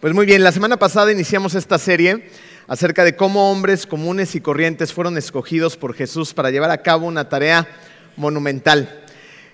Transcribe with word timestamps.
Pues 0.00 0.12
muy 0.12 0.26
bien, 0.26 0.42
la 0.42 0.50
semana 0.50 0.76
pasada 0.76 1.12
iniciamos 1.12 1.54
esta 1.54 1.78
serie 1.78 2.28
acerca 2.66 3.04
de 3.04 3.14
cómo 3.14 3.50
hombres 3.50 3.86
comunes 3.86 4.34
y 4.34 4.40
corrientes 4.40 4.92
fueron 4.92 5.16
escogidos 5.16 5.76
por 5.76 5.94
Jesús 5.94 6.34
para 6.34 6.50
llevar 6.50 6.70
a 6.72 6.82
cabo 6.82 7.06
una 7.06 7.28
tarea 7.28 7.68
monumental. 8.16 9.04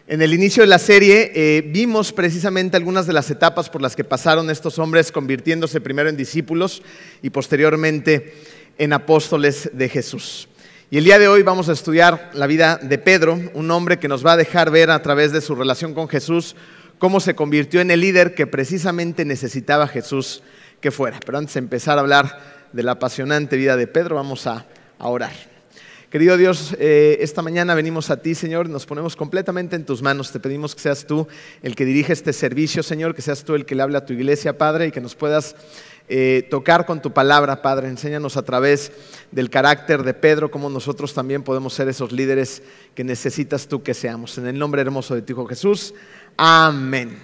En 0.06 0.22
el 0.22 0.32
inicio 0.32 0.62
de 0.62 0.68
la 0.68 0.78
serie 0.78 1.30
eh, 1.34 1.62
vimos 1.66 2.12
precisamente 2.12 2.76
algunas 2.76 3.06
de 3.06 3.12
las 3.12 3.30
etapas 3.30 3.68
por 3.68 3.82
las 3.82 3.94
que 3.94 4.02
pasaron 4.02 4.50
estos 4.50 4.78
hombres 4.78 5.12
convirtiéndose 5.12 5.80
primero 5.80 6.08
en 6.08 6.16
discípulos 6.16 6.82
y 7.22 7.30
posteriormente 7.30 8.34
en 8.78 8.94
apóstoles 8.94 9.70
de 9.74 9.88
Jesús. 9.90 10.48
Y 10.90 10.98
el 10.98 11.04
día 11.04 11.18
de 11.18 11.28
hoy 11.28 11.42
vamos 11.42 11.68
a 11.68 11.72
estudiar 11.72 12.30
la 12.32 12.48
vida 12.48 12.80
de 12.82 12.98
Pedro, 12.98 13.38
un 13.54 13.70
hombre 13.70 13.98
que 13.98 14.08
nos 14.08 14.26
va 14.26 14.32
a 14.32 14.38
dejar 14.38 14.70
ver 14.70 14.90
a 14.90 15.02
través 15.02 15.32
de 15.32 15.42
su 15.42 15.54
relación 15.54 15.94
con 15.94 16.08
Jesús 16.08 16.56
cómo 17.00 17.18
se 17.18 17.34
convirtió 17.34 17.80
en 17.80 17.90
el 17.90 18.02
líder 18.02 18.34
que 18.34 18.46
precisamente 18.46 19.24
necesitaba 19.24 19.88
Jesús 19.88 20.42
que 20.82 20.90
fuera. 20.90 21.18
Pero 21.24 21.38
antes 21.38 21.54
de 21.54 21.60
empezar 21.60 21.96
a 21.96 22.02
hablar 22.02 22.68
de 22.72 22.82
la 22.82 22.92
apasionante 22.92 23.56
vida 23.56 23.76
de 23.76 23.86
Pedro, 23.86 24.16
vamos 24.16 24.46
a, 24.46 24.66
orar. 24.98 25.32
Querido 26.10 26.36
Dios, 26.36 26.76
eh, 26.78 27.16
esta 27.20 27.40
mañana 27.40 27.74
venimos 27.74 28.10
a 28.10 28.20
ti, 28.20 28.34
Señor, 28.34 28.68
nos 28.68 28.84
ponemos 28.84 29.16
completamente 29.16 29.76
en 29.76 29.86
tus 29.86 30.02
manos. 30.02 30.30
Te 30.30 30.40
pedimos 30.40 30.74
que 30.74 30.82
seas 30.82 31.06
tú 31.06 31.26
el 31.62 31.74
que 31.74 31.86
dirige 31.86 32.12
este 32.12 32.34
servicio, 32.34 32.82
Señor, 32.82 33.14
que 33.14 33.22
seas 33.22 33.44
tú 33.44 33.54
el 33.54 33.64
que 33.64 33.74
le 33.74 33.82
hable 33.82 33.96
a 33.96 34.04
tu 34.04 34.12
iglesia, 34.12 34.58
Padre, 34.58 34.88
y 34.88 34.90
que 34.90 35.00
nos 35.00 35.14
puedas 35.14 35.56
eh, 36.12 36.44
tocar 36.50 36.86
con 36.86 37.00
tu 37.00 37.12
palabra, 37.12 37.62
Padre. 37.62 37.86
Enséñanos 37.86 38.36
a 38.36 38.42
través 38.42 38.90
del 39.30 39.48
carácter 39.48 40.02
de 40.02 40.12
Pedro 40.12 40.50
cómo 40.50 40.68
nosotros 40.68 41.14
también 41.14 41.44
podemos 41.44 41.72
ser 41.72 41.88
esos 41.88 42.10
líderes 42.10 42.64
que 42.96 43.04
necesitas 43.04 43.68
tú 43.68 43.84
que 43.84 43.94
seamos. 43.94 44.36
En 44.36 44.48
el 44.48 44.58
nombre 44.58 44.82
hermoso 44.82 45.14
de 45.14 45.22
tu 45.22 45.34
Hijo 45.34 45.46
Jesús. 45.46 45.94
Amén. 46.36 47.16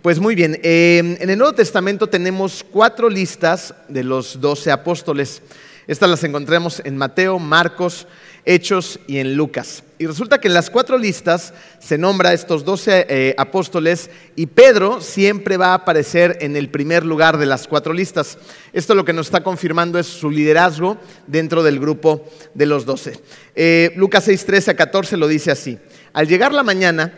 Pues 0.00 0.18
muy 0.18 0.34
bien, 0.34 0.58
em, 0.62 1.18
en 1.20 1.28
el 1.28 1.36
Nuevo 1.36 1.52
Testamento 1.52 2.06
tenemos 2.06 2.64
cuatro 2.64 3.10
listas 3.10 3.74
de 3.88 4.02
los 4.02 4.40
doce 4.40 4.70
apóstoles. 4.70 5.42
Estas 5.86 6.08
las 6.08 6.24
encontramos 6.24 6.80
en 6.86 6.96
Mateo, 6.96 7.38
Marcos, 7.38 8.06
Hechos 8.46 8.98
y 9.06 9.18
en 9.18 9.36
Lucas. 9.36 9.84
Y 10.02 10.06
resulta 10.08 10.40
que 10.40 10.48
en 10.48 10.54
las 10.54 10.68
cuatro 10.68 10.98
listas 10.98 11.54
se 11.78 11.96
nombra 11.96 12.30
a 12.30 12.32
estos 12.32 12.64
doce 12.64 13.06
eh, 13.08 13.36
apóstoles 13.38 14.10
y 14.34 14.46
Pedro 14.46 15.00
siempre 15.00 15.56
va 15.56 15.68
a 15.68 15.74
aparecer 15.74 16.38
en 16.40 16.56
el 16.56 16.70
primer 16.70 17.06
lugar 17.06 17.38
de 17.38 17.46
las 17.46 17.68
cuatro 17.68 17.92
listas. 17.92 18.36
Esto 18.72 18.96
lo 18.96 19.04
que 19.04 19.12
nos 19.12 19.28
está 19.28 19.44
confirmando 19.44 20.00
es 20.00 20.08
su 20.08 20.28
liderazgo 20.28 20.96
dentro 21.28 21.62
del 21.62 21.78
grupo 21.78 22.28
de 22.52 22.66
los 22.66 22.84
doce. 22.84 23.20
Eh, 23.54 23.92
Lucas 23.94 24.24
6, 24.24 24.44
13 24.44 24.70
a 24.72 24.74
14 24.74 25.16
lo 25.16 25.28
dice 25.28 25.52
así. 25.52 25.78
Al 26.12 26.26
llegar 26.26 26.52
la 26.52 26.64
mañana, 26.64 27.16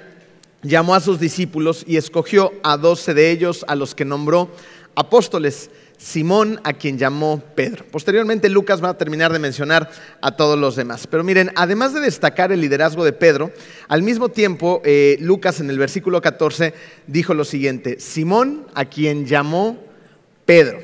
llamó 0.60 0.94
a 0.94 1.00
sus 1.00 1.18
discípulos 1.18 1.84
y 1.88 1.96
escogió 1.96 2.52
a 2.62 2.76
doce 2.76 3.14
de 3.14 3.30
ellos, 3.30 3.64
a 3.66 3.76
los 3.76 3.94
que 3.94 4.04
nombró 4.04 4.50
apóstoles. 4.94 5.70
Simón, 5.96 6.60
a 6.64 6.72
quien 6.74 6.98
llamó 6.98 7.42
Pedro. 7.54 7.84
Posteriormente 7.90 8.48
Lucas 8.48 8.82
va 8.82 8.90
a 8.90 8.98
terminar 8.98 9.32
de 9.32 9.38
mencionar 9.38 9.90
a 10.20 10.36
todos 10.36 10.58
los 10.58 10.76
demás. 10.76 11.06
Pero 11.06 11.24
miren, 11.24 11.50
además 11.54 11.94
de 11.94 12.00
destacar 12.00 12.52
el 12.52 12.60
liderazgo 12.60 13.04
de 13.04 13.12
Pedro, 13.12 13.52
al 13.88 14.02
mismo 14.02 14.28
tiempo 14.28 14.82
eh, 14.84 15.16
Lucas 15.20 15.60
en 15.60 15.70
el 15.70 15.78
versículo 15.78 16.20
14 16.20 16.74
dijo 17.06 17.32
lo 17.34 17.44
siguiente, 17.44 18.00
Simón, 18.00 18.66
a 18.74 18.84
quien 18.84 19.26
llamó 19.26 19.78
Pedro. 20.44 20.78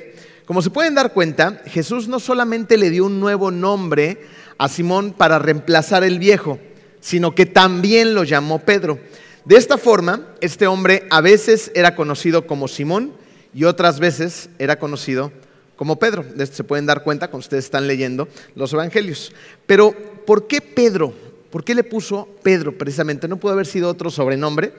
Como 0.47 0.63
se 0.63 0.71
pueden 0.71 0.95
dar 0.95 1.13
cuenta, 1.13 1.63
Jesús 1.67 2.09
no 2.09 2.19
solamente 2.19 2.77
le 2.77 2.91
dio 2.91 3.07
un 3.07 3.21
nuevo 3.21 3.51
nombre 3.51 4.19
a 4.59 4.69
Simón 4.69 5.13
para 5.13 5.39
reemplazar 5.39 6.03
el 6.03 6.19
viejo, 6.19 6.59
sino 7.01 7.35
que 7.35 7.47
también 7.47 8.15
lo 8.15 8.25
llamó 8.25 8.61
Pedro. 8.61 8.99
De 9.45 9.57
esta 9.57 9.79
forma, 9.79 10.29
este 10.41 10.67
hombre 10.67 11.07
a 11.11 11.21
veces 11.21 11.71
era 11.75 11.95
conocido 11.95 12.47
como 12.47 12.69
Simón 12.69 13.13
y 13.55 13.65
otras 13.65 14.01
veces 14.01 14.51
era 14.59 14.79
conocido 14.79 15.33
como 15.77 15.99
Pedro. 15.99 16.23
De 16.23 16.45
esto 16.45 16.57
se 16.57 16.65
pueden 16.65 16.87
dar 16.87 17.03
cuenta 17.03 17.29
cuando 17.29 17.45
ustedes 17.45 17.65
están 17.65 17.87
leyendo 17.87 18.29
los 18.55 18.73
evangelios. 18.73 19.33
Pero, 19.67 19.93
¿por 20.27 20.47
qué 20.47 20.61
Pedro? 20.61 21.15
¿Por 21.51 21.65
qué 21.65 21.75
le 21.75 21.85
puso 21.85 22.29
Pedro 22.43 22.77
precisamente? 22.77 23.27
¿No 23.27 23.39
pudo 23.39 23.53
haber 23.53 23.67
sido 23.67 23.89
otro 23.89 24.11
sobrenombre? 24.11 24.73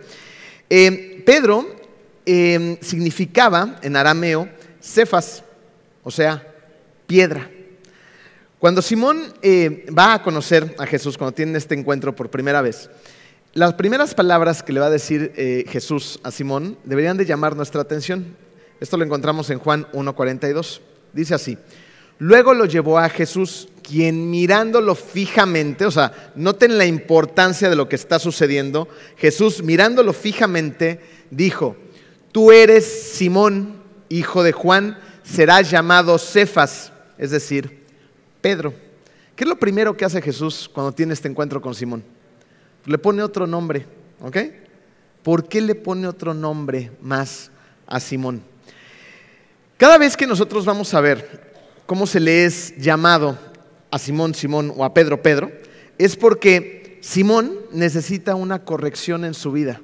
Eh, 0.69 1.21
Pedro 1.25 1.67
eh, 2.25 2.77
significaba 2.81 3.79
en 3.81 3.95
arameo 3.95 4.47
cefas, 4.79 5.43
o 6.03 6.11
sea, 6.11 6.47
piedra. 7.07 7.49
Cuando 8.57 8.81
Simón 8.81 9.33
eh, 9.41 9.87
va 9.97 10.13
a 10.13 10.23
conocer 10.23 10.75
a 10.77 10.85
Jesús, 10.85 11.17
cuando 11.17 11.33
tienen 11.33 11.55
este 11.55 11.75
encuentro 11.75 12.15
por 12.15 12.29
primera 12.29 12.61
vez, 12.61 12.89
las 13.53 13.73
primeras 13.73 14.13
palabras 14.13 14.63
que 14.63 14.71
le 14.71 14.79
va 14.79 14.85
a 14.85 14.91
decir 14.91 15.33
Jesús 15.67 16.21
a 16.23 16.31
Simón 16.31 16.77
deberían 16.85 17.17
de 17.17 17.25
llamar 17.25 17.53
nuestra 17.53 17.81
atención. 17.81 18.37
Esto 18.81 18.97
lo 18.97 19.05
encontramos 19.05 19.49
en 19.51 19.59
Juan 19.59 19.85
1.42. 19.93 20.81
Dice 21.13 21.35
así, 21.35 21.57
luego 22.17 22.55
lo 22.55 22.65
llevó 22.65 22.97
a 22.97 23.09
Jesús, 23.09 23.69
quien 23.83 24.31
mirándolo 24.31 24.95
fijamente, 24.95 25.85
o 25.85 25.91
sea, 25.91 26.31
noten 26.35 26.79
la 26.79 26.85
importancia 26.85 27.69
de 27.69 27.75
lo 27.75 27.87
que 27.87 27.95
está 27.95 28.17
sucediendo, 28.17 28.87
Jesús 29.17 29.61
mirándolo 29.61 30.13
fijamente 30.13 30.99
dijo, 31.29 31.75
tú 32.31 32.51
eres 32.51 32.85
Simón, 33.13 33.75
hijo 34.09 34.41
de 34.41 34.51
Juan, 34.51 34.97
serás 35.23 35.69
llamado 35.69 36.17
Cefas, 36.17 36.91
es 37.19 37.29
decir, 37.29 37.85
Pedro. 38.41 38.73
¿Qué 39.35 39.43
es 39.43 39.49
lo 39.49 39.59
primero 39.59 39.95
que 39.95 40.05
hace 40.05 40.23
Jesús 40.23 40.69
cuando 40.73 40.91
tiene 40.91 41.13
este 41.13 41.27
encuentro 41.27 41.61
con 41.61 41.75
Simón? 41.75 42.03
Le 42.85 42.97
pone 42.97 43.21
otro 43.21 43.45
nombre, 43.45 43.85
¿ok? 44.21 44.37
¿Por 45.21 45.47
qué 45.47 45.61
le 45.61 45.75
pone 45.75 46.07
otro 46.07 46.33
nombre 46.33 46.91
más 46.99 47.51
a 47.85 47.99
Simón? 47.99 48.49
Cada 49.81 49.97
vez 49.97 50.15
que 50.15 50.27
nosotros 50.27 50.63
vamos 50.63 50.93
a 50.93 51.01
ver 51.01 51.41
cómo 51.87 52.05
se 52.05 52.19
le 52.19 52.45
es 52.45 52.77
llamado 52.77 53.35
a 53.89 53.97
Simón, 53.97 54.35
Simón 54.35 54.71
o 54.77 54.85
a 54.85 54.93
Pedro, 54.93 55.23
Pedro, 55.23 55.51
es 55.97 56.15
porque 56.15 56.99
Simón 57.01 57.55
necesita 57.71 58.35
una 58.35 58.63
corrección 58.63 59.25
en 59.25 59.33
su 59.33 59.51
vida 59.51 59.81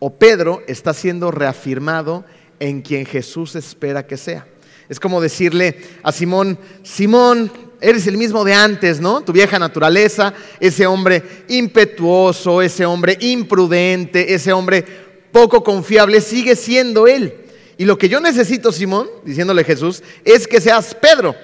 o 0.00 0.12
Pedro 0.12 0.62
está 0.66 0.92
siendo 0.92 1.30
reafirmado 1.30 2.24
en 2.58 2.82
quien 2.82 3.06
Jesús 3.06 3.54
espera 3.54 4.08
que 4.08 4.16
sea. 4.16 4.44
Es 4.88 4.98
como 4.98 5.20
decirle 5.20 5.82
a 6.02 6.10
Simón, 6.10 6.58
Simón, 6.82 7.52
eres 7.80 8.08
el 8.08 8.16
mismo 8.16 8.42
de 8.42 8.54
antes, 8.54 9.00
¿no? 9.00 9.20
Tu 9.20 9.32
vieja 9.32 9.56
naturaleza, 9.60 10.34
ese 10.58 10.84
hombre 10.84 11.44
impetuoso, 11.46 12.60
ese 12.60 12.84
hombre 12.84 13.16
imprudente, 13.20 14.34
ese 14.34 14.52
hombre 14.52 14.84
poco 15.30 15.62
confiable, 15.62 16.20
sigue 16.22 16.56
siendo 16.56 17.06
él. 17.06 17.44
Y 17.78 17.84
lo 17.84 17.96
que 17.96 18.08
yo 18.08 18.20
necesito, 18.20 18.72
Simón, 18.72 19.08
diciéndole 19.24 19.62
Jesús, 19.62 20.02
es 20.24 20.48
que 20.48 20.60
seas 20.60 20.96
Pedro, 20.96 21.36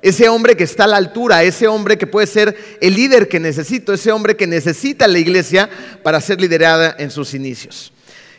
ese 0.00 0.26
hombre 0.28 0.56
que 0.56 0.64
está 0.64 0.84
a 0.84 0.88
la 0.88 0.96
altura, 0.96 1.44
ese 1.44 1.68
hombre 1.68 1.98
que 1.98 2.06
puede 2.06 2.26
ser 2.26 2.78
el 2.80 2.94
líder 2.94 3.28
que 3.28 3.38
necesito, 3.38 3.92
ese 3.92 4.10
hombre 4.10 4.34
que 4.34 4.46
necesita 4.46 5.06
la 5.06 5.18
iglesia 5.18 5.68
para 6.02 6.20
ser 6.22 6.40
liderada 6.40 6.96
en 6.98 7.10
sus 7.10 7.34
inicios. 7.34 7.92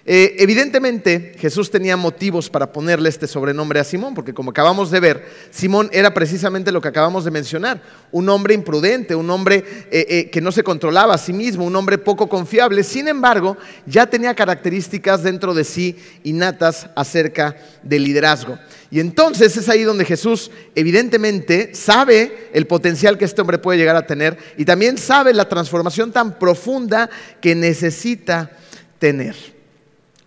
Eh, 0.05 0.35
evidentemente 0.39 1.33
Jesús 1.39 1.71
tenía 1.71 1.95
motivos 1.95 2.49
para 2.49 2.73
ponerle 2.73 3.07
este 3.07 3.25
sobrenombre 3.25 3.79
a 3.79 3.85
Simón, 3.85 4.13
porque 4.13 4.33
como 4.33 4.51
acabamos 4.51 4.91
de 4.91 4.99
ver, 4.99 5.25
Simón 5.49 5.89
era 5.93 6.13
precisamente 6.13 6.73
lo 6.73 6.81
que 6.81 6.89
acabamos 6.89 7.23
de 7.23 7.31
mencionar, 7.31 7.81
un 8.11 8.27
hombre 8.27 8.53
imprudente, 8.53 9.15
un 9.15 9.29
hombre 9.29 9.63
eh, 9.89 10.05
eh, 10.09 10.29
que 10.29 10.41
no 10.41 10.51
se 10.51 10.61
controlaba 10.61 11.13
a 11.13 11.17
sí 11.17 11.31
mismo, 11.31 11.63
un 11.63 11.75
hombre 11.77 11.97
poco 11.97 12.27
confiable, 12.27 12.83
sin 12.83 13.07
embargo, 13.07 13.55
ya 13.85 14.05
tenía 14.05 14.35
características 14.35 15.23
dentro 15.23 15.53
de 15.53 15.63
sí 15.63 15.95
innatas 16.23 16.89
acerca 16.97 17.55
del 17.81 18.03
liderazgo. 18.03 18.59
Y 18.91 18.99
entonces 18.99 19.55
es 19.55 19.69
ahí 19.69 19.83
donde 19.83 20.03
Jesús 20.03 20.51
evidentemente 20.75 21.73
sabe 21.73 22.49
el 22.53 22.67
potencial 22.67 23.17
que 23.17 23.25
este 23.25 23.39
hombre 23.39 23.57
puede 23.57 23.79
llegar 23.79 23.95
a 23.95 24.05
tener 24.05 24.37
y 24.57 24.65
también 24.65 24.97
sabe 24.97 25.33
la 25.33 25.47
transformación 25.47 26.11
tan 26.11 26.37
profunda 26.37 27.09
que 27.39 27.55
necesita 27.55 28.51
tener. 28.99 29.52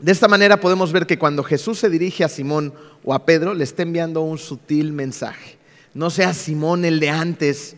De 0.01 0.13
esta 0.13 0.29
manera 0.29 0.61
podemos 0.61 0.93
ver 0.93 1.07
que 1.07 1.19
cuando 1.19 1.43
Jesús 1.43 1.79
se 1.79 1.89
dirige 1.89 2.23
a 2.23 2.29
Simón 2.29 2.75
o 3.03 3.15
a 3.15 3.25
Pedro, 3.25 3.55
le 3.55 3.65
está 3.65 3.83
enviando 3.83 4.21
un 4.21 4.39
sutil 4.39 4.93
mensaje. 4.93 5.57
No 5.95 6.11
sea 6.11 6.35
Simón 6.35 6.85
el 6.85 7.01
de 7.01 7.09
antes, 7.09 7.77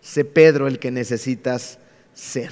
sé 0.00 0.24
Pedro 0.24 0.66
el 0.66 0.80
que 0.80 0.90
necesitas 0.90 1.78
ser. 2.12 2.50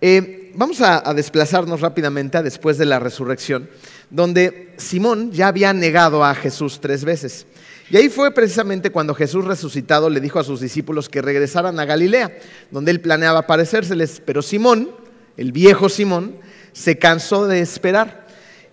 Eh, 0.00 0.50
vamos 0.54 0.80
a, 0.80 1.12
desplazarnos 1.14 1.80
rápidamente 1.80 2.38
a 2.38 2.42
después 2.42 2.78
de 2.78 2.86
la 2.86 2.98
resurrección, 2.98 3.68
donde 4.10 4.74
Simón 4.78 5.30
ya 5.32 5.48
había 5.48 5.72
negado 5.74 6.24
a 6.24 6.34
Jesús 6.34 6.80
tres 6.80 7.04
veces. 7.04 7.46
Y 7.90 7.98
ahí 7.98 8.08
fue 8.08 8.32
precisamente 8.32 8.90
cuando 8.90 9.14
Jesús 9.14 9.44
resucitado 9.44 10.08
le 10.08 10.20
dijo 10.20 10.38
a 10.38 10.44
sus 10.44 10.60
discípulos 10.60 11.10
que 11.10 11.20
regresaran 11.20 11.78
a 11.78 11.84
Galilea, 11.84 12.36
donde 12.70 12.90
él 12.90 13.00
planeaba 13.00 13.40
aparecérseles. 13.40 14.22
Pero 14.24 14.40
Simón, 14.40 14.90
el 15.36 15.52
viejo 15.52 15.88
Simón, 15.90 16.36
se 16.72 16.98
cansó 16.98 17.46
de 17.46 17.60
esperar 17.60 18.21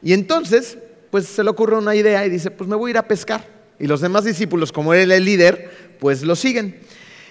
y 0.01 0.13
entonces, 0.13 0.77
pues 1.11 1.25
se 1.25 1.43
le 1.43 1.49
ocurre 1.49 1.77
una 1.77 1.95
idea 1.95 2.25
y 2.25 2.29
dice, 2.29 2.51
pues 2.51 2.69
me 2.69 2.75
voy 2.75 2.89
a 2.89 2.91
ir 2.91 2.97
a 2.97 3.07
pescar. 3.07 3.45
Y 3.79 3.87
los 3.87 4.01
demás 4.01 4.25
discípulos, 4.25 4.71
como 4.71 4.93
él 4.93 5.11
el 5.11 5.25
líder, 5.25 5.97
pues 5.99 6.23
lo 6.23 6.35
siguen. 6.35 6.79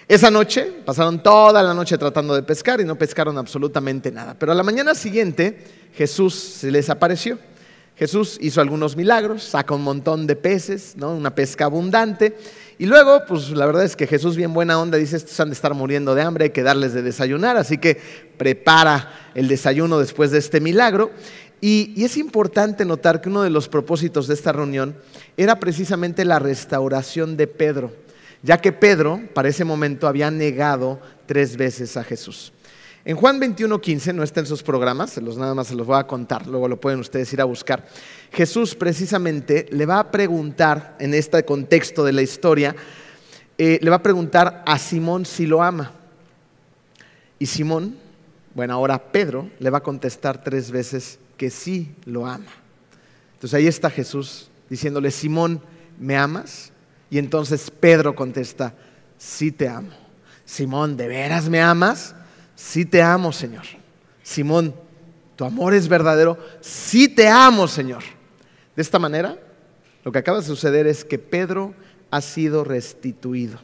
Esa 0.09 0.31
noche 0.31 0.73
pasaron 0.87 1.23
toda 1.23 1.63
la 1.63 1.75
noche 1.75 1.99
tratando 1.99 2.35
de 2.35 2.43
pescar 2.43 2.81
y 2.81 2.85
no 2.85 2.97
pescaron 2.97 3.37
absolutamente 3.37 4.11
nada. 4.11 4.35
Pero 4.39 4.53
a 4.53 4.55
la 4.55 4.63
mañana 4.63 4.95
siguiente 4.95 5.59
Jesús 5.95 6.35
se 6.35 6.71
les 6.71 6.89
apareció. 6.89 7.39
Jesús 7.95 8.39
hizo 8.41 8.61
algunos 8.61 8.97
milagros, 8.97 9.43
saca 9.43 9.75
un 9.75 9.83
montón 9.83 10.27
de 10.27 10.37
peces, 10.37 10.95
¿no? 10.97 11.15
una 11.15 11.35
pesca 11.35 11.65
abundante. 11.65 12.39
Y 12.79 12.87
luego, 12.87 13.25
pues 13.27 13.51
la 13.51 13.67
verdad 13.67 13.85
es 13.85 13.97
que 13.97 14.07
Jesús, 14.07 14.37
bien 14.37 14.55
buena 14.55 14.81
onda, 14.81 14.97
dice: 14.97 15.17
Estos 15.17 15.39
han 15.41 15.49
de 15.49 15.55
estar 15.55 15.75
muriendo 15.75 16.15
de 16.15 16.23
hambre, 16.23 16.45
hay 16.45 16.51
que 16.51 16.63
darles 16.63 16.95
de 16.95 17.03
desayunar. 17.03 17.57
Así 17.57 17.79
que 17.79 18.01
prepara 18.37 19.31
el 19.35 19.49
desayuno 19.49 19.99
después 19.99 20.31
de 20.31 20.39
este 20.39 20.61
milagro. 20.61 21.11
Y, 21.61 22.05
es 22.05 22.17
importante 22.17 22.85
notar 22.85 23.21
que 23.21 23.29
uno 23.29 23.43
de 23.43 23.51
los 23.51 23.69
propósitos 23.69 24.29
de 24.29 24.35
esta 24.35 24.53
reunión 24.53 24.97
era 25.37 25.59
precisamente 25.59 26.25
la 26.25 26.39
restauración 26.39 27.37
de 27.37 27.47
Pedro, 27.47 27.93
ya 28.43 28.59
que 28.59 28.73
Pedro, 28.73 29.21
para 29.35 29.49
ese 29.49 29.65
momento, 29.65 30.07
había 30.07 30.31
negado 30.31 31.01
tres 31.27 31.57
veces 31.57 31.97
a 31.97 32.05
Jesús. 32.05 32.53
En 33.05 33.17
Juan 33.17 33.41
21:15, 33.41 34.13
no 34.13 34.23
está 34.23 34.41
en 34.41 34.47
sus 34.47 34.63
programas, 34.63 35.11
se 35.11 35.21
los 35.21 35.37
nada 35.37 35.55
más 35.55 35.69
se 35.69 35.75
los 35.75 35.87
voy 35.87 35.99
a 35.99 36.07
contar, 36.07 36.47
luego 36.47 36.69
lo 36.69 36.81
pueden 36.81 37.01
ustedes 37.01 37.33
ir 37.33 37.41
a 37.41 37.45
buscar. 37.45 37.87
Jesús 38.33 38.75
precisamente 38.75 39.67
le 39.71 39.87
va 39.87 39.99
a 39.99 40.11
preguntar, 40.11 40.97
en 41.01 41.15
este 41.15 41.45
contexto 41.45 42.05
de 42.05 42.13
la 42.13 42.23
historia, 42.23 42.77
eh, 43.57 43.79
le 43.83 43.91
va 43.91 43.97
a 43.97 44.03
preguntar 44.03 44.63
a 44.67 44.79
Simón 44.79 45.25
si 45.25 45.47
lo 45.47 45.63
ama. 45.63 45.93
Y 47.39 47.47
Simón, 47.47 47.97
bueno, 48.55 48.75
ahora 48.75 49.11
Pedro, 49.11 49.51
le 49.59 49.71
va 49.71 49.79
a 49.79 49.83
contestar 49.83 50.45
tres 50.45 50.71
veces 50.71 51.19
que 51.39 51.49
sí 51.49 51.95
lo 52.05 52.27
ama. 52.27 52.53
Entonces 53.35 53.55
ahí 53.55 53.67
está 53.67 53.89
Jesús 53.89 54.51
diciéndole, 54.69 55.11
Simón, 55.11 55.63
¿me 55.99 56.17
amas? 56.17 56.73
Y 57.09 57.17
entonces 57.17 57.71
Pedro 57.71 58.15
contesta, 58.15 58.75
sí 59.17 59.51
te 59.51 59.69
amo. 59.69 59.91
Simón, 60.45 60.97
¿de 60.97 61.09
veras 61.09 61.49
me 61.49 61.63
amas? 61.63 62.15
Sí 62.55 62.85
te 62.85 63.01
amo, 63.01 63.33
Señor. 63.33 63.65
Simón, 64.23 64.75
¿tu 65.37 65.45
amor 65.45 65.73
es 65.73 65.89
verdadero? 65.89 66.37
Sí 66.61 67.09
te 67.09 67.29
amo, 67.29 67.69
Señor. 67.69 68.03
De 68.77 68.83
esta 68.83 68.99
manera, 68.99 69.39
lo 70.05 70.13
que 70.13 70.19
acaba 70.19 70.39
de 70.39 70.45
suceder 70.45 70.87
es 70.87 71.05
que 71.05 71.19
Pedro 71.19 71.75
ha 72.11 72.21
sido 72.21 72.65
restituido. 72.65 73.59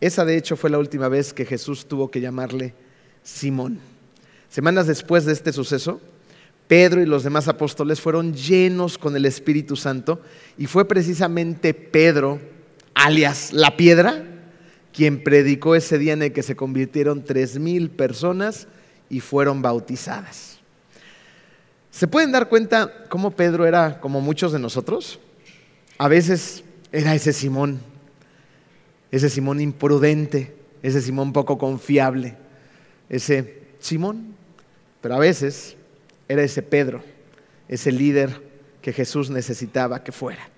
Esa 0.00 0.24
de 0.24 0.36
hecho 0.36 0.56
fue 0.56 0.70
la 0.70 0.78
última 0.78 1.08
vez 1.08 1.32
que 1.32 1.44
Jesús 1.44 1.86
tuvo 1.86 2.10
que 2.10 2.20
llamarle 2.20 2.74
Simón. 3.22 3.80
Semanas 4.48 4.86
después 4.86 5.24
de 5.24 5.32
este 5.32 5.52
suceso, 5.52 6.00
Pedro 6.68 7.00
y 7.00 7.06
los 7.06 7.22
demás 7.22 7.48
apóstoles 7.48 8.00
fueron 8.00 8.34
llenos 8.34 8.98
con 8.98 9.14
el 9.16 9.24
Espíritu 9.24 9.76
Santo 9.76 10.20
y 10.58 10.66
fue 10.66 10.86
precisamente 10.86 11.74
Pedro, 11.74 12.40
alias 12.94 13.52
la 13.52 13.76
piedra, 13.76 14.24
quien 14.92 15.22
predicó 15.22 15.74
ese 15.74 15.98
día 15.98 16.14
en 16.14 16.22
el 16.22 16.32
que 16.32 16.42
se 16.42 16.56
convirtieron 16.56 17.24
tres 17.24 17.58
mil 17.58 17.90
personas 17.90 18.66
y 19.08 19.20
fueron 19.20 19.62
bautizadas. 19.62 20.58
¿Se 21.90 22.08
pueden 22.08 22.32
dar 22.32 22.48
cuenta 22.48 23.04
cómo 23.08 23.30
Pedro 23.30 23.66
era 23.66 24.00
como 24.00 24.20
muchos 24.20 24.52
de 24.52 24.58
nosotros? 24.58 25.20
A 25.98 26.08
veces 26.08 26.64
era 26.92 27.14
ese 27.14 27.32
Simón, 27.32 27.80
ese 29.10 29.30
Simón 29.30 29.60
imprudente, 29.60 30.56
ese 30.82 31.00
Simón 31.00 31.32
poco 31.32 31.58
confiable, 31.58 32.36
ese 33.08 33.62
Simón, 33.78 34.34
pero 35.00 35.14
a 35.14 35.18
veces 35.18 35.76
era 36.28 36.42
ese 36.42 36.62
Pedro, 36.62 37.02
ese 37.68 37.92
líder 37.92 38.42
que 38.82 38.92
Jesús 38.92 39.30
necesitaba 39.30 40.02
que 40.02 40.12
fuera. 40.12 40.48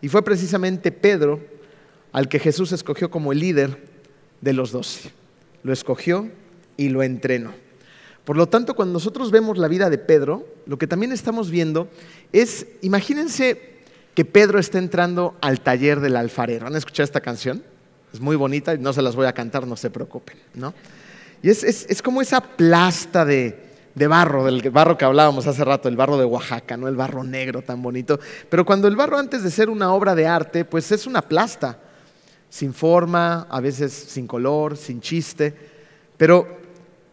Y 0.00 0.08
fue 0.08 0.22
precisamente 0.22 0.92
Pedro 0.92 1.40
al 2.12 2.28
que 2.28 2.38
Jesús 2.38 2.72
escogió 2.72 3.10
como 3.10 3.32
el 3.32 3.40
líder 3.40 3.84
de 4.40 4.52
los 4.52 4.72
doce. 4.72 5.10
Lo 5.62 5.72
escogió 5.72 6.30
y 6.76 6.88
lo 6.88 7.02
entrenó. 7.02 7.52
Por 8.24 8.36
lo 8.36 8.48
tanto, 8.48 8.74
cuando 8.74 8.92
nosotros 8.92 9.30
vemos 9.30 9.58
la 9.58 9.68
vida 9.68 9.90
de 9.90 9.98
Pedro, 9.98 10.46
lo 10.66 10.78
que 10.78 10.86
también 10.86 11.12
estamos 11.12 11.50
viendo 11.50 11.88
es, 12.32 12.66
imagínense 12.82 13.78
que 14.14 14.24
Pedro 14.24 14.58
está 14.58 14.78
entrando 14.78 15.36
al 15.40 15.60
taller 15.60 16.00
del 16.00 16.16
alfarero. 16.16 16.66
¿Han 16.66 16.76
escuchado 16.76 17.04
esta 17.04 17.20
canción? 17.20 17.62
Es 18.12 18.20
muy 18.20 18.36
bonita 18.36 18.74
y 18.74 18.78
no 18.78 18.92
se 18.92 19.02
las 19.02 19.16
voy 19.16 19.26
a 19.26 19.32
cantar, 19.32 19.66
no 19.66 19.76
se 19.76 19.90
preocupen. 19.90 20.36
¿no? 20.54 20.74
Y 21.42 21.50
es, 21.50 21.62
es 21.62 22.02
como 22.02 22.20
esa 22.20 22.40
plasta 22.40 23.24
de, 23.24 23.67
de 23.98 24.06
barro, 24.06 24.44
del 24.44 24.62
barro 24.70 24.96
que 24.96 25.04
hablábamos 25.04 25.46
hace 25.48 25.64
rato, 25.64 25.88
el 25.88 25.96
barro 25.96 26.16
de 26.16 26.24
Oaxaca, 26.24 26.76
¿no? 26.76 26.86
El 26.86 26.94
barro 26.94 27.24
negro 27.24 27.62
tan 27.62 27.82
bonito. 27.82 28.20
Pero 28.48 28.64
cuando 28.64 28.86
el 28.86 28.94
barro 28.94 29.18
antes 29.18 29.42
de 29.42 29.50
ser 29.50 29.68
una 29.68 29.92
obra 29.92 30.14
de 30.14 30.26
arte, 30.26 30.64
pues 30.64 30.92
es 30.92 31.06
una 31.06 31.20
plasta, 31.20 31.80
sin 32.48 32.72
forma, 32.72 33.48
a 33.50 33.60
veces 33.60 33.92
sin 33.92 34.28
color, 34.28 34.76
sin 34.76 35.00
chiste. 35.00 35.52
Pero 36.16 36.46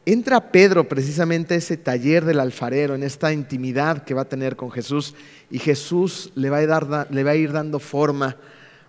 entra 0.05 0.51
Pedro 0.51 0.87
precisamente 0.87 1.55
a 1.55 1.57
ese 1.57 1.75
taller 1.75 2.23
del 2.23 2.39
alfarero, 2.39 2.93
en 2.93 3.01
esta 3.01 3.33
intimidad 3.33 4.03
que 4.03 4.13
va 4.13 4.21
a 4.21 4.29
tener 4.29 4.55
con 4.55 4.69
Jesús, 4.69 5.15
y 5.49 5.57
Jesús 5.57 6.31
le 6.35 6.51
va 6.51 6.57
a, 6.57 6.67
dar, 6.67 7.07
le 7.09 7.23
va 7.23 7.31
a 7.31 7.35
ir 7.35 7.51
dando 7.51 7.79
forma 7.79 8.37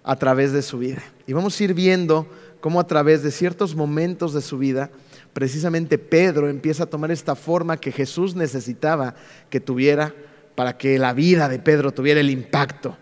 a 0.05 0.17
través 0.17 0.53
de 0.53 0.61
su 0.61 0.79
vida. 0.79 1.03
Y 1.27 1.33
vamos 1.33 1.59
a 1.59 1.65
ir 1.65 1.73
viendo 1.73 2.29
cómo 2.61 2.79
a 2.79 2.87
través 2.87 3.23
de 3.23 3.31
ciertos 3.31 3.75
momentos 3.75 4.35
de 4.35 4.43
su 4.43 4.59
vida, 4.59 4.91
precisamente 5.37 5.99
Pedro 5.99 6.49
empieza 6.49 6.85
a 6.85 6.87
tomar 6.87 7.11
esta 7.11 7.35
forma 7.35 7.77
que 7.77 7.93
Jesús 7.93 8.35
necesitaba 8.35 9.15
que 9.51 9.61
tuviera 9.61 10.15
para 10.55 10.79
que 10.79 10.99
la 10.99 11.13
vida 11.13 11.47
de 11.51 11.59
Pedro 11.59 11.93
tuviera 11.93 12.21
el 12.21 12.31
impacto 12.31 12.97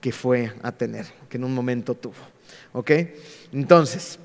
que 0.00 0.10
fue 0.10 0.52
a 0.64 0.72
tener, 0.72 1.06
que 1.28 1.36
en 1.36 1.44
un 1.44 1.54
momento 1.54 1.94
tuvo. 1.94 2.16
¿Ok? 2.72 2.90
Entonces, 3.52 4.18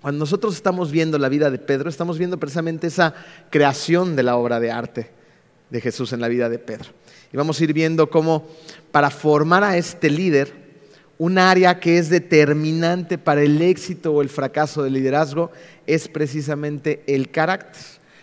cuando 0.00 0.20
nosotros 0.20 0.54
estamos 0.54 0.90
viendo 0.90 1.18
la 1.18 1.28
vida 1.28 1.50
de 1.50 1.58
Pedro, 1.58 1.90
estamos 1.90 2.16
viendo 2.16 2.38
precisamente 2.38 2.86
esa 2.86 3.12
creación 3.50 4.16
de 4.16 4.22
la 4.22 4.38
obra 4.38 4.58
de 4.58 4.70
arte 4.70 5.10
de 5.68 5.82
Jesús 5.82 6.14
en 6.14 6.22
la 6.22 6.28
vida 6.28 6.48
de 6.48 6.58
Pedro. 6.58 6.88
Y 7.30 7.36
vamos 7.36 7.60
a 7.60 7.64
ir 7.64 7.74
viendo 7.74 8.08
cómo 8.08 8.48
para 8.90 9.10
formar 9.10 9.64
a 9.64 9.76
este 9.76 10.08
líder, 10.08 10.65
un 11.18 11.38
área 11.38 11.80
que 11.80 11.98
es 11.98 12.10
determinante 12.10 13.18
para 13.18 13.42
el 13.42 13.60
éxito 13.62 14.12
o 14.12 14.22
el 14.22 14.28
fracaso 14.28 14.82
del 14.82 14.94
liderazgo 14.94 15.50
es 15.86 16.08
precisamente 16.08 17.02
el 17.06 17.30
carácter. 17.30 17.82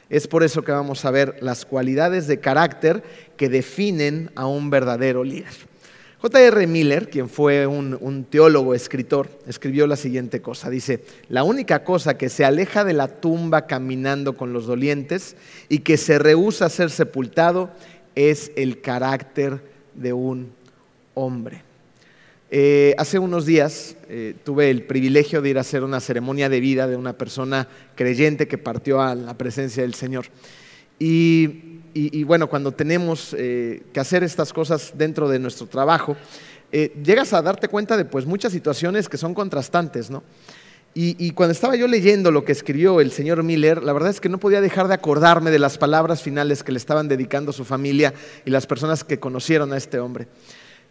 Es 0.10 0.28
por 0.28 0.44
eso 0.44 0.64
que 0.64 0.72
vamos 0.72 1.06
a 1.06 1.12
ver 1.12 1.38
las 1.42 1.66
cualidades 1.66 2.28
de 2.28 2.40
carácter 2.40 3.04
que 3.36 3.50
definen 3.50 4.30
a 4.36 4.46
un 4.46 4.70
verdadero 4.70 5.24
líder. 5.24 5.74
J.R. 6.20 6.68
Miller, 6.68 7.10
quien 7.10 7.28
fue 7.28 7.68
un, 7.68 8.26
teólogo, 8.30 8.74
escritor, 8.74 9.28
escribió 9.46 9.88
la 9.88 9.98
siguiente 9.98 10.42
cosa. 10.42 10.70
Dice, 10.70 11.04
la 11.28 11.44
única 11.44 11.84
cosa 11.84 12.18
que 12.18 12.30
se 12.30 12.46
aleja 12.46 12.86
de 12.86 12.94
la 12.94 13.10
tumba 13.10 13.66
caminando 13.66 14.38
con 14.38 14.54
los 14.54 14.66
dolientes 14.66 15.36
y 15.68 15.80
que 15.80 15.98
se 15.98 16.20
rehúsa 16.20 16.68
a 16.68 16.70
ser 16.70 16.92
sepultado 16.92 17.72
es 18.16 18.52
el 18.56 18.80
carácter 18.80 19.64
de 19.96 20.14
un 20.14 20.54
hombre. 21.14 21.63
Eh, 22.56 22.94
hace 23.00 23.18
unos 23.18 23.48
días 23.48 23.96
eh, 24.10 24.36
tuve 24.44 24.70
el 24.70 24.84
privilegio 24.84 25.42
de 25.42 25.50
ir 25.50 25.58
a 25.58 25.62
hacer 25.62 25.84
una 25.84 26.00
ceremonia 26.00 26.50
de 26.50 26.60
vida 26.60 26.88
de 26.88 26.96
una 26.96 27.14
persona 27.14 27.68
creyente 27.96 28.48
que 28.48 28.60
partió 28.60 29.02
a 29.02 29.16
la 29.16 29.36
presencia 29.36 29.82
del 29.82 29.96
Señor. 29.96 30.26
Y, 31.00 32.24
bueno, 32.26 32.48
cuando 32.48 32.72
tenemos 32.72 33.36
eh, 33.36 33.82
que 33.92 34.00
hacer 34.00 34.24
estas 34.24 34.54
cosas 34.54 34.94
dentro 34.96 35.28
de 35.30 35.40
nuestro 35.40 35.66
trabajo, 35.66 36.16
llegas 36.72 37.34
a 37.34 37.42
darte 37.42 37.70
cuenta 37.70 37.98
de 37.98 38.06
pues, 38.06 38.28
muchas 38.28 38.54
situaciones 38.54 39.10
que 39.10 39.18
son 39.18 39.34
contrastantes, 39.34 40.12
¿no? 40.12 40.22
Y, 40.94 41.16
y, 41.18 41.32
cuando 41.32 41.54
estaba 41.54 41.76
yo 41.76 41.88
leyendo 41.88 42.30
lo 42.30 42.46
que 42.46 42.52
escribió 42.52 43.02
el 43.02 43.12
señor 43.12 43.42
Miller, 43.42 43.82
la 43.82 43.94
verdad 43.94 44.12
es 44.12 44.22
que 44.22 44.30
no 44.30 44.38
podía 44.38 44.62
dejar 44.62 44.88
de 44.88 44.94
acordarme 44.94 45.50
de 45.50 45.58
las 45.58 45.80
palabras 45.80 46.22
finales 46.22 46.62
que 46.62 46.72
le 46.72 46.78
estaban 46.78 47.08
dedicando 47.08 47.52
su 47.52 47.66
familia 47.66 48.14
y 48.46 48.52
las 48.52 48.68
personas 48.68 49.04
que 49.04 49.20
conocieron 49.20 49.74
a 49.74 49.78
este 49.78 49.98
hombre. 49.98 50.28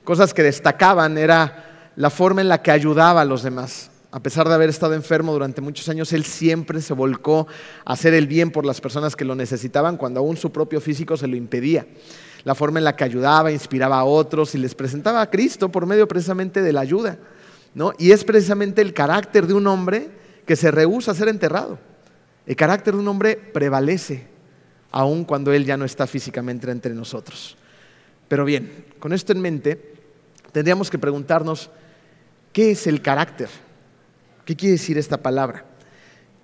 Cosas 0.04 0.35
que 0.35 0.42
destacaban 0.42 1.16
era 1.16 1.90
la 1.97 2.11
forma 2.11 2.40
en 2.40 2.49
la 2.49 2.62
que 2.62 2.71
ayudaba 2.71 3.21
a 3.21 3.25
los 3.25 3.42
demás. 3.42 3.90
A 4.11 4.21
pesar 4.21 4.49
de 4.49 4.54
haber 4.54 4.68
estado 4.68 4.94
enfermo 4.94 5.32
durante 5.32 5.61
muchos 5.61 5.88
años, 5.88 6.12
él 6.12 6.25
siempre 6.25 6.82
se 6.82 6.92
volcó 6.92 7.47
a 7.85 7.92
hacer 7.94 8.12
el 8.12 8.26
bien 8.26 8.50
por 8.50 8.66
las 8.66 8.80
personas 8.80 9.16
que 9.16 9.25
lo 9.25 9.35
necesitaban 9.35 9.97
cuando 9.97 10.21
aún 10.21 10.37
su 10.37 10.52
propio 10.52 10.80
físico 10.80 11.16
se 11.16 11.26
lo 11.26 11.37
impedía. 11.37 11.87
La 12.44 12.54
forma 12.54 12.78
en 12.78 12.85
la 12.85 12.97
que 12.97 13.04
ayudaba, 13.04 13.52
inspiraba 13.52 14.00
a 14.00 14.04
otros 14.04 14.54
y 14.54 14.59
les 14.59 14.75
presentaba 14.75 15.23
a 15.23 15.30
Cristo 15.30 15.71
por 15.71 15.87
medio 15.87 16.09
precisamente 16.09 16.61
de 16.61 16.73
la 16.73 16.80
ayuda. 16.80 17.18
¿no? 17.75 17.92
Y 17.99 18.11
es 18.11 18.25
precisamente 18.25 18.82
el 18.82 18.92
carácter 18.92 19.47
de 19.47 19.54
un 19.54 19.66
hombre 19.66 20.11
que 20.47 20.56
se 20.56 20.71
rehúsa 20.71 21.12
a 21.12 21.14
ser 21.14 21.28
enterrado. 21.28 21.78
El 22.44 22.56
carácter 22.56 22.94
de 22.94 23.00
un 23.00 23.09
hombre 23.09 23.37
prevalece, 23.37 24.26
aun 24.90 25.25
cuando 25.25 25.52
él 25.52 25.64
ya 25.64 25.76
no 25.76 25.85
está 25.85 26.06
físicamente 26.06 26.71
entre 26.71 26.92
nosotros. 26.92 27.56
Pero 28.33 28.47
bien, 28.47 28.87
con 28.99 29.12
esto 29.12 29.33
en 29.33 29.43
mente, 29.43 29.93
tendríamos 30.53 30.89
que 30.89 30.99
preguntarnos, 30.99 31.69
¿qué 32.55 32.71
es 32.71 32.87
el 32.87 33.03
carácter? 33.03 33.51
¿Qué 34.47 34.57
quiere 34.57 34.73
decir 34.73 34.97
esta 34.97 35.19
palabra? 35.19 35.67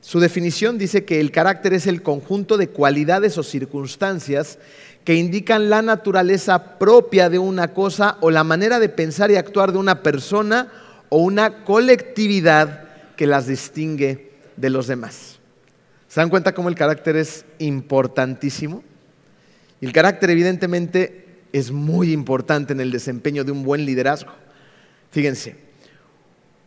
Su 0.02 0.21
definición 0.21 0.76
dice 0.76 1.07
que 1.07 1.18
el 1.18 1.33
carácter 1.33 1.73
es 1.73 1.87
el 1.87 2.02
conjunto 2.02 2.59
de 2.59 2.68
cualidades 2.68 3.38
o 3.38 3.42
circunstancias 3.42 4.59
que 5.02 5.14
indican 5.14 5.71
la 5.71 5.80
naturaleza 5.80 6.78
propia 6.78 7.30
de 7.30 7.38
una 7.38 7.73
cosa 7.73 8.18
o 8.21 8.30
la 8.30 8.45
manera 8.45 8.80
de 8.80 8.90
pensar 8.90 9.30
y 9.30 9.37
actuar 9.37 9.73
de 9.73 9.78
una 9.78 10.02
persona 10.02 10.71
o 11.09 11.23
una 11.23 11.64
colectividad 11.64 12.87
que 13.16 13.26
las 13.26 13.47
distingue 13.47 14.33
de 14.59 14.68
los 14.68 14.88
demás. 14.88 15.38
¿Se 16.07 16.21
dan 16.21 16.28
cuenta 16.28 16.52
cómo 16.52 16.68
el 16.68 16.75
carácter 16.75 17.16
es 17.16 17.47
importantísimo? 17.59 18.85
El 19.80 19.95
carácter 19.95 20.28
evidentemente 20.28 21.27
es 21.52 21.70
muy 21.70 22.12
importante 22.12 22.72
en 22.72 22.80
el 22.80 22.90
desempeño 22.90 23.44
de 23.44 23.52
un 23.52 23.62
buen 23.62 23.84
liderazgo. 23.84 24.32
Fíjense, 25.10 25.56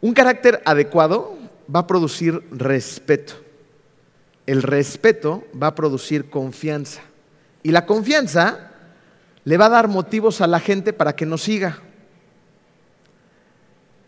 un 0.01 0.13
carácter 0.13 0.61
adecuado 0.65 1.37
va 1.73 1.81
a 1.81 1.87
producir 1.87 2.43
respeto. 2.51 3.33
El 4.45 4.63
respeto 4.63 5.43
va 5.61 5.67
a 5.67 5.75
producir 5.75 6.29
confianza. 6.29 7.01
Y 7.63 7.71
la 7.71 7.85
confianza 7.85 8.71
le 9.43 9.57
va 9.57 9.67
a 9.67 9.69
dar 9.69 9.87
motivos 9.87 10.41
a 10.41 10.47
la 10.47 10.59
gente 10.59 10.93
para 10.93 11.15
que 11.15 11.25
nos 11.25 11.43
siga. 11.43 11.79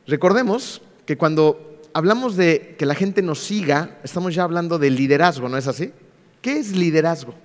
Recordemos 0.07 0.81
que 1.05 1.17
cuando 1.17 1.79
hablamos 1.93 2.35
de 2.35 2.75
que 2.77 2.85
la 2.85 2.95
gente 2.95 3.21
nos 3.21 3.39
siga, 3.39 3.99
estamos 4.03 4.33
ya 4.35 4.43
hablando 4.43 4.79
de 4.79 4.89
liderazgo, 4.89 5.47
¿no 5.47 5.57
es 5.57 5.67
así? 5.67 5.93
¿Qué 6.41 6.57
es 6.57 6.75
liderazgo? 6.75 7.35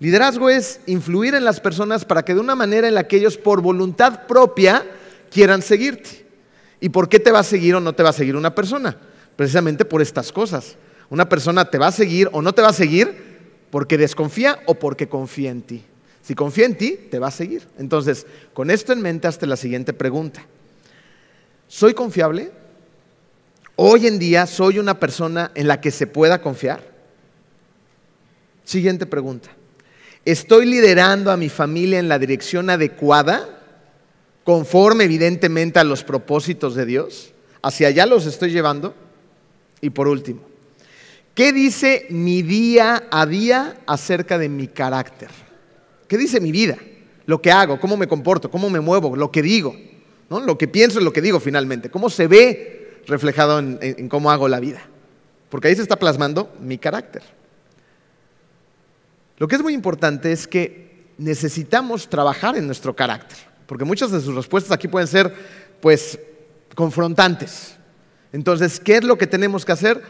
Liderazgo 0.00 0.48
es 0.48 0.80
influir 0.86 1.34
en 1.34 1.44
las 1.44 1.60
personas 1.60 2.04
para 2.04 2.24
que 2.24 2.34
de 2.34 2.40
una 2.40 2.54
manera 2.54 2.86
en 2.86 2.94
la 2.94 3.08
que 3.08 3.16
ellos 3.16 3.36
por 3.36 3.60
voluntad 3.60 4.26
propia 4.26 4.86
quieran 5.30 5.62
seguirte. 5.62 6.26
¿Y 6.80 6.90
por 6.90 7.08
qué 7.08 7.18
te 7.18 7.32
va 7.32 7.40
a 7.40 7.44
seguir 7.44 7.74
o 7.74 7.80
no 7.80 7.92
te 7.92 8.04
va 8.04 8.10
a 8.10 8.12
seguir 8.12 8.36
una 8.36 8.54
persona? 8.54 8.96
Precisamente 9.34 9.84
por 9.84 10.00
estas 10.00 10.30
cosas. 10.30 10.76
Una 11.10 11.28
persona 11.28 11.68
te 11.68 11.78
va 11.78 11.88
a 11.88 11.92
seguir 11.92 12.28
o 12.32 12.42
no 12.42 12.52
te 12.52 12.62
va 12.62 12.68
a 12.68 12.72
seguir 12.72 13.28
porque 13.70 13.98
desconfía 13.98 14.60
o 14.66 14.74
porque 14.74 15.08
confía 15.08 15.50
en 15.50 15.62
ti. 15.62 15.84
Si 16.22 16.34
confía 16.34 16.66
en 16.66 16.76
ti, 16.76 16.98
te 17.10 17.18
va 17.18 17.28
a 17.28 17.32
seguir. 17.32 17.66
Entonces, 17.78 18.26
con 18.52 18.70
esto 18.70 18.92
en 18.92 19.00
mente, 19.00 19.26
hazte 19.26 19.46
la 19.46 19.56
siguiente 19.56 19.92
pregunta. 19.92 20.44
¿Soy 21.66 21.94
confiable? 21.94 22.52
Hoy 23.76 24.06
en 24.06 24.18
día 24.18 24.46
soy 24.46 24.78
una 24.78 25.00
persona 25.00 25.50
en 25.54 25.68
la 25.68 25.80
que 25.80 25.90
se 25.90 26.06
pueda 26.06 26.40
confiar. 26.40 26.82
Siguiente 28.64 29.06
pregunta. 29.06 29.50
¿Estoy 30.24 30.66
liderando 30.66 31.30
a 31.30 31.36
mi 31.36 31.48
familia 31.48 31.98
en 31.98 32.08
la 32.08 32.18
dirección 32.18 32.70
adecuada? 32.70 33.60
Conforme 34.44 35.04
evidentemente 35.04 35.78
a 35.78 35.84
los 35.84 36.04
propósitos 36.04 36.74
de 36.74 36.86
Dios. 36.86 37.32
¿Hacia 37.62 37.88
allá 37.88 38.06
los 38.06 38.26
estoy 38.26 38.50
llevando? 38.50 38.94
Y 39.80 39.90
por 39.90 40.08
último, 40.08 40.40
¿qué 41.34 41.52
dice 41.52 42.06
mi 42.10 42.42
día 42.42 43.04
a 43.10 43.26
día 43.26 43.78
acerca 43.86 44.38
de 44.38 44.48
mi 44.48 44.68
carácter? 44.68 45.28
¿Qué 46.08 46.18
dice 46.18 46.40
mi 46.40 46.52
vida? 46.52 46.76
Lo 47.26 47.42
que 47.42 47.52
hago, 47.52 47.78
cómo 47.78 47.96
me 47.96 48.08
comporto, 48.08 48.50
cómo 48.50 48.70
me 48.70 48.80
muevo, 48.80 49.14
lo 49.14 49.30
que 49.30 49.42
digo. 49.42 49.76
Lo 50.30 50.58
que 50.58 50.68
pienso 50.68 50.98
es 50.98 51.04
lo 51.04 51.12
que 51.12 51.20
digo 51.22 51.40
finalmente. 51.40 51.90
¿Cómo 51.90 52.10
se 52.10 52.26
ve 52.26 53.00
reflejado 53.06 53.58
en 53.58 54.08
cómo 54.08 54.30
hago 54.30 54.48
la 54.48 54.60
vida? 54.60 54.82
Porque 55.48 55.68
ahí 55.68 55.76
se 55.76 55.82
está 55.82 55.96
plasmando 55.96 56.52
mi 56.60 56.78
carácter. 56.78 57.22
Lo 59.38 59.48
que 59.48 59.56
es 59.56 59.62
muy 59.62 59.72
importante 59.72 60.32
es 60.32 60.46
que 60.46 61.06
necesitamos 61.16 62.08
trabajar 62.08 62.56
en 62.56 62.66
nuestro 62.66 62.94
carácter, 62.94 63.38
porque 63.66 63.84
muchas 63.84 64.10
de 64.10 64.20
sus 64.20 64.34
respuestas 64.34 64.72
aquí 64.72 64.88
pueden 64.88 65.08
ser, 65.08 65.32
pues, 65.80 66.18
confrontantes. 66.74 67.76
Entonces, 68.32 68.78
¿qué 68.78 68.96
es 68.96 69.04
lo 69.04 69.16
que 69.16 69.26
tenemos 69.26 69.64
que 69.64 69.72
hacer? 69.72 70.02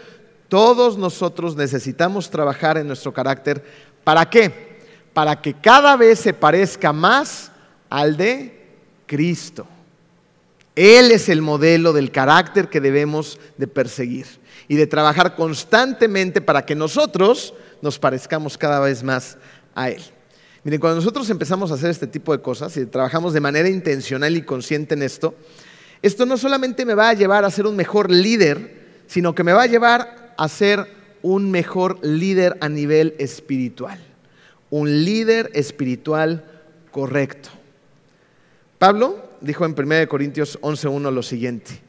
Todos 0.49 0.97
nosotros 0.97 1.57
necesitamos 1.57 2.31
trabajar 2.31 2.79
en 2.79 2.87
nuestro 2.87 3.13
carácter. 3.13 3.63
¿Para 4.03 4.29
qué? 4.29 4.79
Para 5.13 5.41
que 5.41 5.55
cada 5.55 5.97
vez 5.97 6.19
se 6.19 6.33
parezca 6.33 6.93
más 6.93 7.53
al 7.91 8.17
de 8.17 8.67
Cristo. 9.07 9.67
Él 10.75 11.11
es 11.11 11.29
el 11.29 11.43
modelo 11.43 11.93
del 11.93 12.11
carácter 12.11 12.69
que 12.69 12.81
debemos 12.81 13.39
de 13.57 13.67
perseguir 13.67 14.27
y 14.69 14.77
de 14.77 14.87
trabajar 14.87 15.35
constantemente 15.35 16.41
para 16.41 16.65
que 16.65 16.75
nosotros 16.75 17.53
nos 17.83 17.99
parezcamos 17.99 18.59
cada 18.59 18.81
vez 18.81 19.03
más 19.03 19.39
a 19.75 19.91
Él. 19.91 20.03
Miren, 20.65 20.81
cuando 20.81 20.97
nosotros 20.97 21.31
empezamos 21.31 21.71
a 21.71 21.75
hacer 21.75 21.91
este 21.91 22.07
tipo 22.07 22.33
de 22.33 22.43
cosas 22.43 22.77
y 22.77 22.87
trabajamos 22.87 23.33
de 23.33 23.41
manera 23.41 23.69
intencional 23.69 24.37
y 24.37 24.43
consciente 24.43 24.95
en 24.95 25.03
esto, 25.03 25.35
esto 26.03 26.27
no 26.27 26.37
solamente 26.37 26.85
me 26.85 26.95
va 26.95 27.09
a 27.09 27.15
llevar 27.15 27.45
a 27.45 27.51
ser 27.51 27.67
un 27.67 27.77
mejor 27.77 28.11
líder, 28.11 29.03
sino 29.07 29.35
que 29.35 29.45
me 29.45 29.53
va 29.53 29.63
a 29.63 29.67
llevar 29.67 30.35
a 30.37 30.49
ser 30.49 30.87
un 31.23 31.51
mejor 31.51 32.05
líder 32.05 32.57
a 32.61 32.69
nivel 32.69 33.15
espiritual. 33.19 33.99
Un 34.71 35.05
líder 35.05 35.51
espiritual 35.55 36.45
correcto. 36.91 37.49
Pablo 38.79 39.31
dijo 39.41 39.65
en 39.65 39.75
1 39.77 40.09
Corintios 40.09 40.59
11.1 40.61 41.13
lo 41.13 41.23
siguiente, 41.23 41.81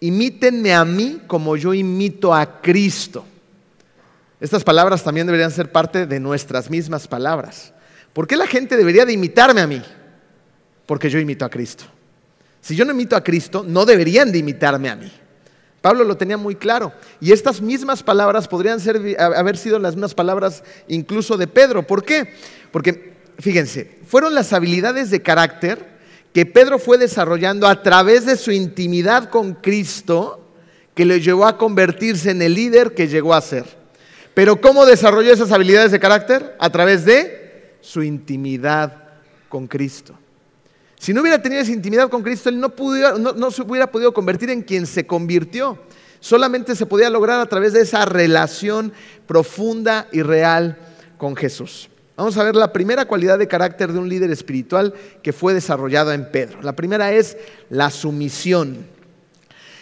imítenme 0.00 0.74
a 0.74 0.84
mí 0.84 1.20
como 1.26 1.56
yo 1.56 1.72
imito 1.72 2.34
a 2.34 2.60
Cristo. 2.60 3.24
Estas 4.40 4.64
palabras 4.64 5.02
también 5.02 5.26
deberían 5.26 5.50
ser 5.50 5.70
parte 5.70 6.06
de 6.06 6.20
nuestras 6.20 6.70
mismas 6.70 7.06
palabras. 7.08 7.72
¿Por 8.12 8.26
qué 8.26 8.36
la 8.36 8.46
gente 8.46 8.76
debería 8.76 9.04
de 9.04 9.12
imitarme 9.12 9.60
a 9.60 9.66
mí? 9.66 9.82
Porque 10.86 11.08
yo 11.08 11.18
imito 11.18 11.44
a 11.44 11.50
Cristo. 11.50 11.84
Si 12.60 12.74
yo 12.74 12.84
no 12.84 12.92
imito 12.92 13.16
a 13.16 13.22
Cristo, 13.22 13.64
no 13.66 13.84
deberían 13.84 14.32
de 14.32 14.38
imitarme 14.38 14.88
a 14.88 14.96
mí. 14.96 15.12
Pablo 15.80 16.02
lo 16.04 16.16
tenía 16.16 16.38
muy 16.38 16.54
claro. 16.54 16.92
Y 17.20 17.32
estas 17.32 17.60
mismas 17.60 18.02
palabras 18.02 18.48
podrían 18.48 18.78
haber 19.18 19.56
sido 19.58 19.78
las 19.78 19.94
mismas 19.94 20.14
palabras 20.14 20.64
incluso 20.88 21.36
de 21.36 21.46
Pedro. 21.46 21.86
¿Por 21.86 22.04
qué? 22.04 22.32
Porque, 22.72 23.12
fíjense, 23.38 23.98
fueron 24.06 24.34
las 24.34 24.52
habilidades 24.54 25.10
de 25.10 25.20
carácter 25.20 25.94
que 26.32 26.46
Pedro 26.46 26.78
fue 26.78 26.96
desarrollando 26.96 27.68
a 27.68 27.82
través 27.82 28.24
de 28.24 28.36
su 28.36 28.50
intimidad 28.50 29.28
con 29.28 29.54
Cristo 29.54 30.48
que 30.94 31.04
le 31.04 31.20
llevó 31.20 31.46
a 31.46 31.58
convertirse 31.58 32.30
en 32.30 32.40
el 32.40 32.54
líder 32.54 32.94
que 32.94 33.06
llegó 33.06 33.34
a 33.34 33.40
ser. 33.42 33.83
Pero 34.34 34.60
¿cómo 34.60 34.84
desarrolló 34.84 35.32
esas 35.32 35.52
habilidades 35.52 35.92
de 35.92 36.00
carácter? 36.00 36.56
A 36.58 36.70
través 36.70 37.04
de 37.04 37.76
su 37.80 38.02
intimidad 38.02 39.04
con 39.48 39.68
Cristo. 39.68 40.18
Si 40.98 41.12
no 41.12 41.20
hubiera 41.20 41.40
tenido 41.40 41.62
esa 41.62 41.72
intimidad 41.72 42.08
con 42.08 42.22
Cristo, 42.22 42.48
él 42.48 42.58
no, 42.58 42.72
no, 43.34 43.50
se 43.50 43.62
hubiera 43.62 43.90
podido 43.90 44.12
convertir 44.14 44.50
en 44.50 44.62
quien 44.62 44.86
se 44.86 45.06
convirtió. 45.06 45.78
Solamente 46.18 46.74
se 46.74 46.86
podía 46.86 47.10
lograr 47.10 47.40
a 47.40 47.46
través 47.46 47.74
de 47.74 47.82
esa 47.82 48.04
relación 48.06 48.92
profunda 49.26 50.08
y 50.12 50.22
real 50.22 50.78
con 51.18 51.36
Jesús. 51.36 51.90
Vamos 52.16 52.38
a 52.38 52.44
ver 52.44 52.56
la 52.56 52.72
primera 52.72 53.06
cualidad 53.06 53.38
de 53.38 53.48
carácter 53.48 53.92
de 53.92 53.98
un 53.98 54.08
líder 54.08 54.30
espiritual 54.30 54.94
que 55.22 55.32
fue 55.32 55.52
desarrollada 55.52 56.14
en 56.14 56.30
Pedro. 56.30 56.62
La 56.62 56.74
primera 56.74 57.12
es 57.12 57.36
la 57.68 57.90
sumisión. 57.90 58.86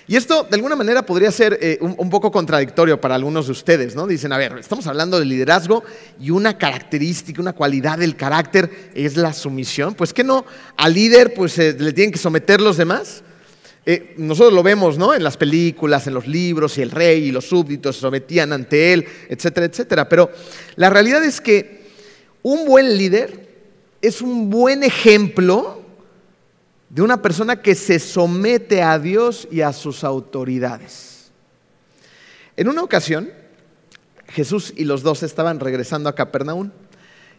Y 0.09 0.16
esto 0.16 0.47
de 0.49 0.56
alguna 0.56 0.75
manera 0.75 1.06
podría 1.06 1.30
ser 1.30 1.59
eh, 1.62 1.78
un, 1.80 2.11
poco 2.11 2.32
contradictorio 2.32 3.00
para 3.00 3.14
algunos 3.14 3.47
de 3.47 3.52
ustedes, 3.52 3.94
¿no? 3.94 4.06
Dicen, 4.06 4.32
a 4.32 4.38
ver, 4.38 4.59
estamos 4.59 4.87
hablando 4.87 5.18
de 5.18 5.25
liderazgo 5.25 5.85
y 6.21 6.30
una 6.30 6.59
característica, 6.59 7.40
una 7.40 7.52
cualidad 7.52 7.99
del 7.99 8.16
carácter 8.16 8.90
es 8.94 9.16
la 9.16 9.32
sumisión. 9.32 9.94
Pues 9.94 10.12
que 10.12 10.25
no, 10.25 10.44
al 10.76 10.94
líder 10.94 11.35
pues 11.35 11.59
eh, 11.59 11.76
le 11.78 11.92
tienen 11.92 12.12
que 12.12 12.18
someter 12.18 12.61
los 12.61 12.76
demás. 12.76 13.23
Eh, 13.87 14.14
nosotros 14.16 14.52
lo 14.52 14.62
vemos, 14.62 14.99
¿no? 14.99 15.14
En 15.14 15.23
las 15.23 15.37
películas, 15.37 16.06
en 16.06 16.14
los 16.14 16.26
libros, 16.26 16.78
y 16.78 16.82
el 16.82 16.90
rey 16.90 17.26
y 17.26 17.32
los 17.32 17.47
súbditos 17.47 17.97
se 17.97 18.02
sometían 18.02 18.52
ante 18.52 18.92
él, 18.92 19.06
etcétera, 19.28 19.66
etcétera. 19.66 20.09
Pero 20.09 20.30
la 20.76 20.90
realidad 20.90 21.23
es 21.25 21.40
que 21.40 21.82
un 22.42 22.64
buen 22.64 22.97
líder 22.97 23.49
es 24.00 24.21
un 24.21 24.50
buen 24.50 24.82
ejemplo 24.82 25.81
de 26.92 27.00
una 27.00 27.22
persona 27.22 27.62
que 27.62 27.75
se 27.75 27.99
somete 27.99 28.82
a 28.82 28.99
Dios 28.99 29.49
y 29.50 29.62
a 29.62 29.72
sus 29.72 30.04
autoridades. 30.04 31.32
En 32.54 32.68
una 32.68 32.82
ocasión, 32.82 33.30
Jesús 34.28 34.75
y 34.76 34.84
los 34.84 35.02
dos 35.02 35.22
estaban 35.22 35.58
regresando 35.58 36.11
a 36.11 36.14
Capernaum 36.14 36.70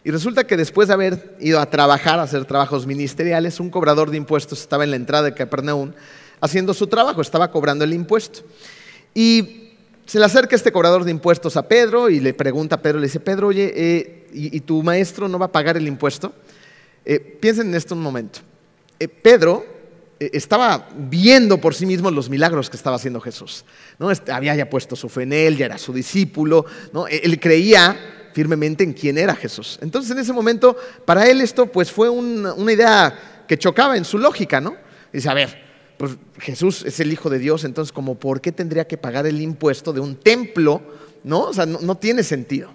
y 0.02 0.10
resulta 0.10 0.44
que 0.44 0.56
después 0.56 0.88
de 0.88 0.94
haber 0.94 1.36
ido 1.38 1.60
a 1.60 1.70
trabajar, 1.70 2.18
a 2.18 2.24
hacer 2.24 2.44
trabajos 2.46 2.84
ministeriales, 2.84 3.60
un 3.60 3.70
cobrador 3.70 4.10
de 4.10 4.16
impuestos 4.16 4.60
estaba 4.60 4.82
en 4.82 4.90
la 4.90 4.96
entrada 4.96 5.22
de 5.22 5.34
Capernaum 5.34 5.92
haciendo 6.40 6.74
su 6.74 6.88
trabajo, 6.88 7.20
estaba 7.20 7.52
cobrando 7.52 7.84
el 7.84 7.94
impuesto. 7.94 8.40
Y 9.14 9.70
se 10.04 10.18
le 10.18 10.24
acerca 10.24 10.56
este 10.56 10.72
cobrador 10.72 11.04
de 11.04 11.12
impuestos 11.12 11.56
a 11.56 11.68
Pedro 11.68 12.10
y 12.10 12.18
le 12.18 12.34
pregunta 12.34 12.74
a 12.74 12.82
Pedro, 12.82 12.98
le 12.98 13.06
dice, 13.06 13.20
Pedro, 13.20 13.46
oye, 13.46 13.72
eh, 13.72 14.26
¿y, 14.32 14.58
tu 14.62 14.82
maestro 14.82 15.28
no 15.28 15.38
va 15.38 15.46
a 15.46 15.52
pagar 15.52 15.76
el 15.76 15.86
impuesto? 15.86 16.34
Eh, 17.04 17.20
piensen 17.20 17.68
en 17.68 17.76
esto 17.76 17.94
un 17.94 18.02
momento. 18.02 18.40
Eh, 19.04 19.08
Pedro 19.08 19.66
eh, 20.18 20.30
estaba 20.32 20.88
viendo 20.96 21.58
por 21.58 21.74
sí 21.74 21.84
mismo 21.84 22.10
los 22.10 22.30
milagros 22.30 22.70
que 22.70 22.76
estaba 22.76 22.96
haciendo 22.96 23.20
Jesús. 23.20 23.64
¿no? 23.98 24.10
Este, 24.10 24.32
había 24.32 24.54
ya 24.54 24.70
puesto 24.70 24.96
su 24.96 25.10
fe 25.10 25.24
en 25.24 25.34
él, 25.34 25.56
ya 25.58 25.66
era 25.66 25.78
su 25.78 25.92
discípulo, 25.92 26.64
¿no? 26.92 27.06
E, 27.06 27.18
él 27.18 27.38
creía 27.38 28.30
firmemente 28.32 28.82
en 28.82 28.94
quién 28.94 29.18
era 29.18 29.36
Jesús. 29.36 29.78
Entonces 29.82 30.10
en 30.10 30.18
ese 30.18 30.32
momento, 30.32 30.76
para 31.04 31.28
él 31.28 31.42
esto 31.42 31.66
pues 31.66 31.92
fue 31.92 32.08
una 32.08 32.72
idea 32.72 33.44
que 33.46 33.58
chocaba 33.58 33.96
en 33.96 34.06
su 34.06 34.18
lógica, 34.18 34.60
¿no? 34.60 34.74
Dice, 35.12 35.28
a 35.28 35.34
ver, 35.34 35.62
pues 35.98 36.16
Jesús 36.38 36.82
es 36.84 36.98
el 36.98 37.12
Hijo 37.12 37.28
de 37.28 37.38
Dios, 37.38 37.64
entonces 37.64 37.92
como 37.92 38.18
por 38.18 38.40
qué 38.40 38.52
tendría 38.52 38.88
que 38.88 38.96
pagar 38.96 39.26
el 39.26 39.40
impuesto 39.40 39.92
de 39.92 40.00
un 40.00 40.16
templo, 40.16 40.80
¿no? 41.22 41.42
O 41.42 41.52
sea, 41.52 41.66
no 41.66 41.94
tiene 41.96 42.22
sentido. 42.22 42.70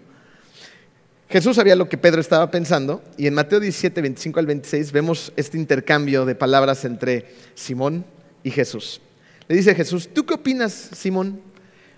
Jesús 1.29 1.57
sabía 1.57 1.75
lo 1.75 1.88
que 1.88 1.98
Pedro 1.98 2.21
estaba 2.21 2.50
pensando 2.50 3.03
y 3.15 3.27
en 3.27 3.36
Mateo 3.36 3.59
17, 3.59 4.01
25 4.01 4.39
al 4.39 4.48
26 4.48 4.91
vemos 4.91 5.31
este 5.36 5.59
intercambio 5.59 6.25
de 6.25 6.33
palabras 6.33 6.86
entre 6.86 7.36
Simón 7.53 8.03
y 8.43 8.50
Jesús. 8.50 9.00
Le 9.48 9.55
dice 9.55 9.75
Jesús, 9.75 10.09
¿tú 10.12 10.25
qué 10.25 10.33
opinas, 10.33 10.89
Simón? 10.91 11.39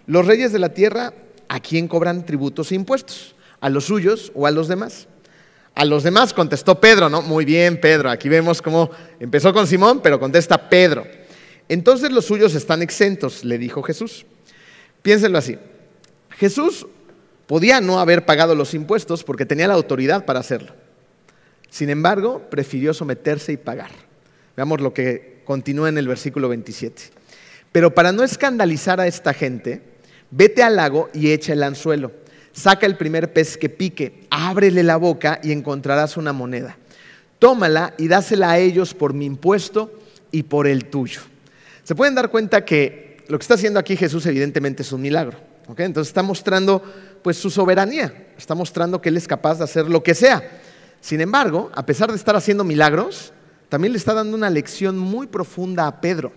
¿Los 0.06 0.26
reyes 0.26 0.52
de 0.52 0.60
la 0.60 0.74
tierra 0.74 1.14
a 1.48 1.62
quién 1.62 1.88
cobran 1.88 2.26
tributos 2.26 2.74
e 2.74 2.76
impuestos? 2.76 3.34
¿A 3.62 3.70
los 3.70 3.86
suyos 3.86 4.34
o 4.36 4.48
a 4.48 4.52
los 4.52 4.68
demás? 4.68 5.08
A 5.76 5.86
los 5.86 6.04
demás 6.04 6.34
contestó 6.34 6.82
Pedro, 6.82 7.08
¿no? 7.10 7.22
Muy 7.22 7.46
bien, 7.46 7.80
Pedro. 7.80 8.10
Aquí 8.10 8.28
vemos 8.28 8.62
cómo 8.62 8.92
empezó 9.18 9.54
con 9.54 9.66
Simón, 9.66 10.02
pero 10.04 10.20
contesta 10.20 10.70
Pedro. 10.70 11.08
Entonces 11.70 12.12
los 12.12 12.26
suyos 12.26 12.54
están 12.54 12.82
exentos, 12.82 13.46
le 13.46 13.58
dijo 13.58 13.82
Jesús. 13.82 14.26
Piénsenlo 15.02 15.38
así. 15.38 15.58
Jesús 16.32 16.86
podía 17.52 17.82
no 17.82 18.00
haber 18.00 18.26
pagado 18.26 18.56
los 18.56 18.74
impuestos 18.74 19.26
porque 19.26 19.46
tenía 19.46 19.68
la 19.68 19.74
autoridad 19.74 20.24
para 20.24 20.40
hacerlo. 20.40 20.72
Sin 21.70 21.90
embargo, 21.90 22.44
prefirió 22.50 22.94
someterse 22.94 23.52
y 23.52 23.58
pagar. 23.58 23.92
Veamos 24.56 24.80
lo 24.80 24.94
que 24.94 25.42
continúa 25.44 25.90
en 25.90 25.98
el 25.98 26.08
versículo 26.08 26.48
27. 26.48 27.02
Pero 27.74 27.94
para 27.94 28.14
no 28.14 28.24
escandalizar 28.24 29.02
a 29.02 29.08
esta 29.08 29.34
gente, 29.34 29.82
vete 30.30 30.64
al 30.64 30.78
lago 30.78 31.10
y 31.14 31.34
echa 31.34 31.52
el 31.52 31.64
anzuelo 31.64 32.14
saca 32.54 32.86
el 32.86 32.96
primer 32.96 33.34
pez 33.34 33.58
que 33.58 33.68
pique, 33.68 34.28
ábrele 34.30 34.82
la 34.82 34.96
boca 34.96 35.42
y 35.44 35.52
encontrarás 35.52 36.16
una 36.16 36.32
moneda. 36.32 36.78
Tómala 37.38 37.96
y 37.98 38.08
dásela 38.08 38.52
a 38.52 38.60
ellos 38.60 38.94
por 38.94 39.14
mi 39.14 39.26
impuesto 39.26 39.92
y 40.32 40.44
por 40.44 40.68
el 40.68 40.86
tuyo. 40.86 41.20
Se 41.84 41.96
pueden 41.96 42.16
dar 42.16 42.32
cuenta 42.32 42.64
que 42.64 43.18
lo 43.28 43.38
que 43.38 43.42
está 43.42 43.56
haciendo 43.56 43.78
aquí 43.78 43.98
Jesús 43.98 44.26
evidentemente 44.26 44.84
es 44.84 44.92
un 44.94 45.02
milagro. 45.02 45.52
Entonces 45.78 46.10
está 46.10 46.24
mostrando 46.24 46.84
pues 47.24 47.38
su 47.38 47.50
soberanía, 47.50 48.28
está 48.38 48.56
mostrando 48.56 49.02
que 49.02 49.10
Él 49.10 49.18
es 49.18 49.28
capaz 49.28 49.58
de 49.58 49.64
hacer 49.64 49.88
lo 49.88 50.04
que 50.04 50.16
sea. 50.16 50.62
Sin 51.00 51.22
embargo, 51.22 51.72
a 51.74 51.86
pesar 51.86 52.10
de 52.10 52.18
estar 52.18 52.36
haciendo 52.36 52.64
milagros, 52.64 53.34
también 53.70 53.94
le 53.94 53.98
está 53.98 54.14
dando 54.14 54.36
una 54.36 54.50
lección 54.50 54.98
muy 54.98 55.28
profunda 55.28 55.88
a 55.88 56.02
Pedro. 56.02 56.32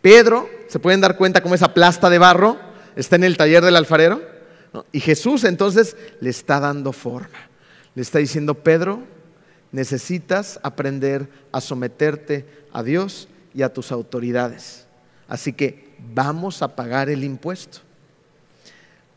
Pedro, 0.00 0.48
se 0.68 0.78
pueden 0.78 1.00
dar 1.00 1.16
cuenta 1.16 1.42
cómo 1.42 1.54
esa 1.54 1.74
plasta 1.74 2.08
de 2.08 2.18
barro 2.18 2.58
está 2.96 3.16
en 3.16 3.24
el 3.24 3.36
taller 3.36 3.64
del 3.64 3.76
alfarero. 3.76 4.22
Y 4.92 5.00
Jesús 5.00 5.44
entonces 5.44 5.96
le 6.20 6.30
está 6.30 6.60
dando 6.60 6.92
forma. 6.92 7.48
Le 7.94 8.02
está 8.02 8.18
diciendo, 8.18 8.54
Pedro, 8.54 9.02
necesitas 9.72 10.60
aprender 10.62 11.28
a 11.52 11.60
someterte 11.60 12.46
a 12.72 12.82
Dios 12.82 13.28
y 13.54 13.62
a 13.62 13.72
tus 13.72 13.92
autoridades. 13.92 14.86
Así 15.26 15.52
que 15.52 15.94
vamos 16.14 16.62
a 16.62 16.74
pagar 16.74 17.10
el 17.10 17.24
impuesto. 17.24 17.80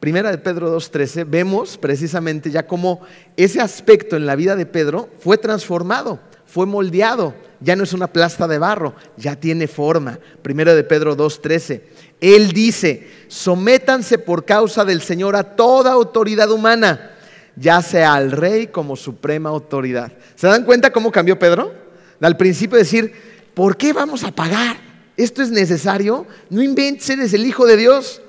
Primera 0.01 0.31
de 0.31 0.39
Pedro 0.39 0.75
2.13, 0.75 1.27
vemos 1.29 1.77
precisamente 1.77 2.50
ya 2.50 2.65
cómo 2.65 3.01
ese 3.38 3.62
aspecto 3.62 4.15
en 4.15 4.25
la 4.25 4.36
vida 4.36 4.55
de 4.55 4.65
Pedro 4.65 5.10
fue 5.20 5.38
transformado, 5.38 6.20
fue 6.48 6.65
moldeado, 6.65 7.36
ya 7.60 7.75
no 7.75 7.84
es 7.84 7.93
una 7.93 8.08
plasta 8.08 8.48
de 8.48 8.58
barro, 8.58 8.96
ya 9.15 9.36
tiene 9.36 9.67
forma. 9.67 10.17
Primera 10.41 10.74
de 10.74 10.84
Pedro 10.84 11.15
2.13, 11.15 11.84
él 12.20 12.51
dice, 12.51 13.12
sométanse 13.27 14.17
por 14.17 14.43
causa 14.43 14.86
del 14.86 15.03
Señor 15.03 15.36
a 15.36 15.55
toda 15.55 15.91
autoridad 15.91 16.50
humana, 16.50 17.12
ya 17.55 17.79
sea 17.84 18.15
al 18.15 18.31
rey 18.31 18.65
como 18.65 18.96
suprema 18.96 19.50
autoridad. 19.50 20.12
¿Se 20.34 20.48
dan 20.48 20.65
cuenta 20.65 20.91
cómo 20.91 21.12
cambió 21.12 21.38
Pedro? 21.38 21.75
Al 22.20 22.38
principio 22.38 22.79
decir, 22.79 23.13
¿por 23.53 23.77
qué 23.77 23.93
vamos 23.93 24.24
a 24.24 24.31
pagar? 24.31 24.77
¿Esto 25.15 25.43
es 25.43 25.51
necesario? 25.51 26.25
No 26.50 26.63
inventes, 26.63 27.08
eres 27.12 27.36
el 27.36 27.46
Hijo 27.46 27.67
de 27.67 27.77
Dios. 27.77 28.20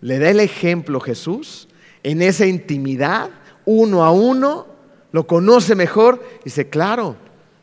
Le 0.00 0.18
da 0.18 0.30
el 0.30 0.40
ejemplo 0.40 1.00
Jesús 1.00 1.68
en 2.02 2.22
esa 2.22 2.46
intimidad, 2.46 3.30
uno 3.64 4.04
a 4.04 4.12
uno, 4.12 4.66
lo 5.12 5.26
conoce 5.26 5.74
mejor 5.74 6.22
y 6.42 6.44
dice, 6.44 6.68
claro, 6.68 7.16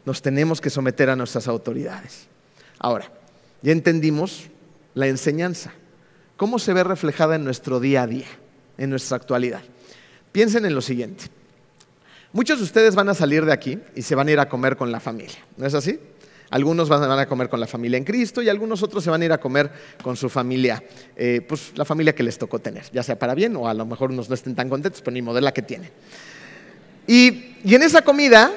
nos 0.05 0.21
tenemos 0.21 0.59
que 0.59 0.69
someter 0.69 1.09
a 1.09 1.15
nuestras 1.15 1.47
autoridades. 1.47 2.27
Ahora, 2.79 3.11
ya 3.61 3.71
entendimos 3.71 4.49
la 4.93 5.07
enseñanza. 5.07 5.73
¿Cómo 6.35 6.59
se 6.59 6.73
ve 6.73 6.83
reflejada 6.83 7.35
en 7.35 7.45
nuestro 7.45 7.79
día 7.79 8.03
a 8.03 8.07
día, 8.07 8.27
en 8.77 8.89
nuestra 8.89 9.17
actualidad? 9.17 9.61
Piensen 10.31 10.65
en 10.65 10.75
lo 10.75 10.81
siguiente. 10.81 11.25
Muchos 12.33 12.57
de 12.57 12.65
ustedes 12.65 12.95
van 12.95 13.09
a 13.09 13.13
salir 13.13 13.45
de 13.45 13.53
aquí 13.53 13.79
y 13.95 14.01
se 14.01 14.15
van 14.15 14.27
a 14.27 14.31
ir 14.31 14.39
a 14.39 14.49
comer 14.49 14.75
con 14.75 14.91
la 14.91 14.99
familia, 14.99 15.37
¿no 15.55 15.67
es 15.67 15.73
así? 15.75 15.99
Algunos 16.53 16.87
van 16.87 17.19
a 17.19 17.25
comer 17.25 17.49
con 17.49 17.59
la 17.59 17.65
familia 17.65 17.97
en 17.97 18.03
Cristo 18.03 18.39
y 18.43 18.47
algunos 18.47 18.83
otros 18.83 19.03
se 19.03 19.09
van 19.09 19.23
a 19.23 19.25
ir 19.25 19.31
a 19.31 19.39
comer 19.39 19.71
con 20.03 20.15
su 20.15 20.29
familia, 20.29 20.83
eh, 21.15 21.41
pues 21.49 21.71
la 21.75 21.83
familia 21.83 22.13
que 22.13 22.21
les 22.21 22.37
tocó 22.37 22.59
tener, 22.59 22.83
ya 22.93 23.01
sea 23.01 23.17
para 23.17 23.33
bien 23.33 23.55
o 23.55 23.67
a 23.67 23.73
lo 23.73 23.87
mejor 23.87 24.11
unos 24.11 24.29
no 24.29 24.35
estén 24.35 24.53
tan 24.53 24.69
contentos, 24.69 25.01
pero 25.01 25.15
ni 25.15 25.23
modela 25.23 25.51
que 25.51 25.63
tienen. 25.63 25.89
Y, 27.07 27.55
y 27.63 27.73
en 27.73 27.81
esa 27.81 28.03
comida, 28.03 28.51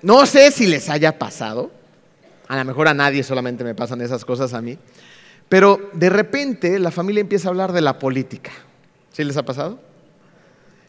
no 0.00 0.24
sé 0.24 0.50
si 0.50 0.66
les 0.66 0.88
haya 0.88 1.18
pasado, 1.18 1.70
a 2.48 2.56
lo 2.56 2.64
mejor 2.64 2.88
a 2.88 2.94
nadie 2.94 3.22
solamente 3.22 3.64
me 3.64 3.74
pasan 3.74 4.00
esas 4.00 4.24
cosas 4.24 4.54
a 4.54 4.62
mí, 4.62 4.78
pero 5.50 5.90
de 5.92 6.08
repente 6.08 6.78
la 6.78 6.90
familia 6.90 7.20
empieza 7.20 7.48
a 7.48 7.50
hablar 7.50 7.72
de 7.72 7.82
la 7.82 7.98
política. 7.98 8.52
¿Sí 9.12 9.24
les 9.24 9.36
ha 9.36 9.42
pasado? 9.42 9.78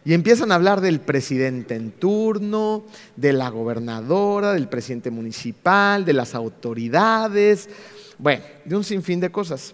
Y 0.05 0.13
empiezan 0.13 0.51
a 0.51 0.55
hablar 0.55 0.81
del 0.81 0.99
presidente 0.99 1.75
en 1.75 1.91
turno, 1.91 2.85
de 3.15 3.33
la 3.33 3.49
gobernadora, 3.49 4.53
del 4.53 4.67
presidente 4.67 5.11
municipal, 5.11 6.03
de 6.03 6.13
las 6.13 6.35
autoridades, 6.35 7.69
bueno, 8.17 8.43
de 8.65 8.75
un 8.75 8.83
sinfín 8.83 9.19
de 9.19 9.31
cosas. 9.31 9.73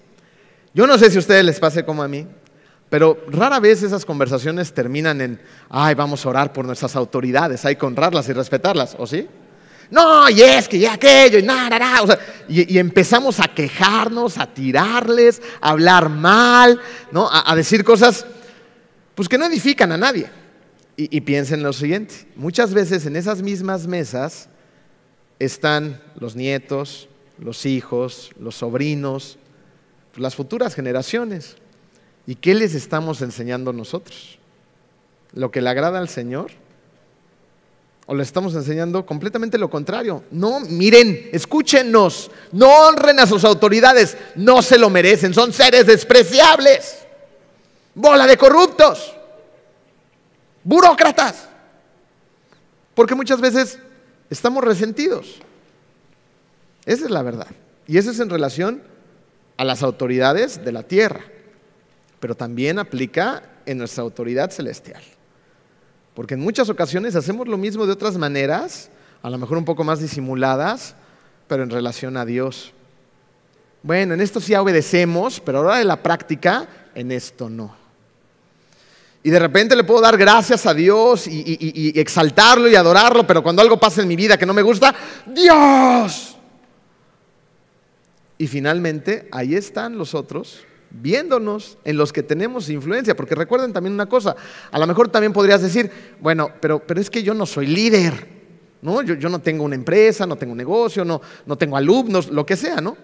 Yo 0.73 0.85
no 0.85 0.97
sé 0.97 1.09
si 1.09 1.17
a 1.17 1.19
ustedes 1.19 1.43
les 1.43 1.59
pase 1.59 1.83
como 1.83 2.03
a 2.03 2.07
mí, 2.07 2.27
pero 2.89 3.23
rara 3.27 3.59
vez 3.59 3.83
esas 3.83 4.05
conversaciones 4.05 4.73
terminan 4.73 5.21
en, 5.21 5.39
ay, 5.69 5.95
vamos 5.95 6.25
a 6.25 6.29
orar 6.29 6.53
por 6.53 6.65
nuestras 6.65 6.95
autoridades, 6.95 7.65
hay 7.65 7.75
que 7.75 7.85
honrarlas 7.85 8.29
y 8.29 8.33
respetarlas, 8.33 8.95
¿o 8.99 9.07
sí? 9.07 9.27
No, 9.91 10.29
y 10.29 10.41
es 10.41 10.67
que 10.67 10.77
ya 10.77 10.93
aquello, 10.93 11.39
y 11.39 11.43
nada, 11.43 11.79
nada. 11.79 12.01
O 12.03 12.07
sea, 12.07 12.19
y, 12.47 12.77
empezamos 12.77 13.39
a 13.39 13.47
quejarnos, 13.47 14.37
a 14.37 14.45
tirarles, 14.45 15.41
a 15.61 15.71
hablar 15.71 16.09
mal, 16.09 16.79
¿no? 17.11 17.27
A, 17.31 17.55
decir 17.55 17.83
cosas 17.83 18.25
pues 19.19 19.27
que 19.27 19.37
no 19.37 19.47
edifican 19.47 19.91
a 19.91 19.97
nadie. 19.97 20.29
Y, 20.95 21.19
piensen 21.19 21.61
lo 21.61 21.73
siguiente: 21.73 22.25
muchas 22.37 22.73
veces 22.73 23.05
en 23.05 23.17
esas 23.17 23.41
mismas 23.41 23.85
mesas 23.85 24.47
están 25.39 26.01
los 26.17 26.37
nietos, 26.37 27.09
los 27.37 27.65
hijos, 27.65 28.31
los 28.39 28.55
sobrinos, 28.55 29.37
las 30.15 30.35
futuras 30.35 30.73
generaciones. 30.73 31.57
¿Y 32.27 32.35
qué 32.35 32.55
les 32.55 32.75
estamos 32.75 33.21
enseñando 33.21 33.73
nosotros? 33.73 34.39
¿Lo 35.33 35.51
que 35.51 35.59
le 35.59 35.69
agrada 35.69 35.99
al 35.99 36.07
Señor? 36.07 36.51
o 38.05 38.15
le 38.15 38.23
estamos 38.23 38.55
enseñando 38.55 39.05
completamente 39.05 39.57
lo 39.57 39.69
contrario. 39.69 40.23
No, 40.31 40.61
miren, 40.61 41.29
escúchenos, 41.33 42.31
no 42.53 42.67
honren 42.87 43.19
a 43.19 43.27
sus 43.27 43.43
autoridades, 43.43 44.17
no 44.35 44.61
se 44.61 44.79
lo 44.79 44.89
merecen, 44.89 45.33
son 45.33 45.53
seres 45.53 45.85
despreciables, 45.85 47.05
bola 47.99 48.25
de 48.25 48.37
corruptos, 48.37 49.13
burócratas, 50.63 51.49
porque 52.95 53.13
muchas 53.13 53.41
veces 53.41 53.77
estamos 54.29 54.63
resentidos. 54.63 55.39
Esa 56.85 57.05
es 57.05 57.11
la 57.11 57.21
verdad. 57.21 57.47
Y 57.87 57.97
eso 57.97 58.11
es 58.11 58.19
en 58.21 58.29
relación 58.29 58.81
a 59.57 59.65
las 59.65 59.83
autoridades 59.83 60.63
de 60.63 60.71
la 60.71 60.83
tierra, 60.83 61.21
pero 62.21 62.35
también 62.35 62.79
aplica 62.79 63.43
en 63.65 63.77
nuestra 63.77 64.03
autoridad 64.03 64.49
celestial. 64.51 65.03
Porque 66.13 66.35
en 66.35 66.39
muchas 66.39 66.69
ocasiones 66.69 67.17
hacemos 67.17 67.49
lo 67.49 67.57
mismo 67.57 67.85
de 67.85 67.91
otras 67.91 68.17
maneras, 68.17 68.89
a 69.21 69.29
lo 69.29 69.37
mejor 69.37 69.57
un 69.57 69.65
poco 69.65 69.83
más 69.83 69.99
disimuladas, 69.99 70.95
pero 71.49 71.63
en 71.63 71.69
relación 71.69 72.15
a 72.15 72.23
Dios. 72.23 72.71
Bueno, 73.83 74.13
en 74.13 74.21
esto 74.21 74.39
sí 74.39 74.55
obedecemos, 74.55 75.41
pero 75.41 75.57
ahora 75.57 75.77
de 75.77 75.85
la 75.85 76.01
práctica, 76.01 76.65
en 76.95 77.11
esto 77.11 77.49
no. 77.49 77.78
Y 79.21 79.29
de 79.29 79.39
repente 79.39 79.75
le 79.75 79.83
puedo 79.83 80.01
dar 80.01 80.17
gracias 80.17 80.65
a 80.65 80.73
Dios 80.73 81.27
y, 81.27 81.91
exaltarlo 81.99 82.69
y 82.69 82.75
adorarlo, 82.75 83.27
pero 83.27 83.43
cuando 83.43 83.61
algo 83.61 83.77
pasa 83.77 84.01
en 84.01 84.07
mi 84.07 84.15
vida 84.15 84.37
que 84.37 84.45
no 84.45 84.53
me 84.53 84.61
gusta, 84.61 84.95
Dios. 85.25 86.37
Y 88.37 88.47
finalmente, 88.47 89.27
ahí 89.31 89.55
están 89.55 89.97
los 89.97 90.15
otros 90.15 90.61
viéndonos 90.91 91.77
en 91.83 91.97
los 91.97 92.11
que 92.13 92.23
tenemos 92.23 92.69
influencia, 92.69 93.15
porque 93.15 93.35
recuerden 93.35 93.73
también 93.73 93.93
una 93.93 94.07
cosa, 94.07 94.35
a 94.71 94.79
lo 94.79 94.87
mejor 94.87 95.09
también 95.09 95.33
podrías 95.33 95.61
decir, 95.61 95.91
bueno, 96.19 96.49
pero, 96.59 96.79
pero 96.79 96.99
es 96.99 97.09
que 97.09 97.21
yo 97.21 97.33
no 97.33 97.45
soy 97.45 97.67
líder, 97.67 98.27
¿no? 98.81 99.01
Yo, 99.01 99.15
yo 99.15 99.29
no 99.29 99.39
tengo 99.39 99.65
una 99.65 99.75
empresa, 99.75 100.25
no 100.25 100.37
tengo 100.37 100.53
un 100.53 100.57
negocio, 100.57 101.05
no, 101.05 101.21
no 101.45 101.57
tengo 101.57 101.77
alumnos, 101.77 102.29
lo 102.29 102.45
que 102.45 102.55
sea, 102.55 102.77
¿no? 102.81 102.97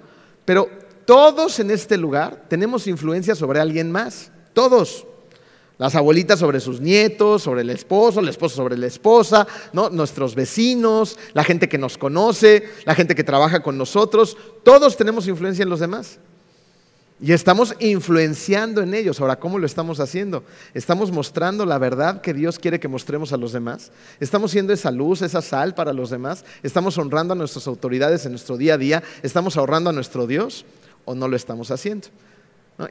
Pero 0.45 0.69
todos 1.05 1.59
en 1.59 1.69
este 1.69 1.97
lugar 1.97 2.45
tenemos 2.47 2.87
influencia 2.87 3.35
sobre 3.35 3.59
alguien 3.59 3.91
más, 3.91 4.31
todos. 4.53 5.05
Las 5.77 5.95
abuelitas 5.95 6.39
sobre 6.39 6.59
sus 6.59 6.79
nietos, 6.79 7.43
sobre 7.43 7.61
el 7.61 7.69
esposo, 7.69 8.21
el 8.21 8.29
esposo 8.29 8.55
sobre 8.55 8.77
la 8.77 8.87
esposa, 8.87 9.45
nuestros 9.73 10.33
vecinos, 10.33 11.17
la 11.33 11.43
gente 11.43 11.67
que 11.67 11.77
nos 11.77 11.97
conoce, 11.97 12.69
la 12.85 12.95
gente 12.95 13.13
que 13.13 13.23
trabaja 13.23 13.61
con 13.61 13.77
nosotros, 13.77 14.37
todos 14.63 14.95
tenemos 14.95 15.27
influencia 15.27 15.63
en 15.63 15.69
los 15.69 15.81
demás. 15.81 16.19
Y 17.19 17.31
estamos 17.31 17.75
influenciando 17.79 18.81
en 18.81 18.93
ellos. 18.93 19.21
Ahora, 19.21 19.37
¿cómo 19.37 19.57
lo 19.57 19.65
estamos 19.65 20.01
haciendo? 20.01 20.43
Estamos 20.73 21.11
mostrando 21.11 21.65
la 21.65 21.77
verdad 21.77 22.19
que 22.19 22.33
Dios 22.33 22.59
quiere 22.59 22.79
que 22.79 22.89
mostremos 22.89 23.31
a 23.31 23.37
los 23.37 23.53
demás. 23.53 23.91
Estamos 24.19 24.51
siendo 24.51 24.73
esa 24.73 24.91
luz, 24.91 25.21
esa 25.21 25.41
sal 25.41 25.75
para 25.75 25.93
los 25.93 26.09
demás. 26.09 26.43
Estamos 26.61 26.97
honrando 26.97 27.33
a 27.33 27.37
nuestras 27.37 27.67
autoridades 27.67 28.25
en 28.25 28.33
nuestro 28.33 28.57
día 28.57 28.73
a 28.73 28.77
día. 28.77 29.03
Estamos 29.23 29.55
ahorrando 29.55 29.89
a 29.89 29.93
nuestro 29.93 30.27
Dios 30.27 30.65
o 31.05 31.15
no 31.15 31.29
lo 31.29 31.37
estamos 31.37 31.71
haciendo. 31.71 32.09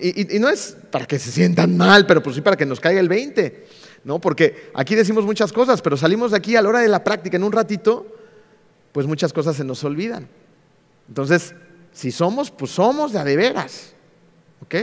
Y, 0.01 0.38
no 0.38 0.49
es 0.49 0.77
para 0.90 1.07
que 1.07 1.18
se 1.18 1.31
sientan 1.31 1.77
mal, 1.77 2.07
pero 2.07 2.23
pues 2.23 2.37
sí 2.37 2.42
para 2.42 2.57
que 2.57 2.64
nos 2.64 2.81
caiga 2.81 3.01
el 3.01 3.09
20. 3.09 3.66
¿no? 4.05 4.20
Porque 4.20 4.70
aquí 4.75 4.94
decimos 4.94 5.25
muchas 5.25 5.53
cosas, 5.53 5.83
pero 5.83 5.97
salimos 5.97 6.31
de 6.31 6.37
aquí 6.37 6.57
a 6.57 6.62
la 6.62 6.68
hora 6.68 6.81
de 6.81 6.88
la 6.88 7.03
práctica 7.03 7.37
en 7.37 7.44
un 7.44 7.53
ratito, 7.53 8.07
pues 8.92 9.07
muchas 9.07 9.33
cosas 9.33 9.57
se 9.57 9.64
nos 9.64 9.83
olvidan. 9.85 10.29
Entonces, 11.09 11.55
si 11.92 12.11
somos, 12.11 12.51
pues 12.51 12.70
somos 12.70 13.12
de 13.12 13.18
a 13.18 13.25
de 13.25 13.37
veras, 13.37 13.94
¿ok? 14.62 14.75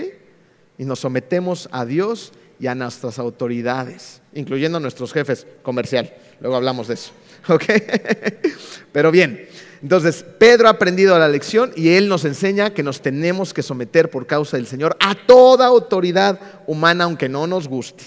Y 0.78 0.86
nos 0.86 1.00
sometemos 1.00 1.70
a 1.72 1.86
Dios 1.86 2.32
y 2.60 2.68
a 2.68 2.76
nuestras 2.76 3.20
autoridades, 3.20 4.22
incluyendo 4.34 4.78
a 4.78 4.82
nuestros 4.82 5.14
jefes 5.14 5.48
comercial. 5.64 6.14
Luego 6.40 6.56
hablamos 6.56 6.88
de 6.88 6.96
eso, 6.96 7.12
¿ok? 7.48 7.64
Pero 8.92 9.12
bien, 9.12 9.48
entonces 9.82 10.24
Pedro 10.38 10.68
ha 10.68 10.72
aprendido 10.72 11.18
la 11.18 11.28
lección 11.28 11.72
y 11.76 11.90
él 11.90 12.08
nos 12.08 12.26
enseña 12.26 12.74
que 12.74 12.84
nos 12.84 13.02
tenemos 13.02 13.54
que 13.54 13.64
someter 13.64 14.10
por 14.10 14.28
causa 14.28 14.58
del 14.58 14.68
Señor 14.68 14.96
a 15.00 15.16
toda 15.16 15.66
autoridad 15.66 16.40
humana, 16.68 17.06
aunque 17.06 17.30
no 17.30 17.48
nos 17.48 17.68
guste. 17.68 18.06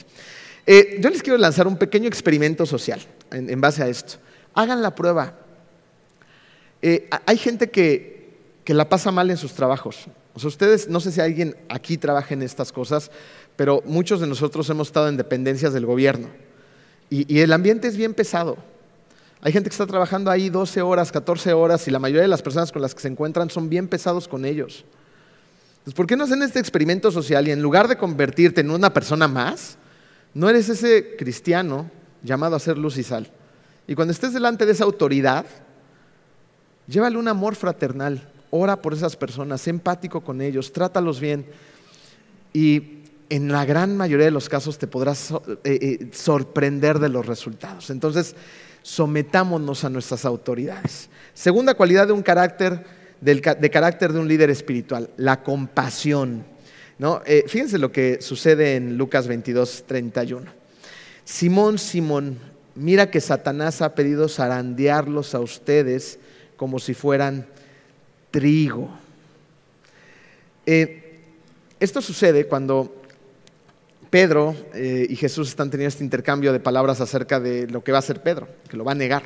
Eh, 0.67 0.99
yo 1.01 1.11
les 1.11 1.23
quiero 1.23 1.39
lanzar 1.39 1.67
un 1.67 1.77
pequeño 1.77 2.09
experimento 2.09 2.65
social 2.65 3.01
en, 3.31 3.61
base 3.61 3.83
a 3.83 3.89
esto. 3.89 4.15
Hagan 4.55 4.83
la 4.83 4.95
prueba. 4.95 5.35
Eh, 6.81 7.09
hay 7.27 7.37
gente 7.37 7.71
que, 7.71 8.15
que 8.65 8.75
la 8.75 8.89
pasa 8.89 9.11
mal 9.11 9.31
en 9.31 9.37
sus 9.37 9.53
trabajos. 9.53 10.07
O 10.35 10.41
sea, 10.41 10.49
ustedes, 10.49 10.89
no 10.89 11.01
sé 11.01 11.13
si 11.13 11.21
alguien 11.21 11.57
aquí 11.69 11.97
trabaja 11.97 12.35
en 12.35 12.43
estas 12.43 12.73
cosas, 12.73 13.11
pero 13.57 13.83
muchos 13.87 14.21
de 14.21 14.27
nosotros 14.27 14.69
hemos 14.71 14.89
estado 14.89 15.09
en 15.09 15.17
dependencias 15.17 15.73
del 15.73 15.87
gobierno. 15.87 16.29
Y, 17.11 17.41
el 17.41 17.53
ambiente 17.53 17.87
es 17.87 17.97
bien 17.97 18.15
pesado. 18.15 18.57
Hay 19.45 19.53
gente 19.53 19.69
que 19.69 19.75
está 19.75 19.87
trabajando 19.87 20.31
ahí 20.31 20.49
12 20.49 20.81
horas, 20.81 21.13
14 21.13 21.53
horas, 21.53 21.87
y 21.87 21.91
la 21.91 21.99
mayoría 21.99 22.23
de 22.23 22.29
las 22.29 22.41
personas 22.41 22.73
con 22.73 22.81
las 22.81 22.95
que 22.95 23.03
se 23.03 23.09
encuentran 23.09 23.51
son 23.51 23.69
bien 23.69 23.89
pesados 23.89 24.27
con 24.27 24.47
ellos. 24.47 24.87
Entonces, 25.73 25.93
¿por 25.93 26.07
qué 26.07 26.17
no 26.17 26.25
hacen 26.25 26.43
este 26.43 26.61
experimento 26.61 27.11
social 27.11 27.47
y 27.47 27.51
en 27.51 27.61
lugar 27.61 27.87
de 27.87 27.99
convertirte 27.99 28.63
en 28.63 28.71
una 28.71 28.95
persona 28.95 29.29
más, 29.29 29.77
no 30.33 30.49
eres 30.49 30.71
ese 30.71 31.15
cristiano 31.19 31.91
llamado 32.23 32.57
a 32.57 32.59
ser 32.59 32.79
luz 32.79 32.97
y 32.97 33.03
sal. 33.03 33.31
Y 33.87 33.95
cuando 33.95 34.13
estés 34.13 34.33
delante 34.33 34.65
de 34.65 34.73
esa 34.73 34.85
autoridad, 34.85 35.45
llévale 36.87 37.19
un 37.19 37.29
amor 37.29 37.55
fraternal, 37.55 38.27
ora 38.49 38.81
por 38.81 38.95
esas 38.95 39.15
personas, 39.15 39.61
sé 39.61 39.69
empático 39.69 40.23
con 40.23 40.41
ellos, 40.41 40.73
trátalos 40.73 41.21
bien. 41.21 41.45
Y 42.55 43.01
en 43.29 43.53
la 43.53 43.67
gran 43.67 43.95
mayoría 43.95 44.25
de 44.25 44.33
los 44.33 44.49
casos 44.49 44.79
te 44.79 44.87
podrás 44.87 45.33
eh, 45.33 45.59
eh, 45.65 46.09
sorprender 46.13 46.99
de 46.99 47.11
los 47.11 47.27
resultados. 47.27 47.91
Entonces, 47.91 48.35
sometámonos 48.85 49.83
a 49.85 49.89
nuestras 49.89 50.27
autoridades. 50.27 51.09
Segunda 51.33 51.73
cualidad 51.73 52.07
de 52.07 52.13
un 52.13 52.23
carácter, 52.23 52.85
de 53.23 53.71
carácter 53.71 54.13
de 54.13 54.19
un 54.19 54.29
líder 54.29 54.51
espiritual, 54.51 55.09
la 55.17 55.43
compasión. 55.43 56.45
¿no? 56.99 57.23
Eh, 57.25 57.45
fíjense 57.49 57.79
lo 57.79 57.91
que 57.91 58.21
sucede 58.21 58.77
en 58.77 58.99
Lucas 58.99 59.27
22, 59.27 59.85
31. 59.87 60.51
Simón, 61.25 61.79
Simón, 61.79 62.39
mira 62.75 63.11
que 63.11 63.23
Satanás 63.23 63.81
ha 63.81 63.95
pedido 63.95 64.29
zarandearlos 64.29 65.35
a 65.35 65.41
ustedes 65.41 66.19
como 66.59 66.79
si 66.79 66.93
fueran 66.93 67.47
trigo. 68.31 68.91
Eh, 70.67 71.21
esto 71.81 72.03
sucede 72.03 72.47
cuando 72.49 73.01
Pedro 74.15 74.55
eh, 74.75 75.09
y 75.11 75.17
Jesús 75.17 75.49
están 75.49 75.71
teniendo 75.71 75.89
este 75.89 76.05
intercambio 76.05 76.53
de 76.53 76.61
palabras 76.61 77.01
acerca 77.01 77.41
de 77.41 77.67
lo 77.67 77.83
que 77.83 77.91
va 77.91 77.99
a 77.99 77.99
hacer 77.99 78.23
Pedro, 78.23 78.47
que 78.69 78.77
lo 78.77 78.85
va 78.85 78.93
a 78.93 78.95
negar. 78.95 79.25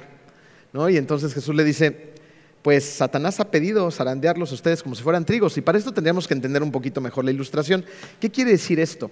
¿no? 0.73 0.89
Y 0.89 0.97
entonces 0.97 1.35
Jesús 1.35 1.55
le 1.55 1.63
dice, 1.63 2.15
pues 2.63 2.85
Satanás 2.87 3.39
ha 3.39 3.51
pedido 3.51 3.91
zarandearlos 3.91 4.51
a 4.51 4.55
ustedes 4.55 4.83
como 4.83 4.95
si 4.95 5.03
fueran 5.03 5.27
trigos. 5.27 5.59
Y 5.59 5.61
para 5.61 5.77
esto 5.77 5.93
tendríamos 5.93 6.27
que 6.27 6.33
entender 6.33 6.63
un 6.63 6.73
poquito 6.73 7.03
mejor 7.03 7.27
la 7.27 7.33
ilustración. 7.33 7.85
¿Qué 8.19 8.31
quiere 8.31 8.53
decir 8.53 8.81
esto? 8.81 9.11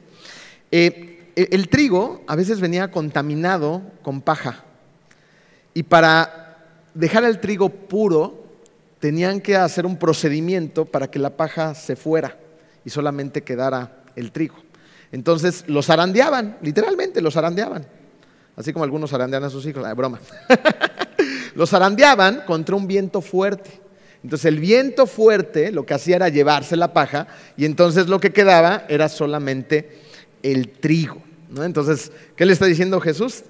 Eh, 0.70 1.30
e, 1.36 1.48
el 1.52 1.68
trigo 1.68 2.24
a 2.26 2.36
veces 2.36 2.58
venía 2.58 2.90
contaminado 2.90 3.82
con 4.00 4.22
paja. 4.22 4.64
Y 5.74 5.82
para 5.82 6.56
dejar 6.94 7.22
el 7.24 7.38
trigo 7.38 7.68
puro, 7.68 8.46
tenían 8.98 9.42
que 9.42 9.56
hacer 9.56 9.84
un 9.84 9.98
procedimiento 9.98 10.86
para 10.86 11.10
que 11.10 11.18
la 11.18 11.36
paja 11.36 11.74
se 11.74 11.96
fuera 11.96 12.38
y 12.82 12.88
solamente 12.88 13.42
quedara 13.42 14.04
el 14.16 14.32
trigo. 14.32 14.65
Entonces 15.12 15.64
los 15.66 15.86
zarandeaban, 15.86 16.58
literalmente 16.62 17.20
los 17.20 17.34
zarandeaban. 17.34 17.86
Así 18.56 18.72
como 18.72 18.84
algunos 18.84 19.10
zarandean 19.10 19.44
a 19.44 19.50
sus 19.50 19.66
hijos, 19.66 19.82
la 19.82 19.94
broma. 19.94 20.18
los 21.54 21.70
zarandeaban 21.70 22.42
contra 22.46 22.74
un 22.76 22.86
viento 22.86 23.20
fuerte. 23.20 23.70
Entonces 24.22 24.46
el 24.46 24.58
viento 24.58 25.06
fuerte 25.06 25.70
lo 25.70 25.86
que 25.86 25.94
hacía 25.94 26.16
era 26.16 26.28
llevarse 26.28 26.74
la 26.76 26.92
paja 26.92 27.28
y 27.56 27.64
entonces 27.64 28.08
lo 28.08 28.18
que 28.18 28.32
quedaba 28.32 28.84
era 28.88 29.08
solamente 29.08 30.00
el 30.42 30.70
trigo. 30.70 31.22
Entonces, 31.56 32.10
¿qué 32.34 32.44
le 32.44 32.52
está 32.52 32.66
diciendo 32.66 33.00
Jesús? 33.00 33.44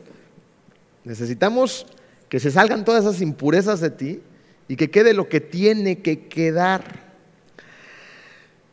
Necesitamos 1.05 1.87
que 2.29 2.40
se 2.40 2.51
salgan 2.51 2.85
todas 2.85 3.05
esas 3.05 3.23
impurezas 3.23 3.81
de 3.81 3.90
ti 3.90 4.21
y 4.69 4.77
que 4.77 4.90
quede 4.90 5.14
lo 5.14 5.29
que 5.29 5.40
tiene 5.40 5.99
que 6.01 6.27
quedar. 6.27 7.06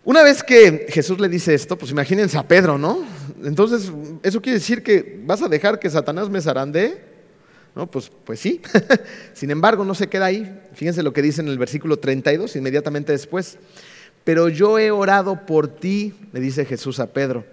Una 0.06 0.22
vez 0.22 0.44
que 0.44 0.88
Jesús 0.89 1.20
le 1.20 1.30
dice 1.30 1.54
esto, 1.54 1.78
pues 1.78 1.92
imagínense 1.92 2.38
a 2.38 2.46
Pedro, 2.46 2.78
¿no? 2.78 3.06
Entonces, 3.44 3.89
¿eso 4.22 4.42
quiere 4.42 4.60
decir 4.60 4.84
que 4.84 5.22
vas 5.24 5.42
a 5.42 5.48
dejar 5.48 5.80
que 5.80 5.89
Satanás 5.89 6.30
me 6.30 6.42
zarandee? 6.42 7.02
No, 7.74 7.89
pues, 7.89 8.12
pues 8.24 8.39
sí. 8.39 8.62
Sin 9.34 9.50
embargo, 9.50 9.86
no 9.86 9.96
se 9.96 10.08
queda 10.08 10.26
ahí. 10.26 10.62
Fíjense 10.74 11.04
lo 11.04 11.13
que 11.13 11.22
dice 11.22 11.42
en 11.42 11.48
el 11.48 11.58
versículo 11.58 11.98
32, 11.98 12.56
inmediatamente 12.58 13.13
después. 13.13 13.58
Pero 14.26 14.50
yo 14.50 14.78
he 14.78 14.92
orado 14.92 15.46
por 15.46 15.68
ti, 15.70 16.13
le 16.34 16.42
dice 16.42 16.66
Jesús 16.66 17.00
a 17.00 17.08
Pedro, 17.08 17.46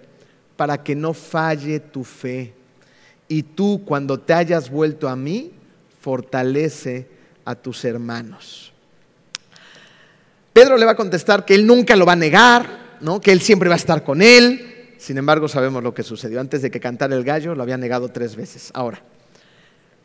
para 0.57 0.83
que 0.83 0.93
no 0.93 1.13
falle 1.13 1.79
tu 1.79 2.03
fe. 2.03 2.53
Y 3.29 3.43
tú, 3.43 3.83
cuando 3.85 4.19
te 4.19 4.33
hayas 4.33 4.69
vuelto 4.69 5.07
a 5.07 5.15
mí, 5.15 5.53
fortalece 6.01 7.07
a 7.45 7.55
tus 7.55 7.85
hermanos. 7.85 8.70
Pedro 10.53 10.77
le 10.77 10.85
va 10.85 10.91
a 10.91 10.95
contestar 10.95 11.45
que 11.45 11.55
él 11.55 11.65
nunca 11.65 11.95
lo 11.95 12.05
va 12.05 12.13
a 12.13 12.17
negar, 12.17 12.97
¿no? 12.99 13.21
que 13.21 13.31
él 13.31 13.41
siempre 13.41 13.69
va 13.69 13.75
a 13.75 13.77
estar 13.77 14.03
con 14.03 14.21
él. 14.21 14.95
Sin 14.97 15.17
embargo, 15.17 15.47
sabemos 15.47 15.81
lo 15.81 15.93
que 15.93 16.03
sucedió. 16.03 16.39
Antes 16.39 16.61
de 16.61 16.69
que 16.69 16.79
cantara 16.79 17.15
el 17.15 17.23
gallo, 17.23 17.55
lo 17.55 17.63
había 17.63 17.77
negado 17.77 18.09
tres 18.09 18.35
veces. 18.35 18.69
Ahora, 18.73 19.01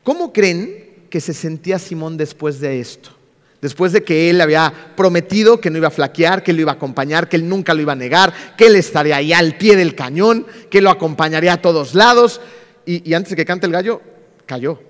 ¿cómo 0.05 0.33
creen 0.33 1.07
que 1.11 1.21
se 1.21 1.35
sentía 1.35 1.79
Simón 1.79 2.17
después 2.17 2.61
de 2.61 2.81
esto? 2.81 3.11
Después 3.61 3.93
de 3.93 4.05
que 4.05 4.31
él 4.31 4.41
había 4.41 4.73
prometido 4.97 5.61
que 5.61 5.71
no 5.71 5.79
iba 5.79 5.89
a 5.89 5.91
flaquear, 5.91 6.43
que 6.43 6.53
lo 6.53 6.61
iba 6.61 6.73
a 6.73 6.77
acompañar, 6.77 7.29
que 7.29 7.37
él 7.37 7.49
nunca 7.49 7.75
lo 7.75 7.83
iba 7.83 7.93
a 7.93 7.97
negar, 7.97 8.33
que 8.57 8.67
él 8.67 8.77
estaría 8.77 9.17
ahí 9.17 9.33
al 9.33 9.57
pie 9.57 9.77
del 9.77 9.95
cañón, 9.95 10.47
que 10.71 10.81
lo 10.81 10.91
acompañaría 10.91 11.55
a 11.55 11.63
todos 11.63 11.95
lados. 11.95 12.41
Y, 12.85 13.09
y 13.09 13.15
antes 13.15 13.31
de 13.31 13.37
que 13.37 13.45
cante 13.45 13.67
el 13.67 13.73
gallo, 13.73 14.01
cayó. 14.47 14.81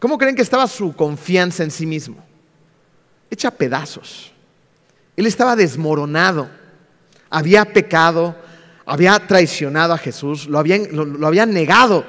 ¿Cómo 0.00 0.18
creen 0.18 0.34
que 0.34 0.42
estaba 0.42 0.66
su 0.66 0.94
confianza 0.94 1.62
en 1.62 1.70
sí 1.70 1.86
mismo? 1.86 2.16
Hecha 3.30 3.50
pedazos. 3.50 4.32
Él 5.16 5.26
estaba 5.26 5.56
desmoronado, 5.56 6.48
había 7.30 7.64
pecado, 7.64 8.36
había 8.84 9.18
traicionado 9.26 9.94
a 9.94 9.98
Jesús, 9.98 10.46
lo 10.46 10.58
había, 10.58 10.78
lo, 10.78 11.26
había 11.26 11.46
negado. 11.46 12.04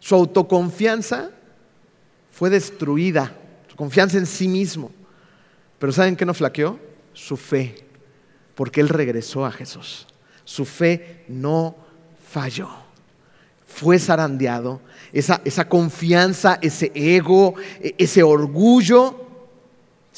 Su 0.00 0.16
autoconfianza 0.16 1.30
fue 2.32 2.50
destruida, 2.50 3.32
su 3.68 3.76
confianza 3.76 4.18
en 4.18 4.26
sí 4.26 4.48
mismo. 4.48 4.90
Pero 5.78 5.92
¿saben 5.92 6.16
qué 6.16 6.26
no 6.26 6.34
flaqueó? 6.34 6.78
Su 7.12 7.36
fe, 7.36 7.76
porque 8.54 8.80
él 8.80 8.88
regresó 8.88 9.46
a 9.46 9.52
Jesús. 9.52 10.06
Su 10.44 10.64
fe 10.64 11.24
no 11.28 11.76
falló. 12.28 12.68
Fue 13.66 13.98
zarandeado. 13.98 14.80
Esa, 15.12 15.40
esa 15.44 15.68
confianza, 15.68 16.58
ese 16.60 16.90
ego, 16.94 17.54
e, 17.80 17.94
ese 17.98 18.22
orgullo 18.22 19.29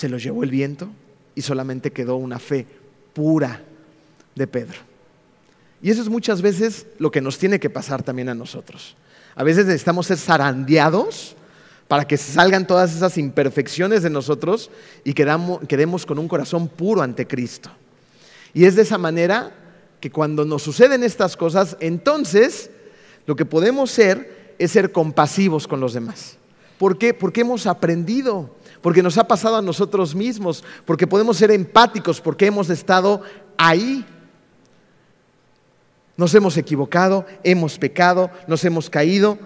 se 0.03 0.09
lo 0.09 0.19
llevó 0.19 0.43
el 0.43 0.51
viento 0.51 0.88
y 1.37 1.43
solamente 1.43 1.93
quedó 1.93 2.17
una 2.17 2.41
fe 2.41 2.67
pura 3.15 3.62
de 4.35 4.49
Pedro. 4.49 4.81
Y 5.81 5.93
eso 5.93 6.03
es 6.03 6.09
muchas 6.09 6.43
veces 6.43 6.87
lo 6.99 7.12
que 7.12 7.21
nos 7.21 7.38
tiene 7.38 7.61
que 7.61 7.71
pasar 7.71 8.03
también 8.03 8.29
a 8.29 8.35
nosotros. 8.35 8.97
A 9.37 9.45
veces 9.45 9.65
necesitamos 9.65 10.09
ser 10.09 10.19
zarandeados 10.19 11.37
para 11.87 12.05
que 12.05 12.17
salgan 12.17 12.67
todas 12.67 12.97
esas 12.97 13.17
imperfecciones 13.17 14.03
de 14.03 14.11
nosotros 14.11 14.73
y 15.05 15.15
quedemos 15.15 16.05
con 16.05 16.19
un 16.19 16.27
corazón 16.27 16.67
puro 16.67 17.01
ante 17.01 17.29
Cristo. 17.29 17.71
Y 18.53 18.65
es 18.65 18.75
de 18.75 18.83
esa 18.83 18.99
manera 18.99 19.53
que 20.01 20.11
cuando 20.11 20.45
nos 20.45 20.65
suceden 20.65 21.05
estas 21.05 21.37
cosas, 21.37 21.77
entonces 21.79 22.71
lo 23.27 23.37
que 23.37 23.45
podemos 23.45 23.93
ser 23.93 24.57
es 24.59 24.73
ser 24.73 24.91
compasivos 24.91 25.69
con 25.69 25.79
los 25.79 25.93
demás. 25.93 26.38
¿Por 26.77 26.99
qué? 26.99 27.15
Porque 27.15 27.43
hemos 27.43 27.69
aprendido 27.69 28.51
porque 28.83 29.03
nos 29.03 29.16
ha 29.16 29.27
pasado 29.27 29.57
a 29.57 29.62
nosotros 29.62 30.14
mismos, 30.14 30.62
porque 30.85 31.07
podemos 31.07 31.37
ser 31.37 31.51
empáticos, 31.53 32.21
porque 32.21 32.47
hemos 32.47 32.68
estado 32.68 33.23
ahí. 33.57 34.05
Nos 36.16 36.35
hemos 36.35 36.57
equivocado, 36.57 37.25
hemos 37.45 37.79
pecado, 37.79 38.31
nos 38.47 38.64
hemos 38.64 38.90
caído 38.90 39.38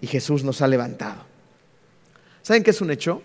y 0.00 0.06
Jesús 0.06 0.44
nos 0.44 0.62
ha 0.62 0.68
levantado. 0.68 1.24
¿Saben 2.42 2.62
qué 2.62 2.70
es 2.70 2.80
un 2.80 2.90
hecho? 2.90 3.22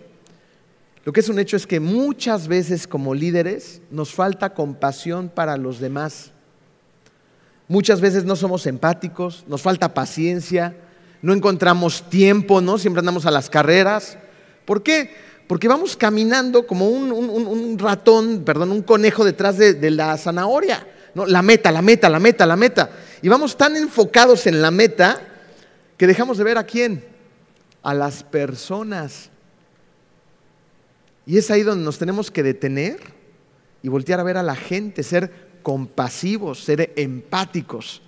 Lo 1.04 1.12
que 1.12 1.20
es 1.20 1.28
un 1.28 1.38
hecho 1.38 1.56
es 1.56 1.66
que 1.66 1.80
muchas 1.80 2.48
veces 2.48 2.86
como 2.86 3.14
líderes 3.14 3.80
nos 3.90 4.12
falta 4.12 4.54
compasión 4.54 5.28
para 5.28 5.56
los 5.56 5.80
demás. 5.80 6.32
Muchas 7.68 8.00
veces 8.00 8.24
no 8.24 8.36
somos 8.36 8.66
empáticos, 8.66 9.44
nos 9.46 9.62
falta 9.62 9.92
paciencia, 9.92 10.76
no 11.20 11.34
encontramos 11.34 12.08
tiempo, 12.08 12.60
¿no? 12.60 12.78
Siempre 12.78 13.00
andamos 13.00 13.26
a 13.26 13.30
las 13.30 13.50
carreras. 13.50 14.18
¿Por 14.64 14.82
qué? 14.82 15.27
Porque 15.48 15.66
vamos 15.66 15.96
caminando 15.96 16.66
como 16.66 16.88
un, 16.90 17.78
ratón, 17.78 18.42
perdón, 18.44 18.70
un 18.70 18.82
conejo 18.82 19.24
detrás 19.24 19.56
de, 19.56 19.90
la 19.90 20.16
zanahoria. 20.18 20.86
¿no? 21.14 21.24
La 21.24 21.40
meta, 21.40 21.72
la 21.72 21.80
meta, 21.80 22.10
la 22.10 22.20
meta, 22.20 22.46
la 22.46 22.54
meta. 22.54 22.90
Y 23.22 23.28
vamos 23.28 23.56
tan 23.56 23.74
enfocados 23.74 24.46
en 24.46 24.60
la 24.60 24.70
meta 24.70 25.20
que 25.96 26.06
dejamos 26.06 26.36
de 26.36 26.44
ver 26.44 26.58
a 26.58 26.64
quién, 26.64 27.02
a 27.82 27.94
las 27.94 28.22
personas. 28.22 29.30
Y 31.24 31.38
es 31.38 31.50
ahí 31.50 31.62
donde 31.62 31.82
nos 31.82 31.98
tenemos 31.98 32.30
que 32.30 32.42
detener 32.42 33.00
y 33.82 33.88
voltear 33.88 34.20
a 34.20 34.24
ver 34.24 34.36
a 34.36 34.42
la 34.42 34.54
gente, 34.54 35.02
ser 35.02 35.32
compasivos, 35.62 36.62
ser 36.62 36.92
empáticos. 36.96 38.02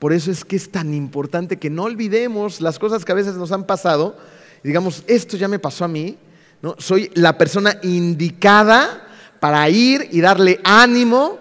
Por 0.00 0.12
eso 0.12 0.32
es 0.32 0.44
que 0.44 0.56
es 0.56 0.72
tan 0.72 0.94
importante 0.94 1.60
que 1.60 1.70
no 1.70 1.84
olvidemos 1.84 2.60
las 2.60 2.80
cosas 2.80 3.04
que 3.04 3.12
a 3.12 3.14
veces 3.14 3.36
nos 3.36 3.52
han 3.52 3.68
pasado. 3.68 4.16
digamos, 4.64 5.04
esto 5.06 5.36
ya 5.36 5.46
me 5.46 5.60
pasó 5.60 5.84
a 5.84 5.88
mí. 5.88 6.18
¿No? 6.62 6.76
Soy 6.78 7.10
la 7.14 7.36
persona 7.36 7.78
indicada 7.82 9.06
para 9.40 9.68
ir 9.68 10.08
y 10.10 10.20
darle 10.20 10.60
ánimo 10.64 11.38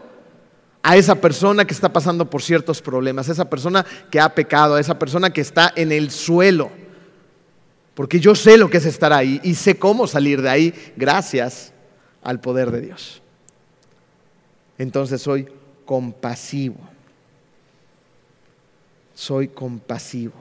a 0.84 0.98
esa 0.98 1.16
persona 1.16 1.66
que 1.66 1.74
está 1.74 1.94
pasando 1.94 2.30
por 2.30 2.42
ciertos 2.42 2.82
problemas, 2.82 3.30
a 3.30 3.32
esa 3.32 3.50
persona 3.50 3.86
que 4.10 4.20
ha 4.20 4.34
pecado, 4.34 4.76
a 4.76 4.82
esa 4.82 5.00
persona 5.00 5.30
que 5.30 5.42
está 5.42 5.72
en 5.76 5.92
el 5.92 6.12
suelo. 6.12 6.72
Porque 7.94 8.20
yo 8.20 8.36
sé 8.36 8.58
lo 8.58 8.70
que 8.70 8.78
es 8.78 8.86
estar 8.86 9.14
ahí 9.14 9.40
y 9.44 9.54
sé 9.54 9.78
cómo 9.78 10.08
salir 10.08 10.42
de 10.42 10.50
ahí 10.50 10.94
gracias 10.98 11.72
al 12.24 12.42
poder 12.42 12.72
de 12.72 12.82
Dios 12.82 13.22
entonces 14.82 15.22
soy 15.22 15.48
compasivo. 15.86 16.80
Soy 19.14 19.48
compasivo. 19.48 20.34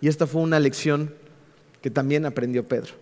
Y 0.00 0.08
esta 0.08 0.26
fue 0.26 0.40
una 0.40 0.58
lección 0.58 1.14
que 1.82 1.90
también 1.90 2.24
aprendió 2.24 2.66
Pedro. 2.66 2.94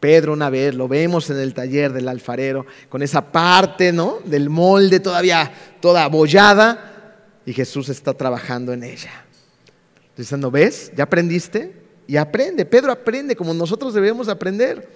Pedro 0.00 0.32
una 0.32 0.48
vez, 0.48 0.74
lo 0.74 0.88
vemos 0.88 1.28
en 1.30 1.38
el 1.38 1.52
taller 1.52 1.92
del 1.92 2.08
alfarero, 2.08 2.66
con 2.88 3.02
esa 3.02 3.30
parte 3.30 3.92
¿no? 3.92 4.18
del 4.24 4.48
molde 4.48 4.98
todavía 4.98 5.52
toda 5.80 6.04
abollada, 6.04 6.86
y 7.44 7.52
Jesús 7.52 7.88
está 7.90 8.14
trabajando 8.14 8.72
en 8.72 8.82
ella. 8.82 9.24
Diciendo, 10.16 10.50
¿ves? 10.50 10.90
¿Ya 10.96 11.04
aprendiste? 11.04 11.74
Y 12.06 12.16
aprende, 12.16 12.64
Pedro 12.64 12.92
aprende 12.92 13.36
como 13.36 13.54
nosotros 13.54 13.94
debemos 13.94 14.28
aprender. 14.28 14.88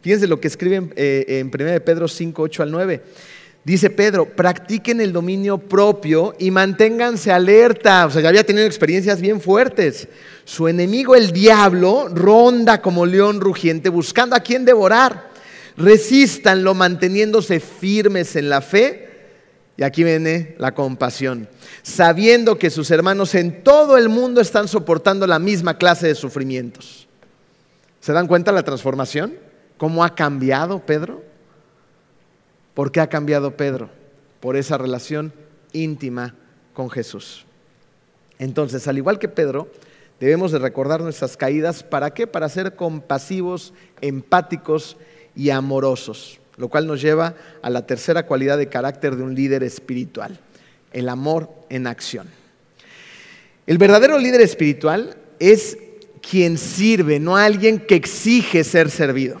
Fíjense 0.00 0.26
lo 0.26 0.40
que 0.40 0.48
escribe 0.48 0.76
en, 0.76 0.92
eh, 0.96 1.24
en 1.28 1.46
1 1.46 1.84
Pedro 1.84 2.08
5, 2.08 2.42
8 2.42 2.62
al 2.62 2.70
9. 2.70 3.02
Dice 3.64 3.90
Pedro, 3.90 4.26
practiquen 4.26 5.00
el 5.00 5.12
dominio 5.12 5.56
propio 5.56 6.34
y 6.38 6.50
manténganse 6.50 7.30
alerta. 7.30 8.06
O 8.06 8.10
sea, 8.10 8.20
ya 8.20 8.28
había 8.28 8.44
tenido 8.44 8.66
experiencias 8.66 9.20
bien 9.20 9.40
fuertes. 9.40 10.08
Su 10.44 10.66
enemigo, 10.66 11.14
el 11.14 11.30
diablo, 11.30 12.08
ronda 12.08 12.82
como 12.82 13.06
león 13.06 13.40
rugiente 13.40 13.88
buscando 13.88 14.34
a 14.34 14.40
quien 14.40 14.64
devorar. 14.64 15.30
Resístanlo 15.76 16.74
manteniéndose 16.74 17.60
firmes 17.60 18.34
en 18.34 18.48
la 18.48 18.62
fe. 18.62 19.10
Y 19.76 19.84
aquí 19.84 20.02
viene 20.02 20.56
la 20.58 20.74
compasión. 20.74 21.48
Sabiendo 21.82 22.58
que 22.58 22.68
sus 22.68 22.90
hermanos 22.90 23.34
en 23.36 23.62
todo 23.62 23.96
el 23.96 24.08
mundo 24.08 24.40
están 24.40 24.66
soportando 24.66 25.24
la 25.28 25.38
misma 25.38 25.78
clase 25.78 26.08
de 26.08 26.16
sufrimientos. 26.16 27.06
¿Se 28.00 28.12
dan 28.12 28.26
cuenta 28.26 28.50
la 28.50 28.64
transformación? 28.64 29.34
¿Cómo 29.76 30.02
ha 30.02 30.16
cambiado 30.16 30.80
Pedro? 30.84 31.31
¿Por 32.74 32.90
qué 32.92 33.00
ha 33.00 33.08
cambiado 33.08 33.56
Pedro? 33.56 33.90
Por 34.40 34.56
esa 34.56 34.78
relación 34.78 35.32
íntima 35.72 36.34
con 36.72 36.90
Jesús. 36.90 37.44
Entonces, 38.38 38.88
al 38.88 38.98
igual 38.98 39.18
que 39.18 39.28
Pedro, 39.28 39.68
debemos 40.20 40.52
de 40.52 40.58
recordar 40.58 41.00
nuestras 41.00 41.36
caídas. 41.36 41.82
¿Para 41.82 42.12
qué? 42.14 42.26
Para 42.26 42.48
ser 42.48 42.74
compasivos, 42.74 43.72
empáticos 44.00 44.96
y 45.36 45.50
amorosos. 45.50 46.40
Lo 46.56 46.68
cual 46.68 46.86
nos 46.86 47.00
lleva 47.00 47.34
a 47.62 47.70
la 47.70 47.86
tercera 47.86 48.26
cualidad 48.26 48.58
de 48.58 48.68
carácter 48.68 49.16
de 49.16 49.22
un 49.22 49.34
líder 49.34 49.62
espiritual, 49.62 50.38
el 50.92 51.08
amor 51.08 51.50
en 51.70 51.86
acción. 51.86 52.28
El 53.66 53.78
verdadero 53.78 54.18
líder 54.18 54.40
espiritual 54.40 55.16
es 55.38 55.78
quien 56.20 56.58
sirve, 56.58 57.20
no 57.20 57.36
alguien 57.36 57.78
que 57.78 57.94
exige 57.94 58.64
ser 58.64 58.90
servido. 58.90 59.40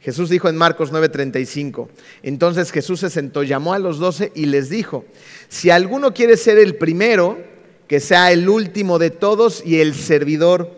Jesús 0.00 0.30
dijo 0.30 0.48
en 0.48 0.56
Marcos 0.56 0.92
9:35, 0.92 1.88
entonces 2.22 2.70
Jesús 2.70 3.00
se 3.00 3.10
sentó, 3.10 3.42
llamó 3.42 3.74
a 3.74 3.78
los 3.78 3.98
doce 3.98 4.32
y 4.34 4.46
les 4.46 4.70
dijo, 4.70 5.04
si 5.48 5.70
alguno 5.70 6.14
quiere 6.14 6.36
ser 6.36 6.58
el 6.58 6.76
primero, 6.76 7.38
que 7.88 8.00
sea 8.00 8.30
el 8.30 8.48
último 8.48 8.98
de 8.98 9.10
todos 9.10 9.62
y 9.64 9.80
el 9.80 9.94
servidor 9.94 10.70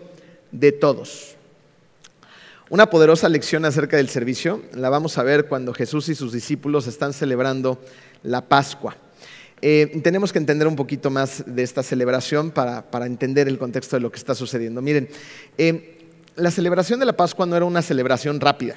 de 0.52 0.72
todos. 0.72 1.36
Una 2.70 2.88
poderosa 2.88 3.28
lección 3.28 3.64
acerca 3.64 3.96
del 3.96 4.08
servicio 4.08 4.62
la 4.74 4.90
vamos 4.90 5.18
a 5.18 5.24
ver 5.24 5.46
cuando 5.46 5.74
Jesús 5.74 6.08
y 6.08 6.14
sus 6.14 6.32
discípulos 6.32 6.86
están 6.86 7.12
celebrando 7.12 7.80
la 8.22 8.48
Pascua. 8.48 8.96
Eh, 9.60 10.00
tenemos 10.02 10.32
que 10.32 10.38
entender 10.38 10.68
un 10.68 10.76
poquito 10.76 11.10
más 11.10 11.42
de 11.46 11.62
esta 11.62 11.82
celebración 11.82 12.52
para, 12.52 12.84
entender 13.04 13.48
el 13.48 13.58
contexto 13.58 13.96
de 13.96 14.00
lo 14.00 14.10
que 14.10 14.18
está 14.18 14.34
sucediendo. 14.34 14.80
Miren, 14.80 15.08
eh, 15.58 15.98
la 16.36 16.50
celebración 16.50 17.00
de 17.00 17.06
la 17.06 17.16
Pascua 17.16 17.44
no 17.44 17.56
era 17.56 17.64
una 17.64 17.82
celebración 17.82 18.40
rápida. 18.40 18.76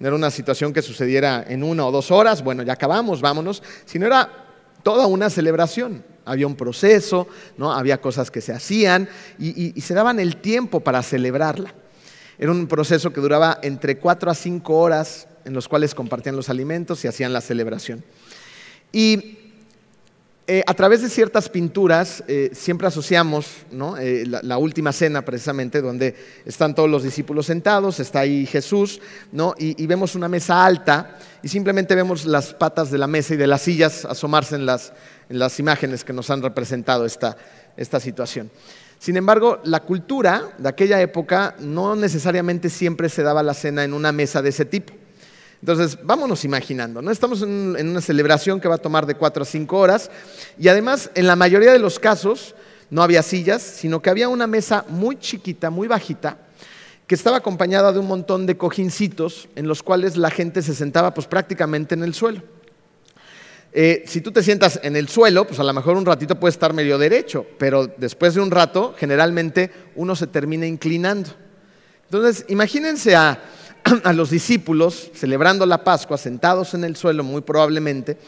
No 0.00 0.06
era 0.06 0.16
una 0.16 0.30
situación 0.30 0.72
que 0.72 0.80
sucediera 0.80 1.44
en 1.46 1.62
una 1.62 1.86
o 1.86 1.92
dos 1.92 2.10
horas, 2.10 2.42
bueno, 2.42 2.62
ya 2.62 2.72
acabamos, 2.72 3.20
vámonos, 3.20 3.62
sino 3.84 4.06
era 4.06 4.28
toda 4.82 5.06
una 5.06 5.28
celebración. 5.28 6.02
Había 6.24 6.46
un 6.46 6.56
proceso, 6.56 7.28
¿no? 7.58 7.72
había 7.72 8.00
cosas 8.00 8.30
que 8.30 8.40
se 8.40 8.54
hacían 8.54 9.10
y, 9.38 9.78
se 9.78 9.92
daban 9.92 10.18
el 10.18 10.38
tiempo 10.38 10.80
para 10.80 11.02
celebrarla. 11.02 11.74
Era 12.38 12.50
un 12.50 12.66
proceso 12.66 13.12
que 13.12 13.20
duraba 13.20 13.58
entre 13.62 13.98
cuatro 13.98 14.30
a 14.30 14.34
cinco 14.34 14.78
horas 14.78 15.28
en 15.44 15.52
los 15.52 15.68
cuales 15.68 15.94
compartían 15.94 16.34
los 16.34 16.48
alimentos 16.48 17.04
y 17.04 17.08
hacían 17.08 17.34
la 17.34 17.42
celebración. 17.42 18.02
Y 18.92 19.39
eh, 20.52 20.64
a 20.66 20.74
través 20.74 21.00
de 21.00 21.08
ciertas 21.08 21.48
pinturas 21.48 22.24
eh, 22.26 22.50
siempre 22.52 22.88
asociamos 22.88 23.46
eh, 24.00 24.24
la, 24.26 24.58
última 24.58 24.90
cena 24.90 25.24
precisamente, 25.24 25.80
donde 25.80 26.16
están 26.44 26.74
todos 26.74 26.90
los 26.90 27.04
discípulos 27.04 27.46
sentados, 27.46 28.00
está 28.00 28.18
ahí 28.18 28.46
Jesús, 28.46 29.00
y, 29.58 29.86
vemos 29.86 30.16
una 30.16 30.28
mesa 30.28 30.64
alta 30.66 31.18
y 31.40 31.46
simplemente 31.46 31.94
vemos 31.94 32.24
las 32.24 32.52
patas 32.52 32.90
de 32.90 32.98
la 32.98 33.06
mesa 33.06 33.34
y 33.34 33.36
de 33.36 33.46
las 33.46 33.62
sillas 33.62 34.04
asomarse 34.04 34.56
en 34.56 34.66
las, 34.66 34.92
imágenes 35.60 36.02
que 36.02 36.12
nos 36.12 36.28
han 36.30 36.42
representado 36.42 37.06
esta 37.06 38.00
situación. 38.00 38.50
Sin 38.98 39.16
embargo, 39.16 39.60
la 39.62 39.84
cultura 39.84 40.50
de 40.58 40.68
aquella 40.68 41.00
época 41.00 41.54
no 41.60 41.94
necesariamente 41.94 42.70
siempre 42.70 43.08
se 43.08 43.22
daba 43.22 43.44
la 43.44 43.54
cena 43.54 43.84
en 43.84 43.94
una 43.94 44.10
mesa 44.10 44.42
de 44.42 44.48
ese 44.48 44.64
tipo. 44.64 44.99
Entonces, 45.60 45.98
vámonos 46.02 46.44
imaginando, 46.44 47.02
¿no? 47.02 47.10
Estamos 47.10 47.42
en, 47.42 47.76
una 47.76 48.00
celebración 48.00 48.60
que 48.60 48.68
va 48.68 48.76
a 48.76 48.78
tomar 48.78 49.04
de 49.04 49.14
cuatro 49.14 49.42
a 49.42 49.46
cinco 49.46 49.78
horas 49.78 50.10
y 50.58 50.68
además, 50.68 51.10
en 51.14 51.26
la 51.26 51.36
mayoría 51.36 51.72
de 51.72 51.78
los 51.78 51.98
casos, 51.98 52.54
no 52.88 53.02
había 53.02 53.22
sillas, 53.22 53.62
sino 53.62 54.00
que 54.00 54.08
había 54.08 54.28
una 54.28 54.46
mesa 54.46 54.86
muy 54.88 55.18
chiquita, 55.18 55.68
muy 55.68 55.86
bajita, 55.86 56.38
que 57.06 57.14
estaba 57.14 57.36
acompañada 57.36 57.92
de 57.92 57.98
un 57.98 58.06
montón 58.06 58.46
de 58.46 58.56
cojincitos 58.56 59.48
en 59.54 59.68
los 59.68 59.82
cuales 59.82 60.16
la 60.16 60.30
gente 60.30 60.62
se 60.62 60.74
sentaba 60.74 61.12
pues 61.12 61.26
prácticamente 61.26 61.94
en 61.94 62.04
el 62.04 62.14
suelo. 62.14 62.42
Eh, 63.72 64.02
si 64.06 64.20
tú 64.20 64.32
te 64.32 64.42
sientas 64.42 64.80
en 64.82 64.96
el 64.96 65.08
suelo, 65.08 65.46
pues 65.46 65.60
a 65.60 65.64
lo 65.64 65.72
mejor 65.74 65.96
un 65.96 66.06
ratito 66.06 66.40
puede 66.40 66.50
estar 66.50 66.72
medio 66.72 66.98
derecho, 66.98 67.46
pero 67.58 67.86
después 67.86 68.34
de 68.34 68.40
un 68.40 68.50
rato, 68.50 68.94
generalmente 68.96 69.70
uno 69.94 70.16
se 70.16 70.26
termina 70.26 70.66
inclinando. 70.66 71.30
Entonces, 72.04 72.46
imagínense 72.48 73.14
a 73.14 73.40
a 74.04 74.12
los 74.12 74.30
discípulos 74.30 75.10
celebrando 75.14 75.66
la 75.66 75.84
Pascua, 75.84 76.18
sentados 76.18 76.74
en 76.74 76.84
el 76.84 76.96
suelo 76.96 77.24
muy 77.24 77.42
probablemente, 77.42 78.18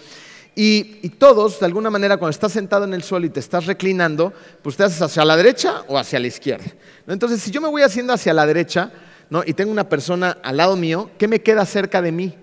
y, 0.55 1.09
todos, 1.19 1.61
de 1.61 1.67
alguna 1.67 1.89
manera, 1.89 2.19
cuando 2.19 2.31
estás 2.31 2.53
sentado 2.53 2.85
en 2.85 2.93
el 2.93 3.03
suelo 3.03 3.25
y 3.25 3.31
te 3.31 3.41
estás 3.41 3.65
reclinando, 3.65 4.35
pues 4.61 4.77
te 4.77 4.85
haces 4.85 5.01
hacia 5.01 5.25
la 5.25 5.37
derecha 5.37 5.83
o 5.89 5.97
hacia 5.97 6.21
la 6.21 6.27
izquierda. 6.27 6.67
Entonces, 7.07 7.41
si 7.41 7.51
yo 7.51 7.63
me 7.63 7.69
voy 7.69 7.83
haciendo 7.83 8.13
hacia 8.13 8.35
la 8.35 8.45
derecha 8.45 8.93
¿no? 9.31 9.43
y 9.47 9.55
tengo 9.55 9.73
una 9.73 9.89
persona 9.89 10.37
al 10.43 10.59
lado 10.59 10.77
mío, 10.77 11.11
¿qué 11.17 11.27
me 11.27 11.41
queda 11.41 11.65
cerca 11.65 12.03
de 12.03 12.13
mí? 12.13 12.35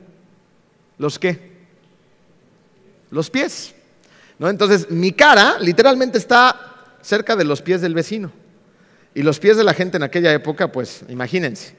¿Los 0.98 1.20
qué? 1.20 1.52
Los 3.12 3.30
pies. 3.30 3.76
¿no? 4.40 4.50
Entonces, 4.50 4.90
mi 4.90 5.12
cara 5.12 5.58
literalmente 5.60 6.18
está 6.18 6.96
cerca 7.04 7.36
de 7.36 7.44
los 7.44 7.62
pies 7.62 7.80
del 7.82 7.94
vecino. 7.94 8.32
Y 9.14 9.22
los 9.22 9.40
pies 9.40 9.56
de 9.56 9.64
la 9.64 9.76
gente 9.76 9.98
en 9.98 10.04
aquella 10.04 10.34
época, 10.34 10.72
pues 10.72 11.04
imagínense. 11.10 11.76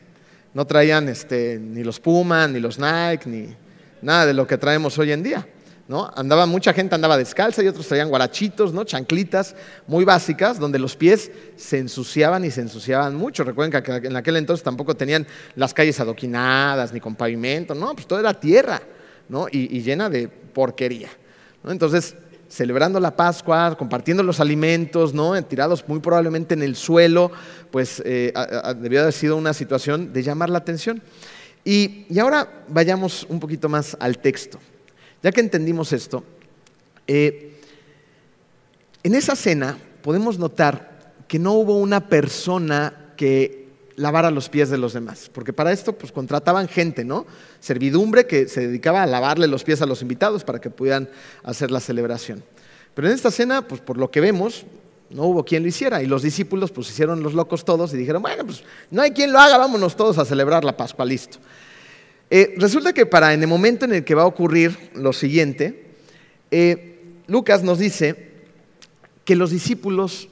No 0.53 0.67
traían 0.67 1.09
este, 1.09 1.59
ni 1.59 1.85
los 1.85 2.01
Puma, 2.01 2.49
ni 2.49 2.59
los 2.59 2.79
Nike, 2.79 3.29
ni 3.29 3.55
nada 4.03 4.27
de 4.27 4.35
lo 4.35 4.47
que 4.47 4.59
traemos 4.59 4.99
hoy 4.99 5.13
en 5.13 5.23
día. 5.23 5.47
¿no? 5.91 6.09
Andaba, 6.15 6.47
mucha 6.47 6.73
gente 6.73 6.95
andaba 6.95 7.19
descalza 7.19 7.65
y 7.65 7.67
otros 7.67 7.89
traían 7.89 8.11
guarachitos, 8.11 8.73
¿no? 8.73 8.85
chanclitas 8.85 9.57
muy 9.89 10.05
básicas, 10.05 10.61
donde 10.61 10.79
los 10.79 10.95
pies 10.95 11.33
se 11.57 11.79
ensuciaban 11.79 12.45
y 12.45 12.53
se 12.53 12.61
ensuciaban 12.61 13.17
mucho. 13.17 13.43
Recuerden 13.43 13.83
que 13.83 14.07
en 14.07 14.15
aquel 14.15 14.37
entonces 14.37 14.63
tampoco 14.63 14.95
tenían 14.95 15.27
las 15.57 15.75
calles 15.75 15.99
adoquinadas 15.99 16.93
ni 16.93 17.01
con 17.01 17.17
pavimento, 17.17 17.75
no, 17.75 17.93
pues 17.95 18.07
todo 18.07 18.21
era 18.21 18.33
tierra 18.35 18.81
¿no? 19.29 19.47
y, 19.51 19.81
llena 19.81 20.09
de 20.09 20.29
porquería. 20.29 21.09
Entonces, 21.67 22.15
celebrando 22.51 22.99
la 22.99 23.17
Pascua, 23.17 23.77
compartiendo 23.79 24.23
los 24.23 24.41
alimentos, 24.41 25.15
¿no? 25.15 25.41
tirados 25.45 25.87
muy 25.87 26.01
probablemente 26.01 26.55
en 26.55 26.63
el 26.63 26.75
suelo, 26.75 27.31
pues 27.71 28.03
eh, 28.05 28.35
debió 28.77 29.03
haber 29.03 29.13
sido 29.13 29.37
una 29.37 29.55
situación 29.55 30.13
de 30.13 30.23
llamar 30.23 30.51
la 30.51 30.59
atención. 30.59 31.01
Y, 31.65 32.07
ahora 32.19 32.65
vayamos 32.69 33.25
un 33.29 33.39
poquito 33.39 33.69
más 33.69 33.97
al 34.01 34.19
texto. 34.19 34.59
Ya 35.23 35.31
que 35.31 35.41
entendimos 35.41 35.93
esto, 35.93 36.25
eh, 37.07 37.61
en 39.03 39.15
esa 39.15 39.37
cena 39.37 39.79
podemos 40.03 40.39
notar 40.39 41.15
que 41.29 41.39
no 41.39 41.53
hubo 41.53 41.79
una 41.79 42.09
persona 42.09 43.13
que 43.17 43.60
lavara 44.01 44.31
los 44.31 44.49
pies 44.49 44.71
de 44.71 44.79
los 44.79 44.95
demás, 44.95 45.31
porque 45.33 45.53
para 45.53 45.73
esto 45.73 45.93
pues 45.93 46.11
contrataban 46.11 46.69
gente, 46.69 47.05
¿no? 47.05 47.27
Servidumbre 47.61 48.27
que 48.27 48.49
se 48.49 48.67
dedicaba 48.67 49.03
a 49.03 49.07
lavarle 49.07 49.47
los 49.47 49.63
pies 49.63 49.83
a 49.83 49.87
los 49.87 50.01
invitados 50.01 50.43
para 50.43 50.59
que 50.59 50.71
pudieran 50.71 51.09
hacer 51.43 51.71
la 51.71 51.81
celebración. 51.81 52.43
Pero 52.95 53.09
en 53.09 53.15
esta 53.15 53.31
cena, 53.31 53.69
pues 53.69 53.81
por 53.83 53.99
lo 53.99 54.11
que 54.11 54.21
vemos, 54.21 54.65
no 55.11 55.25
hubo 55.25 55.45
quien 55.45 55.63
lo 55.63 55.69
hiciera 55.69 56.03
y 56.03 56.07
los 56.07 56.23
discípulos 56.23 56.71
pues 56.71 56.89
hicieron 56.89 57.23
los 57.23 57.35
locos 57.35 57.65
todos 57.65 57.93
y 57.93 57.99
dijeron, 57.99 58.23
bueno, 58.23 58.45
pues 58.47 58.65
no 58.91 59.03
hay 59.03 59.11
quien 59.11 59.33
lo 59.33 59.39
haga, 59.39 59.59
vámonos 59.59 59.95
todos 59.97 60.17
a 60.17 60.25
celebrar 60.25 60.65
la 60.65 60.77
Pascua, 60.77 61.05
listo. 61.05 61.39
Eh, 62.31 62.55
resulta 62.57 62.95
que 62.95 63.05
para 63.05 63.35
en 63.35 63.43
el 63.43 63.49
momento 63.49 63.85
en 63.85 63.93
el 63.93 64.05
que 64.05 64.15
va 64.15 64.23
a 64.23 64.27
ocurrir 64.27 64.91
lo 64.95 65.13
siguiente, 65.13 65.91
eh, 66.51 67.03
Lucas 67.27 67.63
nos 67.63 67.79
dice 67.79 68.31
que 69.25 69.37
los 69.37 69.51
discípulos 69.51 70.29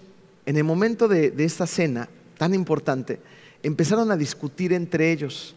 en 0.46 0.56
el 0.56 0.64
momento 0.64 1.06
de 1.06 1.34
esta 1.44 1.66
cena 1.66 2.08
tan 2.38 2.54
importante, 2.54 3.18
empezaron 3.62 4.10
a 4.10 4.16
discutir 4.16 4.72
entre 4.72 5.12
ellos 5.12 5.54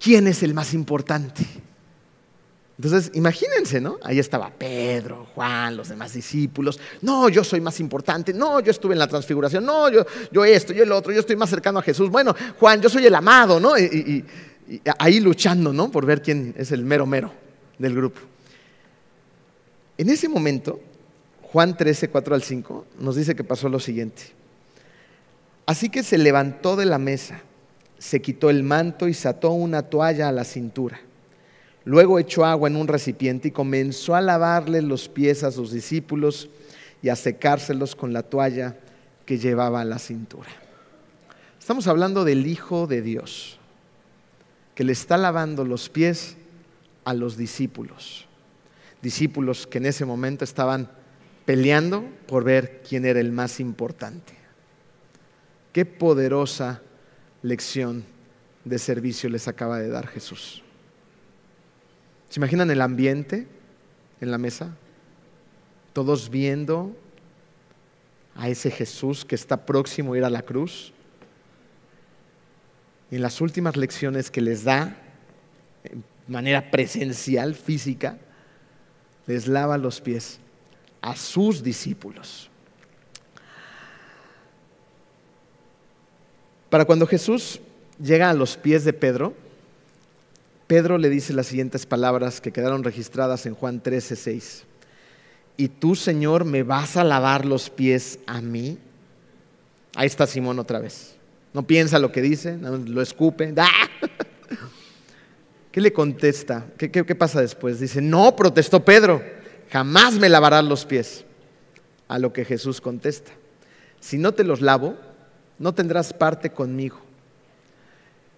quién 0.00 0.26
es 0.26 0.42
el 0.42 0.54
más 0.54 0.74
importante. 0.74 1.46
Entonces, 2.76 3.12
imagínense, 3.14 3.80
¿no? 3.80 3.98
Ahí 4.02 4.18
estaba 4.18 4.50
Pedro, 4.50 5.28
Juan, 5.34 5.76
los 5.76 5.88
demás 5.88 6.14
discípulos. 6.14 6.80
No, 7.02 7.28
yo 7.28 7.44
soy 7.44 7.60
más 7.60 7.78
importante. 7.80 8.32
No, 8.32 8.60
yo 8.60 8.70
estuve 8.70 8.94
en 8.94 8.98
la 8.98 9.06
transfiguración. 9.06 9.64
No, 9.64 9.88
yo, 9.88 10.04
yo 10.32 10.44
esto, 10.44 10.72
yo 10.72 10.82
el 10.82 10.90
otro. 10.90 11.12
Yo 11.12 11.20
estoy 11.20 11.36
más 11.36 11.50
cercano 11.50 11.78
a 11.78 11.82
Jesús. 11.82 12.10
Bueno, 12.10 12.34
Juan, 12.58 12.80
yo 12.80 12.88
soy 12.88 13.06
el 13.06 13.14
amado, 13.14 13.60
¿no? 13.60 13.78
Y, 13.78 14.24
ahí 14.98 15.20
luchando, 15.20 15.72
¿no? 15.72 15.90
Por 15.90 16.06
ver 16.06 16.22
quién 16.22 16.54
es 16.56 16.72
el 16.72 16.84
mero 16.84 17.06
mero 17.06 17.32
del 17.78 17.94
grupo. 17.94 18.20
En 19.98 20.08
ese 20.08 20.28
momento, 20.28 20.80
Juan 21.42 21.76
13, 21.76 22.08
4 22.08 22.34
al 22.34 22.42
5, 22.42 22.86
nos 22.98 23.14
dice 23.14 23.36
que 23.36 23.44
pasó 23.44 23.68
lo 23.68 23.78
siguiente. 23.78 24.32
Así 25.72 25.88
que 25.88 26.02
se 26.02 26.18
levantó 26.18 26.76
de 26.76 26.84
la 26.84 26.98
mesa, 26.98 27.40
se 27.96 28.20
quitó 28.20 28.50
el 28.50 28.62
manto 28.62 29.08
y 29.08 29.14
se 29.14 29.34
una 29.46 29.80
toalla 29.80 30.28
a 30.28 30.32
la 30.32 30.44
cintura. 30.44 31.00
Luego 31.86 32.18
echó 32.18 32.44
agua 32.44 32.68
en 32.68 32.76
un 32.76 32.88
recipiente 32.88 33.48
y 33.48 33.52
comenzó 33.52 34.14
a 34.14 34.20
lavarle 34.20 34.82
los 34.82 35.08
pies 35.08 35.42
a 35.42 35.50
sus 35.50 35.72
discípulos 35.72 36.50
y 37.00 37.08
a 37.08 37.16
secárselos 37.16 37.96
con 37.96 38.12
la 38.12 38.22
toalla 38.22 38.76
que 39.24 39.38
llevaba 39.38 39.80
a 39.80 39.86
la 39.86 39.98
cintura. 39.98 40.50
Estamos 41.58 41.86
hablando 41.86 42.24
del 42.24 42.46
Hijo 42.46 42.86
de 42.86 43.00
Dios, 43.00 43.58
que 44.74 44.84
le 44.84 44.92
está 44.92 45.16
lavando 45.16 45.64
los 45.64 45.88
pies 45.88 46.36
a 47.06 47.14
los 47.14 47.38
discípulos. 47.38 48.26
Discípulos 49.00 49.66
que 49.66 49.78
en 49.78 49.86
ese 49.86 50.04
momento 50.04 50.44
estaban 50.44 50.90
peleando 51.46 52.04
por 52.26 52.44
ver 52.44 52.82
quién 52.86 53.06
era 53.06 53.20
el 53.20 53.32
más 53.32 53.58
importante. 53.58 54.41
Qué 55.72 55.86
poderosa 55.86 56.82
lección 57.42 58.04
de 58.64 58.78
servicio 58.78 59.28
les 59.30 59.48
acaba 59.48 59.78
de 59.78 59.88
dar 59.88 60.06
Jesús. 60.06 60.62
¿Se 62.28 62.38
imaginan 62.38 62.70
el 62.70 62.80
ambiente 62.80 63.46
en 64.20 64.30
la 64.30 64.38
mesa? 64.38 64.76
Todos 65.92 66.30
viendo 66.30 66.96
a 68.34 68.48
ese 68.48 68.70
Jesús 68.70 69.24
que 69.24 69.34
está 69.34 69.66
próximo 69.66 70.12
a 70.12 70.18
ir 70.18 70.24
a 70.24 70.30
la 70.30 70.42
cruz. 70.42 70.92
Y 73.10 73.16
en 73.16 73.22
las 73.22 73.40
últimas 73.40 73.76
lecciones 73.76 74.30
que 74.30 74.40
les 74.40 74.64
da, 74.64 74.96
de 75.82 76.00
manera 76.28 76.70
presencial, 76.70 77.54
física, 77.54 78.18
les 79.26 79.46
lava 79.46 79.76
los 79.78 80.00
pies 80.00 80.38
a 81.00 81.16
sus 81.16 81.62
discípulos. 81.62 82.51
Para 86.72 86.86
cuando 86.86 87.06
Jesús 87.06 87.60
llega 88.02 88.30
a 88.30 88.32
los 88.32 88.56
pies 88.56 88.82
de 88.86 88.94
Pedro, 88.94 89.34
Pedro 90.66 90.96
le 90.96 91.10
dice 91.10 91.34
las 91.34 91.48
siguientes 91.48 91.84
palabras 91.84 92.40
que 92.40 92.50
quedaron 92.50 92.82
registradas 92.82 93.44
en 93.44 93.54
Juan 93.54 93.82
13, 93.82 94.16
6. 94.16 94.64
¿Y 95.58 95.68
tú, 95.68 95.94
Señor, 95.94 96.46
me 96.46 96.62
vas 96.62 96.96
a 96.96 97.04
lavar 97.04 97.44
los 97.44 97.68
pies 97.68 98.20
a 98.26 98.40
mí? 98.40 98.78
Ahí 99.94 100.06
está 100.06 100.26
Simón 100.26 100.58
otra 100.58 100.78
vez. 100.78 101.14
No 101.52 101.66
piensa 101.66 101.98
lo 101.98 102.10
que 102.10 102.22
dice, 102.22 102.56
lo 102.56 103.02
escupe. 103.02 103.52
¿Qué 105.72 105.80
le 105.82 105.92
contesta? 105.92 106.64
¿Qué, 106.78 106.90
qué 106.90 107.14
pasa 107.14 107.42
después? 107.42 107.80
Dice, 107.80 108.00
no, 108.00 108.34
protestó 108.34 108.82
Pedro, 108.82 109.22
jamás 109.70 110.14
me 110.14 110.30
lavarás 110.30 110.64
los 110.64 110.86
pies. 110.86 111.26
A 112.08 112.18
lo 112.18 112.32
que 112.32 112.46
Jesús 112.46 112.80
contesta, 112.80 113.30
si 114.00 114.16
no 114.16 114.32
te 114.32 114.42
los 114.42 114.62
lavo, 114.62 114.96
no 115.58 115.74
tendrás 115.74 116.12
parte 116.12 116.50
conmigo. 116.50 117.00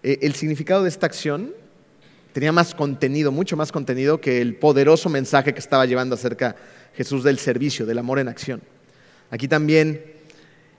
Eh, 0.03 0.19
el 0.23 0.35
significado 0.35 0.83
de 0.83 0.89
esta 0.89 1.07
acción 1.07 1.55
tenía 2.33 2.53
más 2.53 2.75
contenido, 2.75 3.33
mucho 3.33 3.57
más 3.57 3.73
contenido 3.73 4.21
que 4.21 4.41
el 4.41 4.57
poderoso 4.57 5.09
mensaje 5.09 5.55
que 5.55 5.61
estaba 5.61 5.87
llevando 5.87 6.15
acerca 6.15 6.57
Jesús 6.95 7.25
del 7.25 7.39
servicio, 7.39 7.87
del 7.87 7.99
amor 7.99 8.19
en 8.19 8.29
acción. 8.29 8.61
Aquí 9.31 9.49
también 9.49 10.05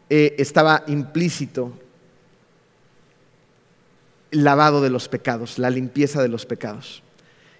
eh, 0.09 0.35
estaba 0.37 0.83
implícito 0.87 1.79
el 4.31 4.43
lavado 4.43 4.81
de 4.81 4.89
los 4.89 5.07
pecados, 5.07 5.57
la 5.57 5.69
limpieza 5.69 6.21
de 6.21 6.27
los 6.27 6.45
pecados. 6.45 7.01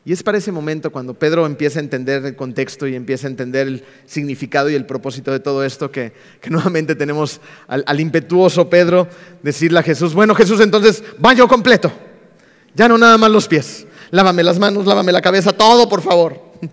Y 0.07 0.13
es 0.13 0.21
para 0.21 0.37
ese 0.37 0.51
momento 0.51 0.91
cuando 0.91 1.15
Pedro 1.15 1.47
empieza 1.47 1.79
a 1.79 1.81
entender 1.81 2.23
el 2.23 2.35
contexto 2.35 2.85
y 2.85 2.93
empieza 2.93 3.25
a 3.25 3.31
entender 3.31 3.65
el 3.65 3.83
significado 4.05 4.69
y 4.69 4.75
el 4.75 4.85
propósito 4.85 5.31
de 5.31 5.39
todo 5.39 5.65
esto, 5.65 5.89
que, 5.89 6.13
nuevamente 6.47 6.93
tenemos 6.93 7.41
al, 7.67 7.99
impetuoso 7.99 8.69
Pedro 8.69 9.07
decirle 9.41 9.79
a 9.79 9.83
Jesús, 9.83 10.13
bueno 10.13 10.35
Jesús, 10.35 10.61
entonces 10.61 11.03
baño 11.17 11.47
completo, 11.47 11.91
ya 12.75 12.87
no 12.87 12.99
nada 12.99 13.17
más 13.17 13.31
los 13.31 13.47
pies, 13.47 13.87
lávame 14.11 14.43
las 14.43 14.59
manos, 14.59 14.85
lávame 14.85 15.11
la 15.11 15.21
cabeza, 15.21 15.51
todo 15.51 15.89
por 15.89 16.01
favor. 16.01 16.39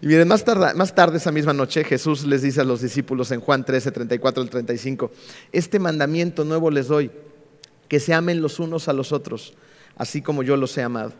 Y 0.00 0.06
bien, 0.06 0.28
más 0.28 0.44
tarde, 0.44 0.74
más 0.74 0.94
tarde 0.94 1.16
esa 1.16 1.32
misma 1.32 1.52
noche 1.52 1.82
Jesús 1.82 2.24
les 2.24 2.42
dice 2.42 2.60
a 2.60 2.64
los 2.64 2.80
discípulos 2.80 3.32
en 3.32 3.40
Juan 3.40 3.64
13, 3.64 3.90
34 3.90 4.44
al 4.44 4.48
35, 4.48 5.10
este 5.50 5.80
mandamiento 5.80 6.44
nuevo 6.44 6.70
les 6.70 6.86
doy, 6.86 7.10
que 7.88 7.98
se 7.98 8.14
amen 8.14 8.40
los 8.40 8.60
unos 8.60 8.86
a 8.86 8.92
los 8.92 9.10
otros, 9.10 9.54
así 9.96 10.22
como 10.22 10.44
yo 10.44 10.56
los 10.56 10.78
he 10.78 10.82
amado 10.82 11.14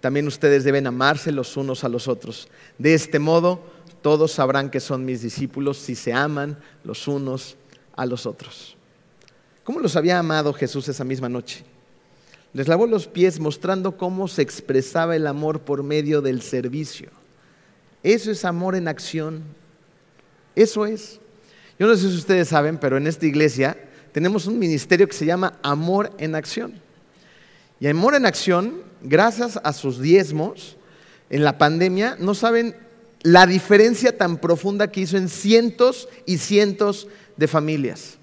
también 0.00 0.26
ustedes 0.26 0.64
deben 0.64 0.86
amarse 0.86 1.30
los 1.30 1.56
unos 1.56 1.84
a 1.84 1.88
los 1.88 2.08
otros. 2.08 2.48
De 2.78 2.94
este 2.94 3.18
modo, 3.18 3.62
todos 4.02 4.32
sabrán 4.32 4.70
que 4.70 4.80
son 4.80 5.04
mis 5.04 5.22
discípulos 5.22 5.76
si 5.76 5.94
se 5.94 6.12
aman 6.12 6.58
los 6.84 7.06
unos 7.06 7.56
a 7.96 8.06
los 8.06 8.24
otros. 8.26 8.76
¿Cómo 9.62 9.80
los 9.80 9.96
había 9.96 10.18
amado 10.18 10.52
Jesús 10.54 10.88
esa 10.88 11.04
misma 11.04 11.28
noche? 11.28 11.64
Les 12.52 12.66
lavó 12.66 12.86
los 12.86 13.06
pies 13.06 13.38
mostrando 13.38 13.96
cómo 13.96 14.26
se 14.26 14.42
expresaba 14.42 15.14
el 15.14 15.26
amor 15.26 15.60
por 15.60 15.82
medio 15.82 16.22
del 16.22 16.42
servicio. 16.42 17.10
Eso 18.02 18.30
es 18.30 18.44
amor 18.44 18.74
en 18.74 18.88
acción. 18.88 19.42
Eso 20.56 20.86
es. 20.86 21.20
Yo 21.78 21.86
no 21.86 21.94
sé 21.94 22.08
si 22.08 22.16
ustedes 22.16 22.48
saben, 22.48 22.78
pero 22.78 22.96
en 22.96 23.06
esta 23.06 23.26
iglesia 23.26 23.76
tenemos 24.12 24.46
un 24.46 24.58
ministerio 24.58 25.06
que 25.06 25.14
se 25.14 25.26
llama 25.26 25.58
Amor 25.62 26.10
en 26.18 26.34
Acción. 26.34 26.74
Y 27.78 27.86
Amor 27.86 28.14
en 28.14 28.26
Acción 28.26 28.89
gracias 29.02 29.58
a 29.62 29.72
sus 29.72 30.00
diezmos 30.00 30.76
en 31.28 31.44
la 31.44 31.58
pandemia, 31.58 32.16
no 32.18 32.34
saben 32.34 32.74
la 33.22 33.46
diferencia 33.46 34.16
tan 34.16 34.38
profunda 34.38 34.90
que 34.90 35.00
hizo 35.00 35.16
en 35.16 35.28
cientos 35.28 36.08
y 36.26 36.38
cientos 36.38 37.08
de 37.36 37.48
familias. 37.48 38.18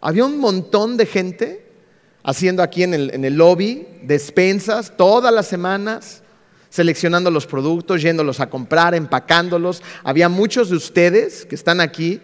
Había 0.00 0.24
un 0.24 0.38
montón 0.38 0.96
de 0.96 1.06
gente 1.06 1.66
haciendo 2.22 2.62
aquí 2.62 2.82
en 2.82 2.94
el, 2.94 3.14
en 3.14 3.24
el 3.24 3.34
lobby 3.34 3.86
despensas 4.02 4.96
todas 4.96 5.32
las 5.32 5.46
semanas, 5.46 6.22
seleccionando 6.68 7.30
los 7.30 7.46
productos, 7.46 8.02
yéndolos 8.02 8.40
a 8.40 8.50
comprar, 8.50 8.94
empacándolos. 8.94 9.82
Había 10.02 10.28
muchos 10.28 10.70
de 10.70 10.76
ustedes 10.76 11.46
que 11.46 11.54
están 11.54 11.80
aquí 11.80 12.20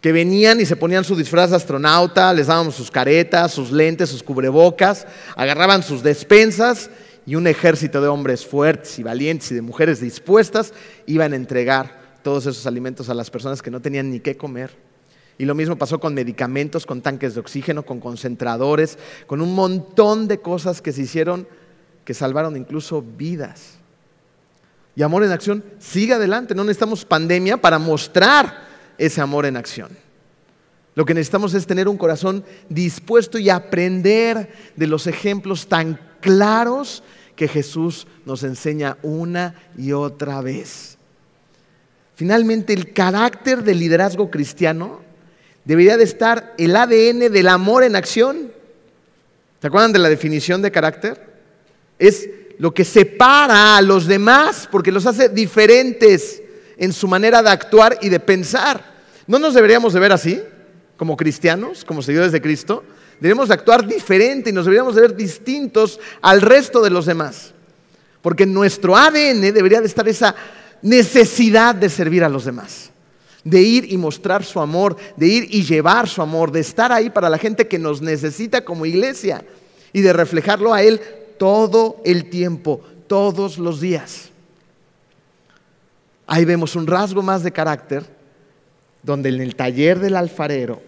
que 0.00 0.12
venían 0.12 0.60
y 0.60 0.66
se 0.66 0.76
ponían 0.76 1.04
su 1.04 1.14
disfraz 1.14 1.50
de 1.50 1.56
astronauta, 1.56 2.32
les 2.32 2.46
dábamos 2.46 2.74
sus 2.74 2.90
caretas, 2.90 3.52
sus 3.52 3.70
lentes, 3.70 4.08
sus 4.08 4.22
cubrebocas, 4.22 5.06
agarraban 5.36 5.82
sus 5.82 6.02
despensas 6.02 6.90
y 7.26 7.34
un 7.34 7.46
ejército 7.46 8.00
de 8.00 8.08
hombres 8.08 8.46
fuertes 8.46 8.98
y 8.98 9.02
valientes 9.02 9.50
y 9.52 9.54
de 9.54 9.62
mujeres 9.62 10.00
dispuestas 10.00 10.72
iban 11.06 11.32
a 11.32 11.36
entregar 11.36 12.00
todos 12.22 12.46
esos 12.46 12.66
alimentos 12.66 13.10
a 13.10 13.14
las 13.14 13.30
personas 13.30 13.60
que 13.60 13.70
no 13.70 13.80
tenían 13.80 14.10
ni 14.10 14.20
qué 14.20 14.36
comer. 14.36 14.70
Y 15.36 15.44
lo 15.46 15.54
mismo 15.54 15.76
pasó 15.76 16.00
con 16.00 16.12
medicamentos, 16.12 16.84
con 16.84 17.00
tanques 17.00 17.34
de 17.34 17.40
oxígeno, 17.40 17.84
con 17.84 18.00
concentradores, 18.00 18.98
con 19.26 19.40
un 19.40 19.54
montón 19.54 20.28
de 20.28 20.38
cosas 20.40 20.82
que 20.82 20.92
se 20.92 21.02
hicieron 21.02 21.46
que 22.04 22.14
salvaron 22.14 22.56
incluso 22.56 23.02
vidas. 23.02 23.78
Y 24.96 25.02
amor 25.02 25.24
en 25.24 25.30
acción 25.30 25.64
sigue 25.78 26.14
adelante. 26.14 26.54
No 26.54 26.64
necesitamos 26.64 27.04
pandemia 27.04 27.58
para 27.58 27.78
mostrar 27.78 28.69
ese 29.00 29.20
amor 29.20 29.46
en 29.46 29.56
acción. 29.56 29.88
Lo 30.94 31.06
que 31.06 31.14
necesitamos 31.14 31.54
es 31.54 31.66
tener 31.66 31.88
un 31.88 31.96
corazón 31.96 32.44
dispuesto 32.68 33.38
y 33.38 33.48
aprender 33.48 34.52
de 34.76 34.86
los 34.86 35.06
ejemplos 35.06 35.66
tan 35.66 35.98
claros 36.20 37.02
que 37.34 37.48
Jesús 37.48 38.06
nos 38.26 38.42
enseña 38.42 38.98
una 39.02 39.54
y 39.78 39.92
otra 39.92 40.42
vez. 40.42 40.98
Finalmente, 42.14 42.74
el 42.74 42.92
carácter 42.92 43.64
del 43.64 43.78
liderazgo 43.78 44.30
cristiano 44.30 45.00
debería 45.64 45.96
de 45.96 46.04
estar 46.04 46.54
el 46.58 46.76
ADN 46.76 47.32
del 47.32 47.48
amor 47.48 47.84
en 47.84 47.96
acción. 47.96 48.52
¿Se 49.62 49.66
acuerdan 49.66 49.94
de 49.94 49.98
la 50.00 50.10
definición 50.10 50.60
de 50.60 50.70
carácter? 50.70 51.40
Es 51.98 52.28
lo 52.58 52.74
que 52.74 52.84
separa 52.84 53.78
a 53.78 53.82
los 53.82 54.06
demás 54.06 54.68
porque 54.70 54.92
los 54.92 55.06
hace 55.06 55.30
diferentes 55.30 56.42
en 56.76 56.92
su 56.92 57.08
manera 57.08 57.42
de 57.42 57.48
actuar 57.48 57.98
y 58.02 58.10
de 58.10 58.20
pensar. 58.20 58.89
¿No 59.30 59.38
nos 59.38 59.54
deberíamos 59.54 59.92
de 59.92 60.00
ver 60.00 60.10
así 60.10 60.42
como 60.96 61.16
cristianos, 61.16 61.84
como 61.84 62.02
seguidores 62.02 62.32
de 62.32 62.42
Cristo? 62.42 62.82
Debemos 63.20 63.46
de 63.46 63.54
actuar 63.54 63.86
diferente 63.86 64.50
y 64.50 64.52
nos 64.52 64.64
deberíamos 64.64 64.96
de 64.96 65.02
ver 65.02 65.14
distintos 65.14 66.00
al 66.20 66.42
resto 66.42 66.82
de 66.82 66.90
los 66.90 67.06
demás. 67.06 67.52
Porque 68.22 68.42
en 68.42 68.52
nuestro 68.52 68.96
ADN 68.96 69.40
debería 69.40 69.80
de 69.80 69.86
estar 69.86 70.08
esa 70.08 70.34
necesidad 70.82 71.76
de 71.76 71.88
servir 71.88 72.24
a 72.24 72.28
los 72.28 72.44
demás 72.44 72.90
de 73.44 73.62
ir 73.62 73.90
y 73.90 73.96
mostrar 73.96 74.44
su 74.44 74.60
amor, 74.60 74.96
de 75.16 75.26
ir 75.26 75.46
y 75.48 75.62
llevar 75.62 76.06
su 76.06 76.20
amor, 76.20 76.52
de 76.52 76.60
estar 76.60 76.92
ahí 76.92 77.08
para 77.08 77.30
la 77.30 77.38
gente 77.38 77.68
que 77.68 77.78
nos 77.78 78.02
necesita 78.02 78.66
como 78.66 78.84
iglesia 78.84 79.42
y 79.94 80.02
de 80.02 80.12
reflejarlo 80.12 80.74
a 80.74 80.82
Él 80.82 81.00
todo 81.38 82.02
el 82.04 82.28
tiempo, 82.28 82.82
todos 83.06 83.56
los 83.56 83.80
días. 83.80 84.28
Ahí 86.26 86.44
vemos 86.44 86.76
un 86.76 86.86
rasgo 86.86 87.22
más 87.22 87.42
de 87.42 87.50
carácter, 87.50 88.19
donde 89.02 89.30
en 89.30 89.40
el 89.40 89.56
taller 89.56 89.98
del 89.98 90.16
alfarero 90.16 90.82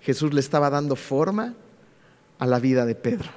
Jesús 0.00 0.32
le 0.32 0.40
estaba 0.40 0.70
dando 0.70 0.96
forma 0.96 1.54
a 2.38 2.46
la 2.46 2.60
vida 2.60 2.86
de 2.86 2.94
Pedro. 2.94 3.28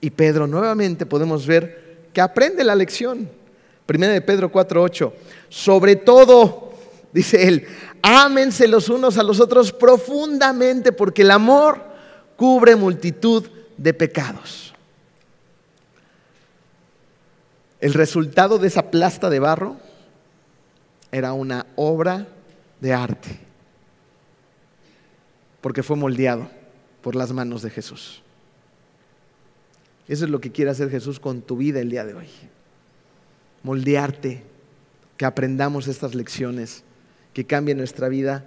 Y 0.00 0.10
Pedro 0.10 0.46
nuevamente 0.46 1.06
podemos 1.06 1.46
ver 1.46 2.08
que 2.12 2.20
aprende 2.20 2.64
la 2.64 2.74
lección. 2.74 3.28
Primera 3.86 4.12
de 4.12 4.22
Pedro 4.22 4.50
4:8. 4.50 5.12
Sobre 5.48 5.96
todo, 5.96 6.72
dice 7.12 7.46
él, 7.46 7.66
ámense 8.02 8.68
los 8.68 8.88
unos 8.88 9.18
a 9.18 9.22
los 9.22 9.40
otros 9.40 9.72
profundamente 9.72 10.92
porque 10.92 11.22
el 11.22 11.30
amor 11.30 11.82
cubre 12.36 12.76
multitud 12.76 13.44
de 13.76 13.94
pecados. 13.94 14.74
El 17.80 17.92
resultado 17.92 18.58
de 18.58 18.68
esa 18.68 18.90
plasta 18.90 19.28
de 19.28 19.40
barro 19.40 19.76
era 21.12 21.34
una 21.34 21.66
obra 21.76 22.26
de 22.80 22.92
arte, 22.92 23.38
porque 25.60 25.82
fue 25.82 25.96
moldeado 25.96 26.50
por 27.02 27.14
las 27.14 27.32
manos 27.32 27.62
de 27.62 27.70
Jesús. 27.70 28.22
Eso 30.08 30.24
es 30.24 30.30
lo 30.30 30.40
que 30.40 30.52
quiere 30.52 30.70
hacer 30.70 30.90
Jesús 30.90 31.18
con 31.18 31.42
tu 31.42 31.56
vida 31.56 31.80
el 31.80 31.90
día 31.90 32.04
de 32.04 32.14
hoy. 32.14 32.28
Moldearte, 33.62 34.42
que 35.16 35.24
aprendamos 35.24 35.88
estas 35.88 36.14
lecciones 36.14 36.82
que 37.32 37.46
cambie 37.46 37.74
nuestra 37.74 38.08
vida 38.08 38.44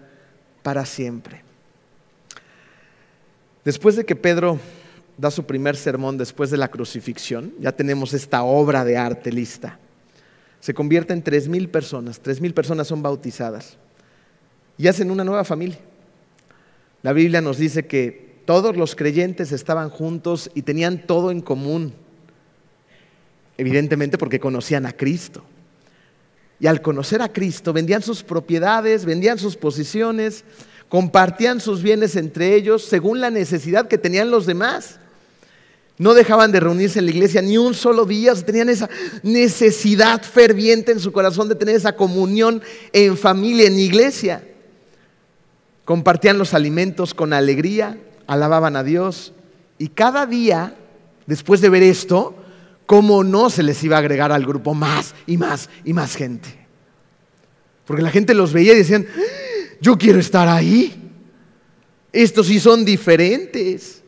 para 0.64 0.86
siempre. 0.86 1.42
Después 3.66 3.96
de 3.96 4.06
que 4.06 4.16
Pedro 4.16 4.60
da 5.18 5.32
su 5.32 5.46
primer 5.46 5.76
sermón 5.76 6.18
después 6.18 6.52
de 6.52 6.58
la 6.58 6.70
crucifixión, 6.70 7.54
ya 7.60 7.72
tenemos 7.72 8.14
esta 8.14 8.44
obra 8.44 8.86
de 8.86 8.98
arte 8.98 9.32
lista. 9.32 9.80
Se 10.60 10.74
convierte 10.74 11.14
en 11.14 11.24
tres 11.24 11.48
mil 11.48 11.70
personas, 11.70 12.20
tres 12.20 12.40
mil 12.40 12.54
personas 12.54 12.88
son 12.88 13.02
bautizadas 13.02 13.78
y 14.78 14.88
hacen 14.88 15.12
una 15.12 15.24
nueva 15.24 15.44
familia. 15.44 15.80
La 17.04 17.14
Biblia 17.14 17.42
nos 17.42 17.58
dice 17.58 17.86
que 17.86 18.42
todos 18.46 18.78
los 18.78 18.96
creyentes 18.96 19.52
estaban 19.52 19.90
juntos 19.90 20.50
y 20.54 20.62
tenían 20.62 21.06
todo 21.06 21.32
en 21.32 21.42
común, 21.42 21.94
evidentemente 23.58 24.18
porque 24.18 24.40
conocían 24.40 24.86
a 24.86 24.94
Cristo. 24.94 25.44
Y 26.60 26.68
al 26.68 26.82
conocer 26.82 27.22
a 27.22 27.32
Cristo, 27.32 27.74
vendían 27.74 28.02
sus 28.02 28.24
propiedades, 28.24 29.06
vendían 29.06 29.38
sus 29.38 29.56
posiciones, 29.56 30.44
compartían 30.90 31.60
sus 31.60 31.84
bienes 31.84 32.16
entre 32.16 32.56
ellos 32.56 32.84
según 32.84 33.22
la 33.22 33.30
necesidad 33.30 33.88
que 33.88 33.98
tenían 33.98 34.32
los 34.32 34.46
demás. 34.46 35.00
No 36.00 36.14
dejaban 36.14 36.52
de 36.52 36.60
reunirse 36.60 37.00
en 37.00 37.06
la 37.06 37.12
iglesia 37.12 37.42
ni 37.42 37.58
un 37.58 37.74
solo 37.74 38.06
día, 38.06 38.34
tenían 38.36 38.70
esa 38.70 38.90
necesidad 39.24 40.22
ferviente 40.24 40.92
en 40.92 41.00
su 41.00 41.12
corazón 41.12 41.50
de 41.50 41.56
tener 41.56 41.76
esa 41.76 41.96
comunión 41.96 42.62
en 42.94 43.18
familia, 43.18 43.68
en 43.68 43.80
iglesia. 43.80 44.44
Compartían 45.88 46.38
los 46.38 46.54
alimentos 46.54 47.14
con 47.14 47.32
alegría, 47.32 47.98
alababan 48.28 48.76
a 48.76 48.84
Dios 48.84 49.32
y 49.78 49.88
cada 49.88 50.26
día, 50.26 50.76
después 51.28 51.62
de 51.62 51.70
ver 51.70 51.82
esto, 51.82 52.36
¿cómo 52.86 53.24
no 53.24 53.50
se 53.50 53.64
les 53.64 53.82
iba 53.86 53.96
a 53.96 54.00
agregar 54.00 54.34
al 54.34 54.46
grupo 54.46 54.74
más 54.74 55.16
y 55.26 55.38
más 55.38 55.70
y 55.86 55.94
más 55.94 56.18
gente? 56.18 56.50
Porque 57.86 58.04
la 58.04 58.10
gente 58.10 58.34
los 58.34 58.52
veía 58.52 58.74
y 58.74 58.80
decían, 58.80 59.08
yo 59.80 59.98
quiero 59.98 60.20
estar 60.20 60.50
ahí. 60.50 61.10
Estos 62.12 62.48
sí 62.48 62.60
son 62.60 62.84
diferentes. 62.84 64.04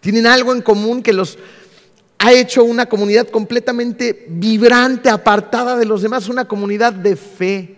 Tienen 0.00 0.26
algo 0.26 0.52
en 0.52 0.62
común 0.62 1.00
que 1.00 1.12
los 1.12 1.38
ha 2.18 2.32
hecho 2.32 2.64
una 2.64 2.86
comunidad 2.86 3.28
completamente 3.28 4.26
vibrante, 4.30 5.10
apartada 5.10 5.76
de 5.76 5.86
los 5.86 6.02
demás, 6.02 6.28
una 6.28 6.48
comunidad 6.48 6.92
de 6.92 7.14
fe. 7.14 7.76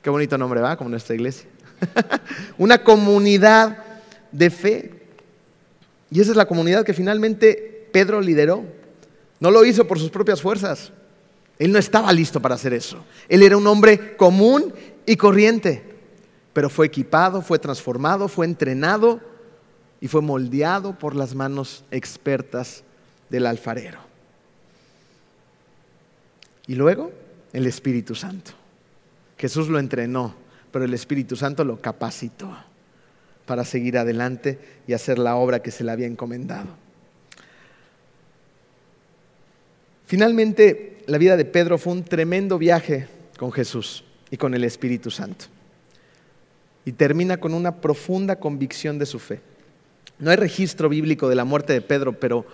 Qué 0.00 0.10
bonito 0.10 0.38
nombre, 0.38 0.60
¿va? 0.60 0.76
Como 0.76 0.90
nuestra 0.90 1.16
iglesia. 1.16 1.48
una 2.58 2.82
comunidad 2.82 3.78
de 4.32 4.50
fe. 4.50 4.92
Y 6.10 6.20
esa 6.20 6.30
es 6.30 6.36
la 6.36 6.46
comunidad 6.46 6.84
que 6.84 6.94
finalmente 6.94 7.88
Pedro 7.92 8.20
lideró. 8.20 8.64
No 9.40 9.50
lo 9.50 9.64
hizo 9.64 9.86
por 9.86 9.98
sus 9.98 10.10
propias 10.10 10.42
fuerzas. 10.42 10.92
Él 11.58 11.72
no 11.72 11.78
estaba 11.78 12.12
listo 12.12 12.40
para 12.40 12.54
hacer 12.54 12.72
eso. 12.72 13.04
Él 13.28 13.42
era 13.42 13.56
un 13.56 13.66
hombre 13.66 14.16
común 14.16 14.72
y 15.06 15.16
corriente, 15.16 15.82
pero 16.52 16.70
fue 16.70 16.86
equipado, 16.86 17.42
fue 17.42 17.58
transformado, 17.58 18.28
fue 18.28 18.46
entrenado 18.46 19.20
y 20.00 20.08
fue 20.08 20.22
moldeado 20.22 20.96
por 20.96 21.16
las 21.16 21.34
manos 21.34 21.84
expertas 21.90 22.84
del 23.28 23.46
alfarero. 23.46 23.98
Y 26.66 26.74
luego 26.74 27.10
el 27.52 27.66
Espíritu 27.66 28.14
Santo. 28.14 28.52
Jesús 29.36 29.68
lo 29.68 29.78
entrenó, 29.78 30.34
pero 30.70 30.84
el 30.84 30.94
Espíritu 30.94 31.36
Santo 31.36 31.64
lo 31.64 31.80
capacitó 31.80 32.56
para 33.46 33.64
seguir 33.64 33.96
adelante 33.96 34.58
y 34.86 34.92
hacer 34.92 35.18
la 35.18 35.36
obra 35.36 35.62
que 35.62 35.70
se 35.70 35.82
le 35.82 35.92
había 35.92 36.06
encomendado. 36.06 36.68
Finalmente, 40.06 40.98
la 41.06 41.18
vida 41.18 41.36
de 41.36 41.44
Pedro 41.44 41.78
fue 41.78 41.92
un 41.92 42.04
tremendo 42.04 42.58
viaje 42.58 43.08
con 43.38 43.52
Jesús 43.52 44.04
y 44.30 44.36
con 44.36 44.54
el 44.54 44.64
Espíritu 44.64 45.10
Santo. 45.10 45.46
Y 46.84 46.92
termina 46.92 47.38
con 47.38 47.54
una 47.54 47.76
profunda 47.80 48.36
convicción 48.36 48.98
de 48.98 49.06
su 49.06 49.18
fe. 49.18 49.40
No 50.18 50.30
hay 50.30 50.36
registro 50.36 50.88
bíblico 50.88 51.28
de 51.28 51.34
la 51.34 51.44
muerte 51.44 51.72
de 51.72 51.80
Pedro, 51.80 52.18
pero 52.18 52.46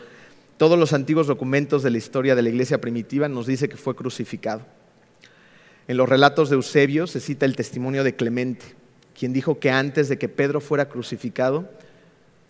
todos 0.56 0.78
los 0.78 0.92
antiguos 0.92 1.26
documentos 1.26 1.82
de 1.82 1.90
la 1.90 1.98
historia 1.98 2.34
de 2.34 2.42
la 2.42 2.48
iglesia 2.48 2.80
primitiva 2.80 3.28
nos 3.28 3.46
dice 3.46 3.68
que 3.68 3.76
fue 3.76 3.96
crucificado. 3.96 4.62
En 5.86 5.96
los 5.96 6.08
relatos 6.08 6.48
de 6.48 6.56
Eusebio 6.56 7.06
se 7.06 7.20
cita 7.20 7.46
el 7.46 7.56
testimonio 7.56 8.04
de 8.04 8.16
Clemente, 8.16 8.64
quien 9.18 9.32
dijo 9.32 9.58
que 9.58 9.70
antes 9.70 10.08
de 10.08 10.18
que 10.18 10.28
Pedro 10.28 10.60
fuera 10.60 10.88
crucificado, 10.88 11.68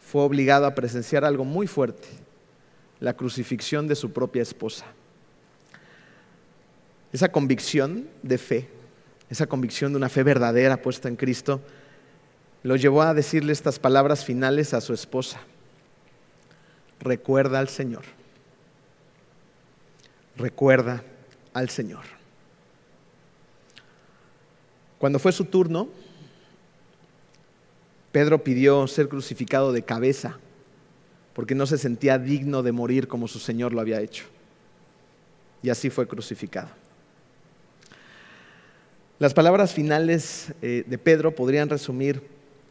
fue 0.00 0.22
obligado 0.22 0.66
a 0.66 0.74
presenciar 0.74 1.24
algo 1.24 1.44
muy 1.44 1.66
fuerte 1.66 2.08
la 3.00 3.14
crucifixión 3.14 3.86
de 3.86 3.96
su 3.96 4.12
propia 4.12 4.42
esposa. 4.42 4.86
Esa 7.12 7.30
convicción 7.30 8.08
de 8.22 8.38
fe, 8.38 8.68
esa 9.28 9.46
convicción 9.46 9.92
de 9.92 9.98
una 9.98 10.08
fe 10.08 10.22
verdadera 10.22 10.80
puesta 10.80 11.08
en 11.08 11.16
Cristo, 11.16 11.60
lo 12.62 12.76
llevó 12.76 13.02
a 13.02 13.14
decirle 13.14 13.52
estas 13.52 13.78
palabras 13.78 14.24
finales 14.24 14.72
a 14.74 14.80
su 14.80 14.94
esposa. 14.94 15.38
Recuerda 17.00 17.58
al 17.58 17.68
Señor. 17.68 18.04
Recuerda 20.36 21.04
al 21.52 21.68
Señor. 21.68 22.13
Cuando 25.04 25.18
fue 25.18 25.32
su 25.32 25.44
turno, 25.44 25.90
Pedro 28.10 28.42
pidió 28.42 28.86
ser 28.86 29.06
crucificado 29.06 29.70
de 29.70 29.82
cabeza 29.82 30.38
porque 31.34 31.54
no 31.54 31.66
se 31.66 31.76
sentía 31.76 32.16
digno 32.18 32.62
de 32.62 32.72
morir 32.72 33.06
como 33.06 33.28
su 33.28 33.38
Señor 33.38 33.74
lo 33.74 33.82
había 33.82 34.00
hecho. 34.00 34.24
Y 35.62 35.68
así 35.68 35.90
fue 35.90 36.08
crucificado. 36.08 36.70
Las 39.18 39.34
palabras 39.34 39.74
finales 39.74 40.54
eh, 40.62 40.84
de 40.86 40.96
Pedro 40.96 41.34
podrían 41.34 41.68
resumir 41.68 42.22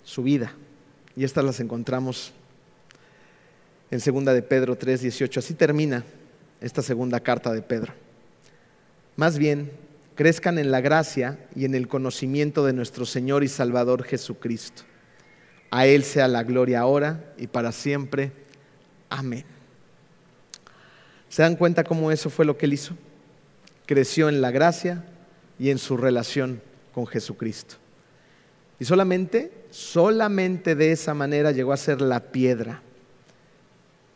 su 0.04 0.24
vida, 0.24 0.56
y 1.16 1.26
estas 1.26 1.46
las 1.46 1.60
encontramos 1.60 2.34
en 3.92 4.00
2 4.00 4.26
de 4.34 4.42
Pedro 4.42 4.76
3, 4.76 5.02
18. 5.02 5.40
Así 5.40 5.54
termina 5.54 6.04
esta 6.60 6.82
segunda 6.82 7.20
carta 7.20 7.54
de 7.54 7.62
Pedro. 7.62 7.94
Más 9.18 9.38
bien, 9.38 9.70
crezcan 10.16 10.58
en 10.58 10.72
la 10.72 10.82
gracia 10.82 11.40
y 11.56 11.66
en 11.66 11.76
el 11.76 11.88
conocimiento 11.88 12.66
de 12.66 12.74
nuestro 12.74 13.06
Señor 13.06 13.44
y 13.44 13.48
Salvador 13.48 14.04
Jesucristo. 14.04 14.84
A 15.72 15.88
Él 15.88 16.04
sea 16.04 16.28
la 16.28 16.44
gloria 16.44 16.82
ahora 16.82 17.34
y 17.38 17.48
para 17.48 17.72
siempre. 17.72 18.32
Amén. 19.10 19.46
¿Se 21.30 21.42
dan 21.42 21.56
cuenta 21.56 21.84
cómo 21.84 22.12
eso 22.12 22.30
fue 22.30 22.46
lo 22.46 22.58
que 22.58 22.68
Él 22.68 22.74
hizo? 22.74 22.96
Creció 23.86 24.30
en 24.30 24.40
la 24.40 24.52
gracia 24.52 25.04
y 25.58 25.72
en 25.72 25.80
su 25.80 25.98
relación 25.98 26.62
con 26.94 27.08
Jesucristo. 27.08 27.76
Y 28.80 28.86
solamente, 28.86 29.52
solamente 29.72 30.76
de 30.76 30.92
esa 30.92 31.14
manera 31.14 31.52
llegó 31.52 31.74
a 31.74 31.78
ser 31.78 32.02
la 32.02 32.32
piedra, 32.32 32.82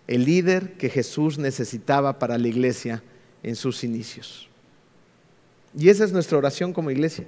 el 0.07 0.25
líder 0.25 0.73
que 0.73 0.89
Jesús 0.89 1.37
necesitaba 1.37 2.19
para 2.19 2.37
la 2.37 2.47
iglesia 2.47 3.03
en 3.43 3.55
sus 3.55 3.83
inicios. 3.83 4.46
Y 5.77 5.89
esa 5.89 6.03
es 6.03 6.11
nuestra 6.11 6.39
oración 6.39 6.73
como 6.73 6.89
iglesia. 6.89 7.25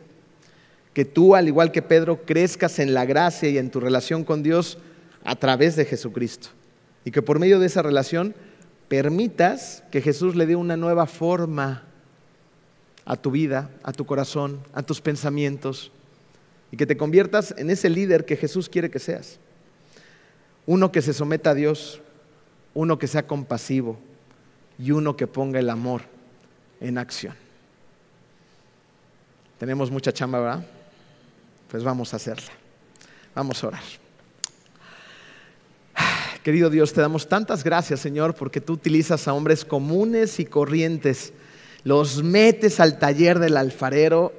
Que 0.93 1.05
tú, 1.05 1.35
al 1.35 1.47
igual 1.47 1.71
que 1.71 1.83
Pedro, 1.83 2.25
crezcas 2.25 2.79
en 2.79 2.95
la 2.95 3.05
gracia 3.05 3.47
y 3.47 3.59
en 3.59 3.69
tu 3.69 3.79
relación 3.79 4.23
con 4.23 4.41
Dios 4.41 4.79
a 5.23 5.35
través 5.35 5.75
de 5.75 5.85
Jesucristo. 5.85 6.49
Y 7.05 7.11
que 7.11 7.21
por 7.21 7.37
medio 7.37 7.59
de 7.59 7.67
esa 7.67 7.83
relación 7.83 8.33
permitas 8.87 9.83
que 9.91 10.01
Jesús 10.01 10.35
le 10.35 10.47
dé 10.47 10.55
una 10.55 10.77
nueva 10.77 11.05
forma 11.05 11.83
a 13.05 13.15
tu 13.15 13.29
vida, 13.29 13.69
a 13.83 13.91
tu 13.91 14.05
corazón, 14.07 14.59
a 14.73 14.81
tus 14.81 14.99
pensamientos. 14.99 15.91
Y 16.71 16.77
que 16.77 16.87
te 16.87 16.97
conviertas 16.97 17.53
en 17.55 17.69
ese 17.69 17.87
líder 17.87 18.25
que 18.25 18.35
Jesús 18.35 18.67
quiere 18.67 18.89
que 18.89 18.99
seas. 18.99 19.39
Uno 20.65 20.91
que 20.91 21.03
se 21.03 21.13
someta 21.13 21.51
a 21.51 21.55
Dios, 21.55 22.01
uno 22.73 22.97
que 22.97 23.07
sea 23.07 23.27
compasivo 23.27 23.99
y 24.79 24.89
uno 24.89 25.15
que 25.15 25.27
ponga 25.27 25.59
el 25.59 25.69
amor 25.69 26.01
en 26.81 26.97
acción. 26.97 27.35
Tenemos 29.59 29.91
mucha 29.91 30.13
chamba, 30.13 30.39
¿verdad? 30.39 30.65
Pues 31.69 31.83
vamos 31.83 32.13
a 32.13 32.15
hacerla. 32.15 32.51
Vamos 33.35 33.61
a 33.61 33.67
orar. 33.67 33.83
Querido 36.43 36.69
Dios, 36.69 36.93
te 36.93 37.01
damos 37.01 37.27
tantas 37.27 37.63
gracias, 37.63 37.99
Señor, 37.99 38.33
porque 38.35 38.61
tú 38.61 38.73
utilizas 38.73 39.27
a 39.27 39.33
hombres 39.33 39.65
comunes 39.65 40.39
y 40.39 40.45
corrientes, 40.45 41.33
los 41.83 42.23
metes 42.23 42.79
al 42.79 42.97
taller 42.99 43.37
del 43.39 43.57
alfarero 43.57 44.33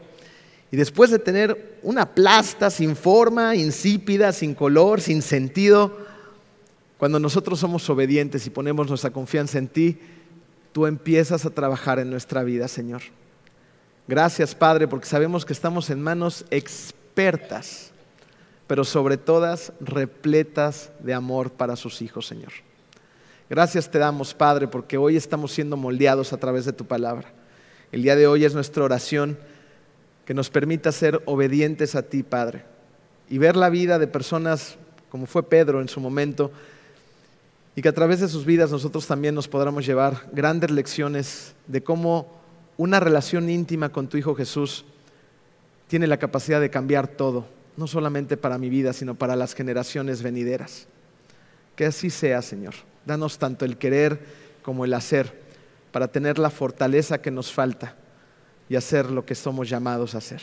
y 0.72 0.76
después 0.76 1.10
de 1.10 1.18
tener 1.18 1.78
una 1.82 2.14
plasta 2.14 2.70
sin 2.70 2.96
forma, 2.96 3.54
insípida, 3.56 4.32
sin 4.32 4.54
color, 4.54 5.02
sin 5.02 5.20
sentido, 5.20 5.98
cuando 6.96 7.18
nosotros 7.18 7.58
somos 7.58 7.88
obedientes 7.90 8.46
y 8.46 8.50
ponemos 8.50 8.88
nuestra 8.88 9.10
confianza 9.10 9.58
en 9.58 9.68
ti, 9.68 9.98
tú 10.72 10.86
empiezas 10.86 11.44
a 11.44 11.50
trabajar 11.50 11.98
en 11.98 12.08
nuestra 12.08 12.42
vida, 12.42 12.68
Señor. 12.68 13.02
Gracias, 14.10 14.56
Padre, 14.56 14.88
porque 14.88 15.06
sabemos 15.06 15.44
que 15.44 15.52
estamos 15.52 15.88
en 15.88 16.02
manos 16.02 16.44
expertas, 16.50 17.92
pero 18.66 18.82
sobre 18.82 19.16
todas 19.16 19.72
repletas 19.80 20.90
de 20.98 21.14
amor 21.14 21.52
para 21.52 21.76
sus 21.76 22.02
hijos, 22.02 22.26
Señor. 22.26 22.50
Gracias 23.48 23.88
te 23.88 24.00
damos, 24.00 24.34
Padre, 24.34 24.66
porque 24.66 24.98
hoy 24.98 25.16
estamos 25.16 25.52
siendo 25.52 25.76
moldeados 25.76 26.32
a 26.32 26.38
través 26.38 26.64
de 26.64 26.72
tu 26.72 26.86
palabra. 26.86 27.28
El 27.92 28.02
día 28.02 28.16
de 28.16 28.26
hoy 28.26 28.44
es 28.44 28.52
nuestra 28.52 28.82
oración 28.82 29.38
que 30.24 30.34
nos 30.34 30.50
permita 30.50 30.90
ser 30.90 31.22
obedientes 31.26 31.94
a 31.94 32.02
ti, 32.02 32.24
Padre, 32.24 32.64
y 33.28 33.38
ver 33.38 33.54
la 33.54 33.70
vida 33.70 34.00
de 34.00 34.08
personas 34.08 34.76
como 35.08 35.26
fue 35.26 35.44
Pedro 35.44 35.80
en 35.80 35.88
su 35.88 36.00
momento, 36.00 36.50
y 37.76 37.82
que 37.82 37.88
a 37.90 37.94
través 37.94 38.18
de 38.18 38.26
sus 38.26 38.44
vidas 38.44 38.72
nosotros 38.72 39.06
también 39.06 39.36
nos 39.36 39.46
podamos 39.46 39.86
llevar 39.86 40.26
grandes 40.32 40.72
lecciones 40.72 41.54
de 41.68 41.84
cómo 41.84 42.39
una 42.80 42.98
relación 42.98 43.50
íntima 43.50 43.90
con 43.90 44.08
tu 44.08 44.16
Hijo 44.16 44.34
Jesús 44.34 44.86
tiene 45.86 46.06
la 46.06 46.16
capacidad 46.16 46.62
de 46.62 46.70
cambiar 46.70 47.08
todo, 47.08 47.44
no 47.76 47.86
solamente 47.86 48.38
para 48.38 48.56
mi 48.56 48.70
vida, 48.70 48.94
sino 48.94 49.14
para 49.16 49.36
las 49.36 49.54
generaciones 49.54 50.22
venideras. 50.22 50.86
Que 51.76 51.84
así 51.84 52.08
sea, 52.08 52.40
Señor. 52.40 52.72
Danos 53.04 53.38
tanto 53.38 53.66
el 53.66 53.76
querer 53.76 54.18
como 54.62 54.86
el 54.86 54.94
hacer 54.94 55.42
para 55.92 56.08
tener 56.08 56.38
la 56.38 56.48
fortaleza 56.48 57.20
que 57.20 57.30
nos 57.30 57.52
falta 57.52 57.96
y 58.66 58.76
hacer 58.76 59.10
lo 59.10 59.26
que 59.26 59.34
somos 59.34 59.68
llamados 59.68 60.14
a 60.14 60.18
hacer. 60.18 60.40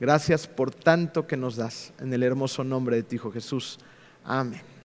Gracias 0.00 0.48
por 0.48 0.72
tanto 0.74 1.28
que 1.28 1.36
nos 1.36 1.54
das 1.54 1.92
en 2.00 2.12
el 2.12 2.24
hermoso 2.24 2.64
nombre 2.64 2.96
de 2.96 3.02
tu 3.04 3.14
Hijo 3.14 3.30
Jesús. 3.30 3.78
Amén. 4.24 4.75